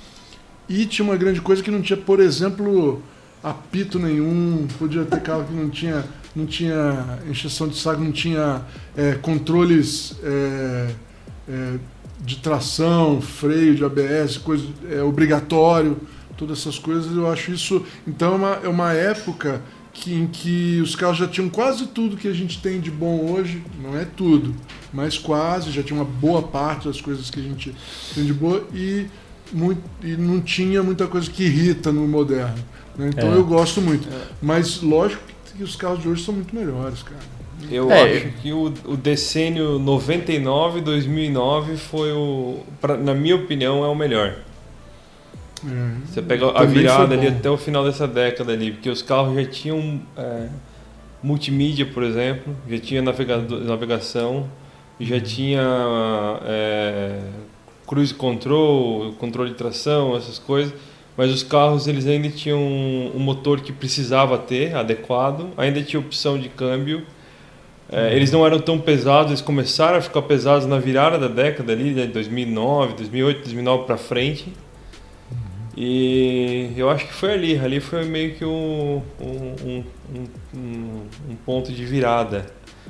[0.69, 3.03] E tinha uma grande coisa que não tinha, por exemplo,
[3.43, 8.61] apito nenhum, podia ter carro que não tinha, não tinha encheção de saco, não tinha
[8.95, 10.87] é, controles é,
[11.49, 11.73] é,
[12.23, 15.99] de tração, freio de ABS, coisa é, obrigatório,
[16.41, 17.15] todas essas coisas.
[17.15, 17.85] Eu acho isso.
[18.07, 19.61] Então é uma, é uma época
[19.93, 23.31] que, em que os carros já tinham quase tudo que a gente tem de bom
[23.31, 24.55] hoje, não é tudo,
[24.93, 27.75] mas quase, já tinha uma boa parte das coisas que a gente
[28.15, 29.05] tem de boa e,
[29.51, 32.55] muito, e não tinha muita coisa que irrita no moderno.
[32.97, 33.09] Né?
[33.13, 33.35] Então É.
[33.35, 34.07] eu gosto muito.
[34.41, 35.21] Mas lógico
[35.57, 37.19] que os carros de hoje são muito melhores, cara.
[37.69, 43.83] Eu É, acho que o, o decênio 99, 2009 foi o, pra- na minha opinião,
[43.83, 44.35] é o melhor.
[45.65, 46.05] É.
[46.05, 49.45] Você pega a virada ali até o final dessa década ali, porque os carros já
[49.45, 50.47] tinham é,
[51.21, 54.49] multimídia, por exemplo, já tinha navegação,
[54.99, 55.21] já Uhum.
[55.21, 57.19] tinha é,
[57.87, 60.73] cruise control, controle de tração, essas coisas.
[61.17, 66.39] Mas os carros eles ainda tinham um motor que precisava ter, adequado, ainda tinha opção
[66.39, 67.05] de câmbio.
[67.91, 71.73] É, eles não eram tão pesados, eles começaram a ficar pesados na virada da década
[71.73, 74.53] ali, de 2009, 2008, 2009 para frente.
[75.75, 79.83] E eu acho que foi ali, ali foi meio que um, um,
[80.13, 80.23] um,
[80.53, 82.45] um- ponto de virada.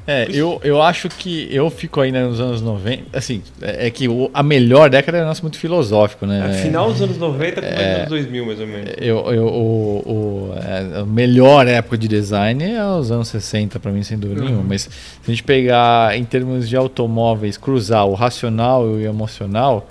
[0.08, 3.16] É, eu, eu acho que eu fico ainda nos anos 90.
[3.16, 6.50] Assim, é, é que o- a melhor década é nosso muito filosófico, né?
[6.50, 8.90] É, final dos anos 90 com os anos 2000, mais ou menos.
[8.98, 13.92] Eu, eu, o, o- é, a melhor época de design é os anos 60, para
[13.92, 14.48] mim, sem dúvida Uhum.
[14.48, 14.66] nenhuma.
[14.70, 14.90] Mas se
[15.28, 19.88] a gente pegar em termos de automóveis, cruzar o racional e o emocional,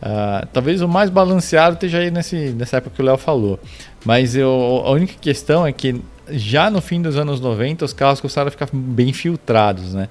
[0.00, 3.58] ah, talvez o mais balanceado esteja aí nesse, nessa época que o Léo falou.
[4.04, 6.00] Mas eu, a única questão é que
[6.30, 10.08] já no fim dos anos 90, os carros começaram a ficar bem filtrados, né?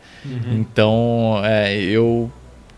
[0.51, 2.31] Então, é, eu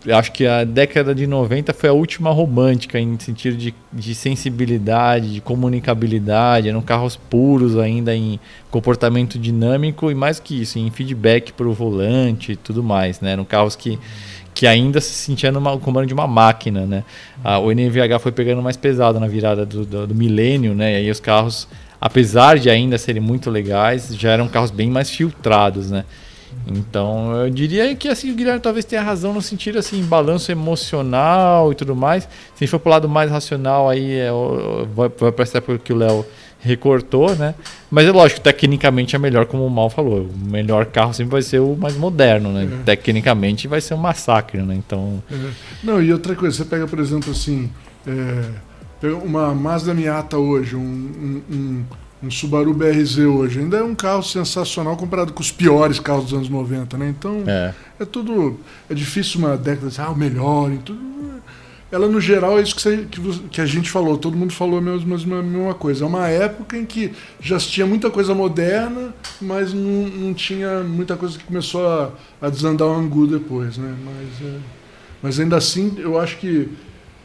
[0.08, 5.34] acho que a década de 90 foi a última romântica em sentido de, de sensibilidade,
[5.34, 11.52] de comunicabilidade, eram carros puros ainda em comportamento dinâmico e mais que isso, em feedback
[11.52, 13.32] para o volante e tudo mais, né?
[13.32, 13.98] Eram carros que,
[14.60, 17.02] que ainda se sentiam no comando de uma máquina, né?
[17.42, 20.92] Ah, o NVH foi pegando mais pesado na virada do, do, do milênio, né?
[20.92, 21.66] E aí os carros,
[21.98, 26.04] apesar de ainda serem muito legais, já eram carros bem mais filtrados, né?
[26.66, 31.72] Então, eu diria que assim, o Guilherme talvez tenha razão no sentido assim, balanço emocional
[31.72, 32.28] e tudo mais.
[32.54, 36.26] Se for pro lado mais racional, aí é, o- vai, vai para que o Léo
[36.60, 37.54] recortou, né?
[37.90, 40.22] Mas é lógico, tecnicamente é melhor, como o Mal falou.
[40.32, 42.68] O melhor carro sempre vai ser o mais moderno, né?
[42.80, 42.82] É.
[42.84, 44.74] Tecnicamente vai ser um massacre, né?
[44.74, 45.36] Então, É.
[45.82, 47.70] Não, e outra coisa, você pega, por exemplo, assim,
[48.06, 51.84] é, uma Mazda Miata hoje, um, um, um-
[52.22, 56.34] um Subaru BRZ hoje, ainda é um carro sensacional comparado com os piores carros dos
[56.34, 57.08] anos 90, né?
[57.08, 57.72] Então, é.
[57.98, 58.60] é tudo.
[58.90, 61.00] É difícil uma década dizer, ah, o melhor e tudo.
[61.92, 64.52] Ela, no geral, é isso que, você- que você- que a gente falou, todo mundo
[64.52, 66.04] falou a mesma, mesma, mesma coisa.
[66.04, 71.16] É uma época em que já tinha muita coisa moderna, mas não, não tinha muita
[71.16, 73.92] coisa que começou a, a desandar o angu depois, né?
[74.04, 74.58] Mas, é,
[75.22, 76.68] mas ainda assim, eu acho que.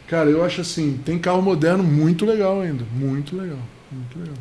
[0.08, 2.84] Cara, eu acho assim, tem carro moderno muito legal ainda.
[2.92, 3.58] Muito legal.
[3.90, 4.34] Muito legal.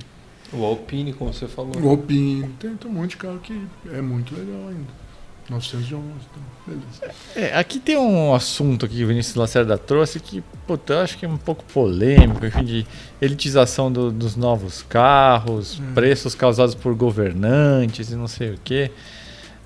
[0.53, 1.71] O Alpine, como você falou.
[1.81, 3.59] O Alpine, tem, tem um monte de carro que
[3.91, 5.04] é muito legal ainda.
[5.49, 7.15] 911, então, beleza.
[7.35, 11.17] É, aqui tem um assunto aqui que o Vinícius Lacerda trouxe que, puta, eu acho
[11.17, 12.87] que é um pouco polêmico, enfim, de
[13.21, 15.93] elitização do- dos novos carros, Hum.
[15.93, 18.89] preços causados por governantes e não sei o quê.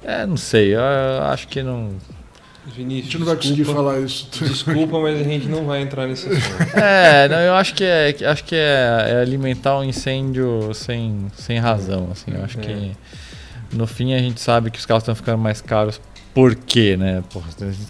[0.03, 0.81] É, não sei, eu
[1.23, 1.91] acho que não.
[2.67, 4.29] A Vinícius, gente não vai conseguir falar isso.
[4.41, 6.43] Desculpa, mas a gente não vai entrar nesse assunto.
[6.75, 11.57] É, não, eu acho que é, acho que é, é alimentar um incêndio sem, sem
[11.57, 12.31] razão, assim.
[12.33, 12.61] Eu acho É.
[12.61, 12.91] que
[13.71, 15.99] no fim a gente sabe que os carros estão ficando mais caros.
[16.33, 17.23] Por quê, né?
[17.33, 17.47] Porra,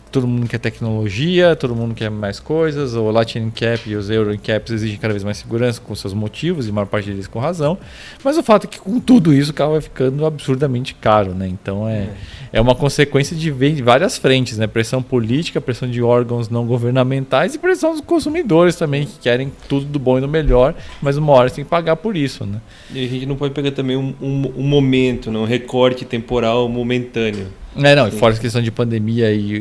[0.10, 2.96] todo mundo quer tecnologia, todo mundo quer mais coisas.
[2.96, 6.66] O Latin Cap e os Euro Caps exigem cada vez mais segurança com seus motivos,
[6.66, 7.78] e a maior parte deles com razão.
[8.24, 11.48] Mas o fato é que com tudo isso o carro vai ficando absurdamente caro, né?
[11.48, 12.10] Então é,
[12.54, 13.52] é uma consequência de
[13.82, 14.68] várias frentes, né?
[14.68, 19.86] Pressão política, pressão de órgãos não governamentais e pressão dos consumidores também, que querem tudo
[19.86, 22.62] do bom e do melhor, mas uma hora você tem que pagar por isso, né?
[22.94, 25.38] E a gente não pode pegar também um, um, um momento, né?
[25.38, 27.48] um recorte temporal momentâneo.
[27.84, 29.56] É, não, e fora a questão de pandemia e,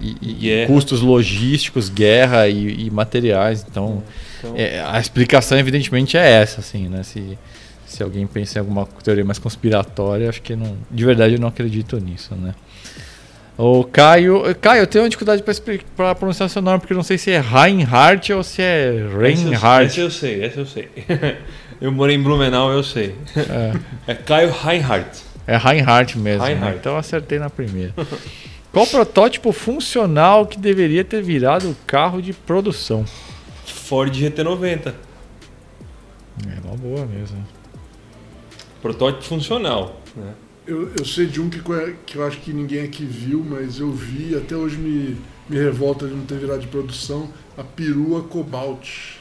[0.00, 3.64] e- e- e custos logísticos, guerra e, materiais.
[3.68, 4.02] Então,
[4.38, 7.02] Então, é, a explicação, evidentemente, é essa, assim, né?
[7.02, 7.38] Se,
[7.86, 11.48] se alguém pensa em alguma teoria mais conspiratória, acho que não, de verdade eu não
[11.48, 12.54] acredito nisso, né?
[13.56, 14.42] O Caio.
[14.60, 15.44] Caio, eu tenho uma dificuldade
[15.94, 19.86] para pronunciar seu nome, porque eu não sei se é Reinhardt ou se é Reinhardt.
[19.92, 20.88] Essa eu sei, essa eu sei.
[21.80, 23.14] eu morei em Blumenau, eu sei.
[23.36, 23.72] É,
[24.12, 25.22] é Caio Reinhardt.
[25.46, 26.42] É Reinhardt mesmo.
[26.42, 26.48] Né?
[26.48, 26.74] Reinhardt.
[26.74, 26.80] Né?
[26.80, 27.94] Então eu acertei na primeira.
[28.72, 33.04] Qual protótipo funcional que deveria ter virado carro de produção?
[33.66, 34.94] Ford GT90.
[36.46, 37.44] É uma boa mesmo.
[38.80, 40.00] Protótipo funcional.
[40.16, 40.32] Né?
[40.66, 41.60] Eu, eu sei de um que,
[42.06, 46.06] que eu acho que ninguém aqui viu, mas eu vi, até hoje me, me revolta
[46.06, 47.28] de não ter virado de produção,
[47.58, 49.18] a perua Cobalt.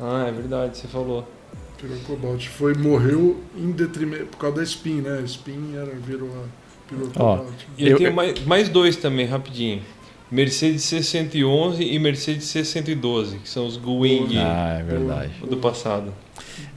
[0.00, 1.28] Ah, é verdade, você falou.
[1.78, 2.46] Perua Cobalt.
[2.46, 5.18] Foi, morreu em detrimento, por causa da Spin, né?
[5.18, 7.54] A Spin era, virou a perua Cobalt.
[7.76, 9.82] E eu, eu tenho mais, mais dois também, rapidinho.
[10.30, 15.32] Mercedes C111 e Mercedes C112, que são os Guing ah, é verdade.
[15.48, 16.12] do passado.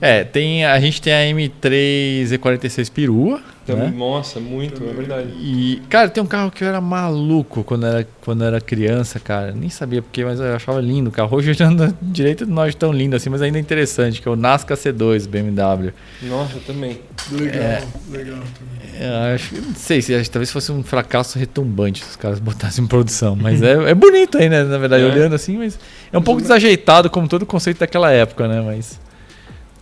[0.00, 3.42] É, tem, a gente tem a M3 E46 perua,
[3.74, 3.92] né?
[3.94, 5.28] Nossa, muito, é verdade.
[5.38, 9.52] E, cara, tem um carro que eu era maluco quando era, quando era criança, cara.
[9.52, 11.36] Nem sabia porque, mas eu achava lindo o carro.
[11.36, 14.30] Hoje já anda direito de nós tão lindo assim, mas ainda é interessante, que é
[14.30, 15.92] o Nazca C2 BMW.
[16.22, 16.98] Nossa, também.
[17.30, 18.80] Legal, é, legal também.
[18.98, 22.86] É, acho, não sei se talvez fosse um fracasso retumbante se os caras botassem em
[22.86, 24.62] produção, mas é, é bonito aí, né?
[24.64, 25.06] Na verdade, é.
[25.06, 25.78] olhando assim, mas
[26.12, 28.60] é um pouco desajeitado como todo o conceito daquela época, né?
[28.60, 28.98] Mas.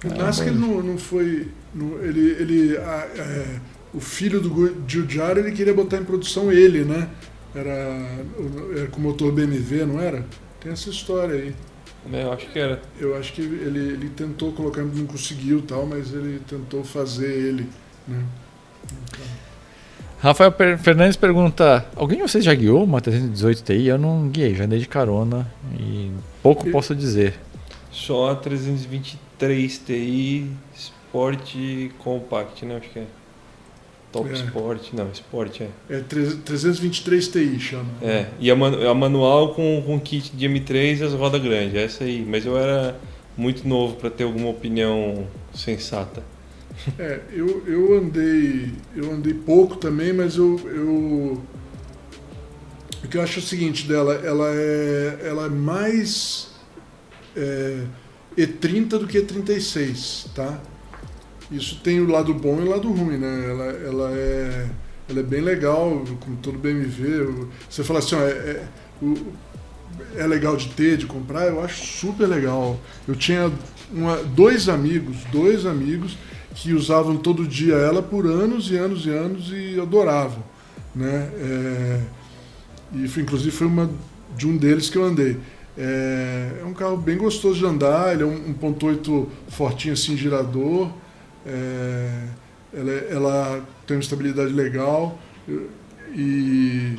[0.05, 1.49] O Nazca ele não, não foi.
[1.75, 3.61] Não, ele, ele, a, é,
[3.93, 7.09] o filho do Giugiaro ele queria botar em produção ele, né?
[7.55, 8.09] Era,
[8.77, 10.25] era com motor BMW, não era?
[10.61, 11.55] Tem essa história aí.
[12.13, 12.81] É, eu acho que era.
[12.99, 17.67] Eu acho que ele, ele tentou colocar, não conseguiu tal, mas ele tentou fazer ele,
[18.07, 18.23] né?
[18.85, 19.25] Então.
[20.21, 23.87] Rafael Fernandes pergunta: Alguém de vocês já guiou uma 318 Ti?
[23.87, 25.47] Eu não guiei, já andei de carona
[25.79, 26.11] e
[26.43, 27.35] pouco posso dizer.
[27.91, 31.55] Só a 323 Ti Sport
[31.99, 32.77] Compact, né?
[32.77, 33.07] Acho que é.
[34.13, 34.33] Top é.
[34.33, 35.69] Sport, não, Sport é.
[35.91, 37.91] É 323 Ti chama.
[38.03, 42.05] É, e a, a manual com, com kit de M3 e as rodas grandes, essa
[42.05, 42.25] aí.
[42.27, 42.99] Mas eu era
[43.37, 46.23] muito novo para ter alguma opinião sensata.
[46.99, 51.43] É, eu, eu andei eu andei pouco também, mas eu, eu
[53.03, 56.51] o que eu acho é o seguinte dela, ela é ela é mais
[57.39, 57.85] é,
[58.37, 60.61] E30 do que E36, tá?
[61.51, 63.47] Isso tem o lado bom e o lado ruim, né?
[63.51, 64.67] Ela, ela, é,
[65.09, 67.49] ela é bem legal, como todo BMW.
[67.69, 68.69] Você fala assim, ó, é, é,
[70.17, 72.79] é legal de ter, de comprar, eu acho super legal.
[73.07, 73.51] Eu tinha
[73.93, 76.19] uma, dois amigos, dois amigos
[76.55, 80.43] que usavam todo dia ela por anos e anos e anos e adoravam,
[80.95, 81.31] né?
[81.41, 82.01] É,
[82.95, 83.91] e foi, inclusive foi uma
[84.37, 85.39] de um deles que eu andei.
[85.81, 90.17] É, é um carro bem gostoso de andar, ele é um, um 1.8 fortinho assim,
[90.17, 90.91] girador.
[91.47, 92.25] É,
[92.75, 95.17] ela, ela, tem uma estabilidade legal.
[96.17, 96.99] E,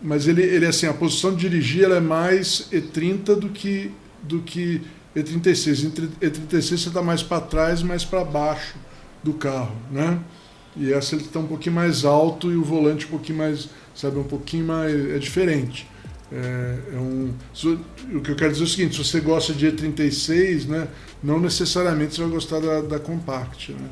[0.00, 3.90] mas ele, ele assim, a posição de dirigir ela é mais E30 do que,
[4.22, 4.80] do que
[5.16, 5.84] E36.
[5.84, 8.76] Entre E36 você está mais para trás, mais para baixo
[9.24, 10.20] do carro, né?
[10.76, 14.18] E essa ele está um pouquinho mais alto e o volante um pouquinho mais, sabe,
[14.18, 15.88] um pouquinho mais é diferente.
[16.32, 17.32] É, é um,
[18.14, 20.88] o que eu quero dizer é o seguinte: se você gosta de E36, né,
[21.22, 23.72] não necessariamente você vai gostar da, da Compact.
[23.72, 23.88] Né?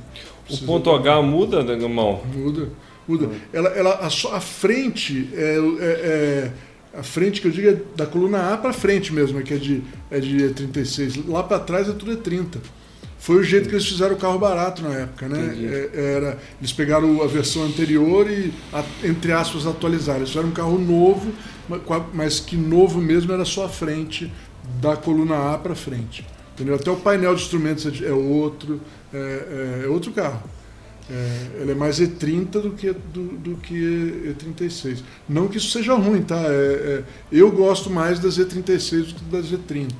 [0.50, 2.22] o ponto H muda, Dagomão?
[2.34, 2.68] Muda.
[3.06, 3.26] muda.
[3.26, 3.40] Hum.
[3.52, 6.52] Ela, ela, a, a frente é, é, é,
[6.98, 9.82] a frente que eu digo é da coluna A para frente mesmo, que é de,
[10.10, 11.28] é de E36.
[11.28, 12.58] Lá para trás é tudo E30.
[13.18, 15.56] Foi o jeito que eles fizeram o carro barato na época, né?
[15.94, 18.52] É, era, eles pegaram a versão anterior e,
[19.04, 20.18] entre aspas, atualizaram.
[20.18, 21.30] Eles fizeram um carro novo,
[22.12, 24.32] mas que novo mesmo era só a frente,
[24.80, 26.26] da coluna A para frente.
[26.54, 26.74] Entendeu?
[26.74, 28.80] Até o painel de instrumentos é, é outro,
[29.12, 30.42] é, é, é outro carro.
[31.10, 35.02] É, ele é mais E30 do que, do, do, que E36.
[35.28, 36.36] Não que isso seja ruim, tá?
[36.36, 39.90] É, é, eu gosto mais das E36 do que das E30.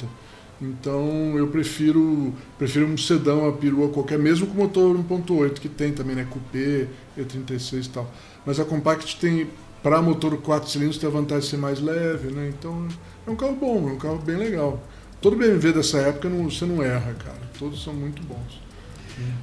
[0.61, 5.93] Então eu prefiro prefiro um sedão, a perua qualquer, mesmo com motor 1.8 que tem
[5.93, 6.87] também, né, coupé,
[7.19, 8.15] E36 e tal.
[8.47, 9.49] Mas a Compact tem
[9.83, 12.53] para motor 4 cilindros tem a vantagem de ser mais leve, né?
[12.57, 12.87] Então
[13.27, 14.81] é um carro bom, é um carro bem legal.
[15.21, 17.39] Todo BMW dessa época não, você não erra, cara.
[17.59, 18.63] Todos são muito bons.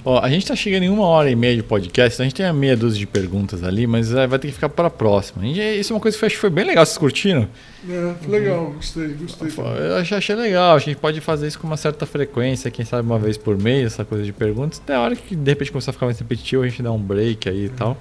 [0.04, 2.46] Ó, a gente está chegando em uma hora e meia de podcast, a gente tem
[2.46, 5.44] a meia dúzia de perguntas ali, mas é, vai ter que ficar para a próxima.
[5.44, 7.48] gente, isso é uma coisa que foi bem legal, vocês curtiram?
[7.88, 9.50] É, foi legal, gostei, gostei.
[9.58, 13.08] Eu achei, achei legal, a gente pode fazer isso com uma certa frequência, quem sabe
[13.08, 14.82] uma vez por mês, essa coisa de perguntas.
[14.84, 17.00] Até a hora que de repente começar a ficar mais repetitivo, a gente dá um
[17.00, 17.98] break aí e tal.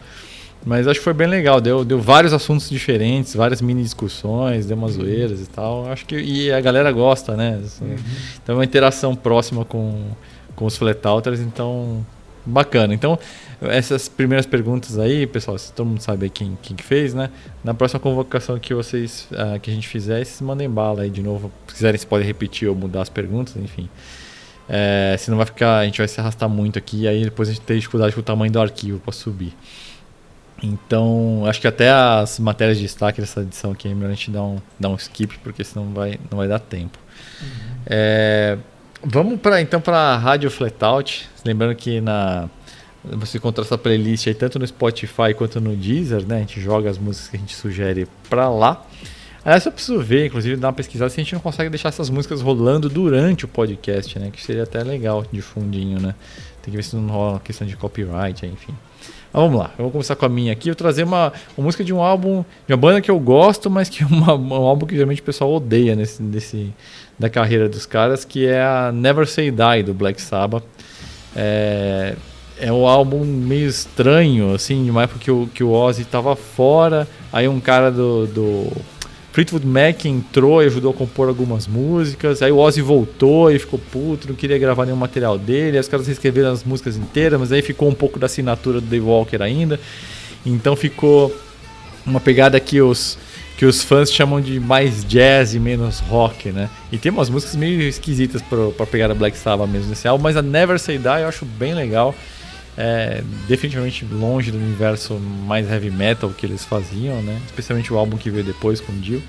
[0.69, 4.77] Mas acho que foi bem legal, deu, deu vários assuntos diferentes, várias mini discussões, deu
[4.77, 5.90] umas zoeiras e tal.
[5.90, 7.59] Acho que e a galera gosta, né?
[7.81, 7.97] Uhum.
[8.43, 10.05] Então é uma interação próxima com
[10.55, 12.05] com os flat outers, então
[12.45, 12.93] bacana.
[12.93, 13.19] Então,
[13.62, 17.31] essas primeiras perguntas aí, pessoal, se todo mundo sabe quem, quem que fez, né?
[17.65, 21.23] Na próxima convocação que vocês uh, que a gente fizer, vocês mandem bala aí de
[21.23, 21.51] novo.
[21.69, 23.89] Se quiserem, vocês podem repetir ou mudar as perguntas, enfim.
[24.69, 27.53] É, senão vai ficar, a gente vai se arrastar muito aqui, e aí depois a
[27.53, 29.55] gente tem dificuldade com o tamanho do arquivo para subir.
[30.63, 34.31] Então, acho que até as matérias de destaque dessa edição aqui é melhor a gente
[34.31, 36.99] dar um, dar um skip, porque senão vai, não vai dar tempo.
[37.41, 37.47] Uhum.
[37.87, 38.59] É,
[39.03, 41.29] vamos para então para a Rádio Flatout.
[41.45, 42.49] Lembrando que na
[43.05, 46.37] você encontra essa playlist aí tanto no Spotify quanto no Deezer, né?
[46.37, 48.85] A gente joga as músicas que a gente sugere para lá.
[49.45, 52.11] Aliás, eu preciso ver, inclusive, dar uma pesquisada se a gente não consegue deixar essas
[52.11, 54.31] músicas rolando durante o podcast, né?
[54.31, 56.15] Que seria até legal de fundinho, né?
[56.61, 58.75] Tem que ver se não rola uma questão de copyright, enfim.
[59.40, 60.69] Vamos lá, eu vou começar com a minha aqui.
[60.69, 63.70] Eu vou trazer uma, uma música de um álbum, de uma banda que eu gosto,
[63.70, 66.74] mas que é uma, um álbum que geralmente o pessoal odeia nesse, nesse,
[67.16, 70.65] da carreira dos caras, que é a Never Say Die do Black Sabbath.
[71.36, 72.16] É,
[72.59, 76.35] é um álbum meio estranho, assim, de uma época que o, que o Ozzy estava
[76.35, 78.73] fora, aí um cara do, do
[79.39, 83.78] Fleetwood Mac entrou e ajudou a compor algumas músicas, aí o Ozzy voltou e ficou
[83.78, 87.52] puto, não queria gravar nenhum material dele, aí os caras reescreveram as músicas inteiras, mas
[87.52, 89.78] aí ficou um pouco da assinatura do Dave Walker ainda,
[90.44, 91.32] então ficou
[92.05, 93.16] uma pegada que os
[93.56, 96.69] que os fãs chamam de mais jazz e menos rock, né?
[96.93, 100.36] E tem umas músicas meio esquisitas para pegar a Black Sabbath mesmo nesse álbum, mas
[100.36, 102.12] a Never Say Die eu acho bem legal
[102.81, 107.43] é definitivamente longe do universo mais heavy metal que eles faziam, né?
[107.45, 109.21] Especialmente o álbum que veio depois com o Dio.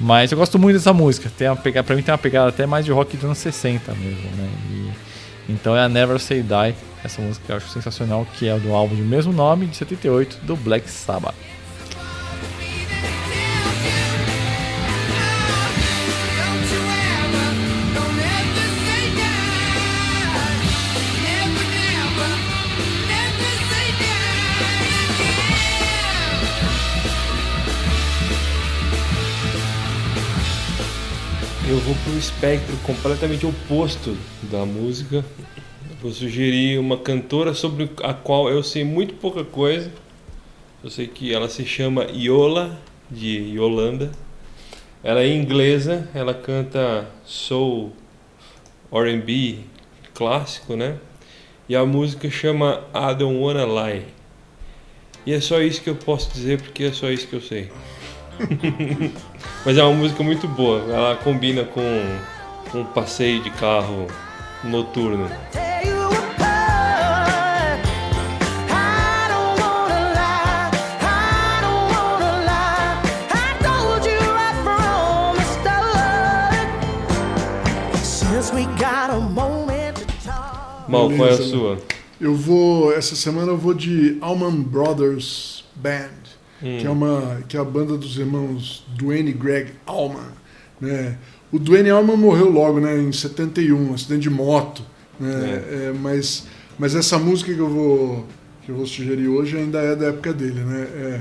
[0.00, 1.30] Mas eu gosto muito dessa música.
[1.36, 3.92] Tem uma pegada, pra mim tem uma pegada até mais de rock dos anos 60
[3.92, 4.48] mesmo, né?
[4.70, 6.74] E, então é a Never Say Die,
[7.04, 10.38] essa música que eu acho sensacional, que é do álbum de mesmo nome, de 78,
[10.44, 11.34] do Black Sabbath.
[31.70, 34.16] Eu vou para um espectro completamente oposto
[34.50, 35.24] da música.
[36.02, 39.88] vou sugerir uma cantora sobre a qual eu sei muito pouca coisa.
[40.82, 42.76] Eu sei que ela se chama Yola,
[43.08, 44.10] de Yolanda.
[45.04, 47.92] Ela é inglesa, ela canta soul,
[48.92, 49.60] R&B
[50.12, 50.98] clássico, né?
[51.68, 54.06] E a música chama I Don't Wanna Lie.
[55.24, 57.70] E é só isso que eu posso dizer porque é só isso que eu sei.
[59.64, 60.80] Mas é uma música muito boa.
[60.92, 61.80] Ela combina com
[62.74, 64.06] um passeio de carro
[64.64, 65.28] noturno.
[80.88, 81.78] Mal, qual é a sua?
[82.20, 82.92] Eu vou.
[82.92, 86.19] Essa semana eu vou de Allman Brothers Band
[86.62, 86.78] hum.
[86.78, 90.32] que é uma que é a banda dos irmãos Dwayne e Greg Allman,
[90.80, 91.16] né?
[91.52, 94.82] O Dwayne Allman morreu logo, né, em 71, um acidente de moto,
[95.18, 95.62] né?
[95.68, 95.74] É.
[95.88, 96.46] É, mas
[96.78, 98.26] mas essa música que eu vou
[98.64, 100.82] que eu vou sugerir hoje ainda é da época dele, né?
[100.82, 101.20] É,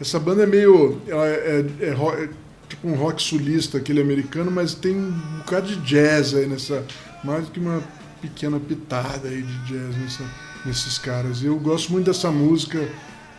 [0.00, 2.28] essa banda é meio ela é, é, é,
[2.68, 6.84] tipo um rock sulista, aquele americano, mas tem um bocado de jazz aí nessa,
[7.24, 7.82] mais do que uma
[8.20, 10.24] pequena pitada aí de jazz nessa,
[10.64, 11.42] nesses caras.
[11.42, 12.86] E eu gosto muito dessa música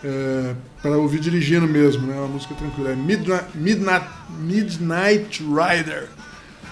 [0.04, 2.16] é, para ouvir dirigindo mesmo, né?
[2.16, 2.92] Uma música tranquila.
[2.92, 4.08] É Midnight, Midnight,
[4.40, 6.08] Midnight Rider,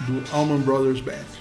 [0.08, 1.39] do Allman Brothers Band.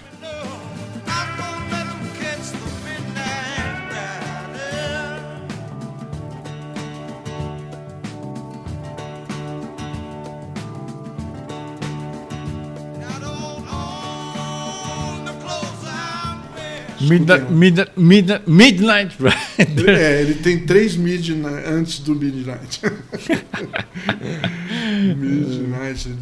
[17.08, 19.88] Midnight, midnight, midnight, midnight Rider.
[19.88, 22.80] É, ele tem três midnight antes do Midnight.
[25.16, 26.16] midnight,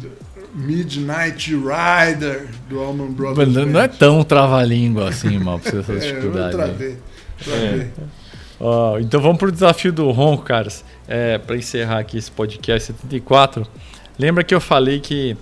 [0.55, 3.53] midnight Rider do Allman Brothers.
[3.53, 6.39] Não, não é tão trava-língua assim, mal, pra você essa dificuldade.
[6.39, 6.97] É, eu travei,
[7.43, 7.79] travei.
[7.79, 9.01] É.
[9.01, 10.83] então vamos pro desafio do Ronco, caras.
[11.07, 13.65] É, para encerrar aqui esse podcast 74.
[14.19, 15.37] Lembra que eu falei que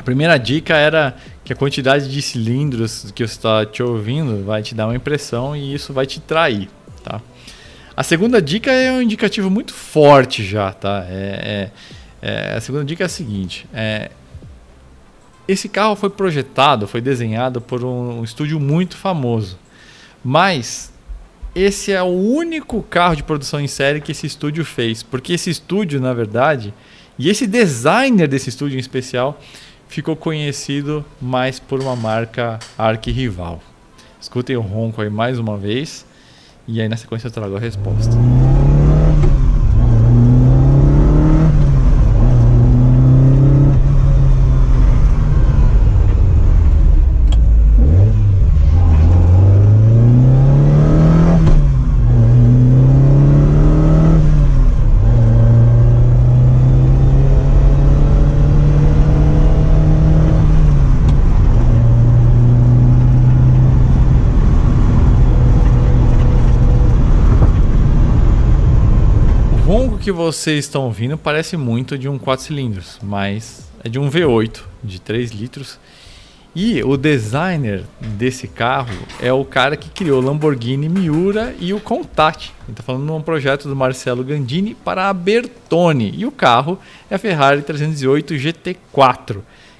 [0.00, 1.14] a primeira dica era
[1.44, 5.54] que a quantidade de cilindros que você está te ouvindo vai te dar uma impressão
[5.54, 6.70] e isso vai te trair,
[7.04, 7.20] tá?
[7.94, 11.04] A segunda dica é um indicativo muito forte já, tá?
[11.06, 11.70] É,
[12.22, 14.10] é, é, a segunda dica é a seguinte: é,
[15.46, 19.58] esse carro foi projetado, foi desenhado por um, um estúdio muito famoso,
[20.24, 20.90] mas
[21.54, 25.50] esse é o único carro de produção em série que esse estúdio fez, porque esse
[25.50, 26.72] estúdio, na verdade,
[27.18, 29.38] e esse designer desse estúdio em especial
[29.90, 33.60] ficou conhecido mais por uma marca arquirrival.
[34.20, 36.06] Escutem o ronco aí mais uma vez
[36.68, 38.14] E aí na sequência eu trago a resposta.
[70.10, 74.60] Que vocês estão ouvindo parece muito de um 4 cilindros, mas é de um V8
[74.82, 75.78] de 3 litros.
[76.52, 82.52] E o designer desse carro é o cara que criou Lamborghini Miura e o Contact.
[82.64, 86.12] Ele está falando de um projeto do Marcelo Gandini para a Bertone.
[86.16, 86.76] E o carro
[87.08, 89.36] é a Ferrari 308 GT4,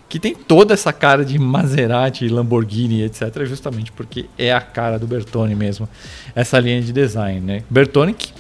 [0.09, 3.45] que tem toda essa cara de Maserati, Lamborghini, etc.
[3.47, 5.89] Justamente porque é a cara do Bertone mesmo,
[6.37, 7.41] essa linha de design.
[7.41, 7.65] Né?
[7.69, 8.33] Bertone que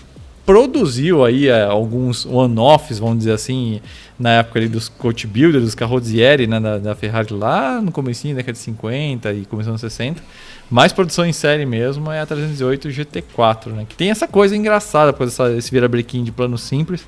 [0.51, 3.81] produziu aí é, alguns one-offs, vamos dizer assim,
[4.18, 8.27] na época ali dos coach builders, dos carrozzieri, né, da, da, Ferrari lá no começo
[8.27, 10.20] da década de 50 e começando nos 60.
[10.68, 15.12] Mais produção em série mesmo é a 308 GT4, né, que tem essa coisa engraçada,
[15.12, 17.06] por essa, esse virabrequim de plano simples.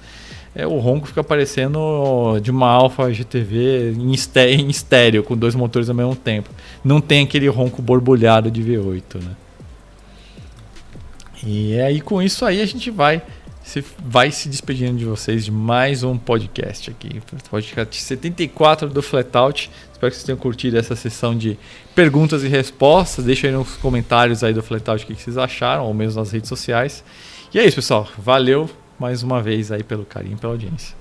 [0.55, 5.89] É, o ronco fica parecendo de uma Alfa GTV em, em estéreo, com dois motores
[5.89, 6.49] ao mesmo tempo.
[6.85, 9.33] Não tem aquele ronco borbulhado de V8, né?
[11.45, 13.23] E aí com isso aí a gente vai
[13.65, 17.21] se, vai se despedindo de vocês de mais um podcast aqui.
[17.51, 19.71] Podcast 74 do Flatout.
[19.93, 21.59] Espero que vocês tenham curtido essa sessão de
[21.95, 23.25] perguntas e respostas.
[23.25, 26.49] Deixa aí nos comentários aí do Flatout o que vocês acharam, ou mesmo nas redes
[26.49, 27.05] sociais.
[27.53, 28.09] E é isso, pessoal.
[28.19, 30.95] Valeu mais uma vez aí pelo carinho, pela audiência.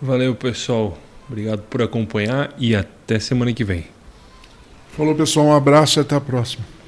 [0.00, 0.96] Valeu, pessoal.
[1.28, 3.86] Obrigado por acompanhar e até semana que vem.
[4.96, 5.46] Falou, pessoal.
[5.46, 6.79] Um abraço e até a próxima.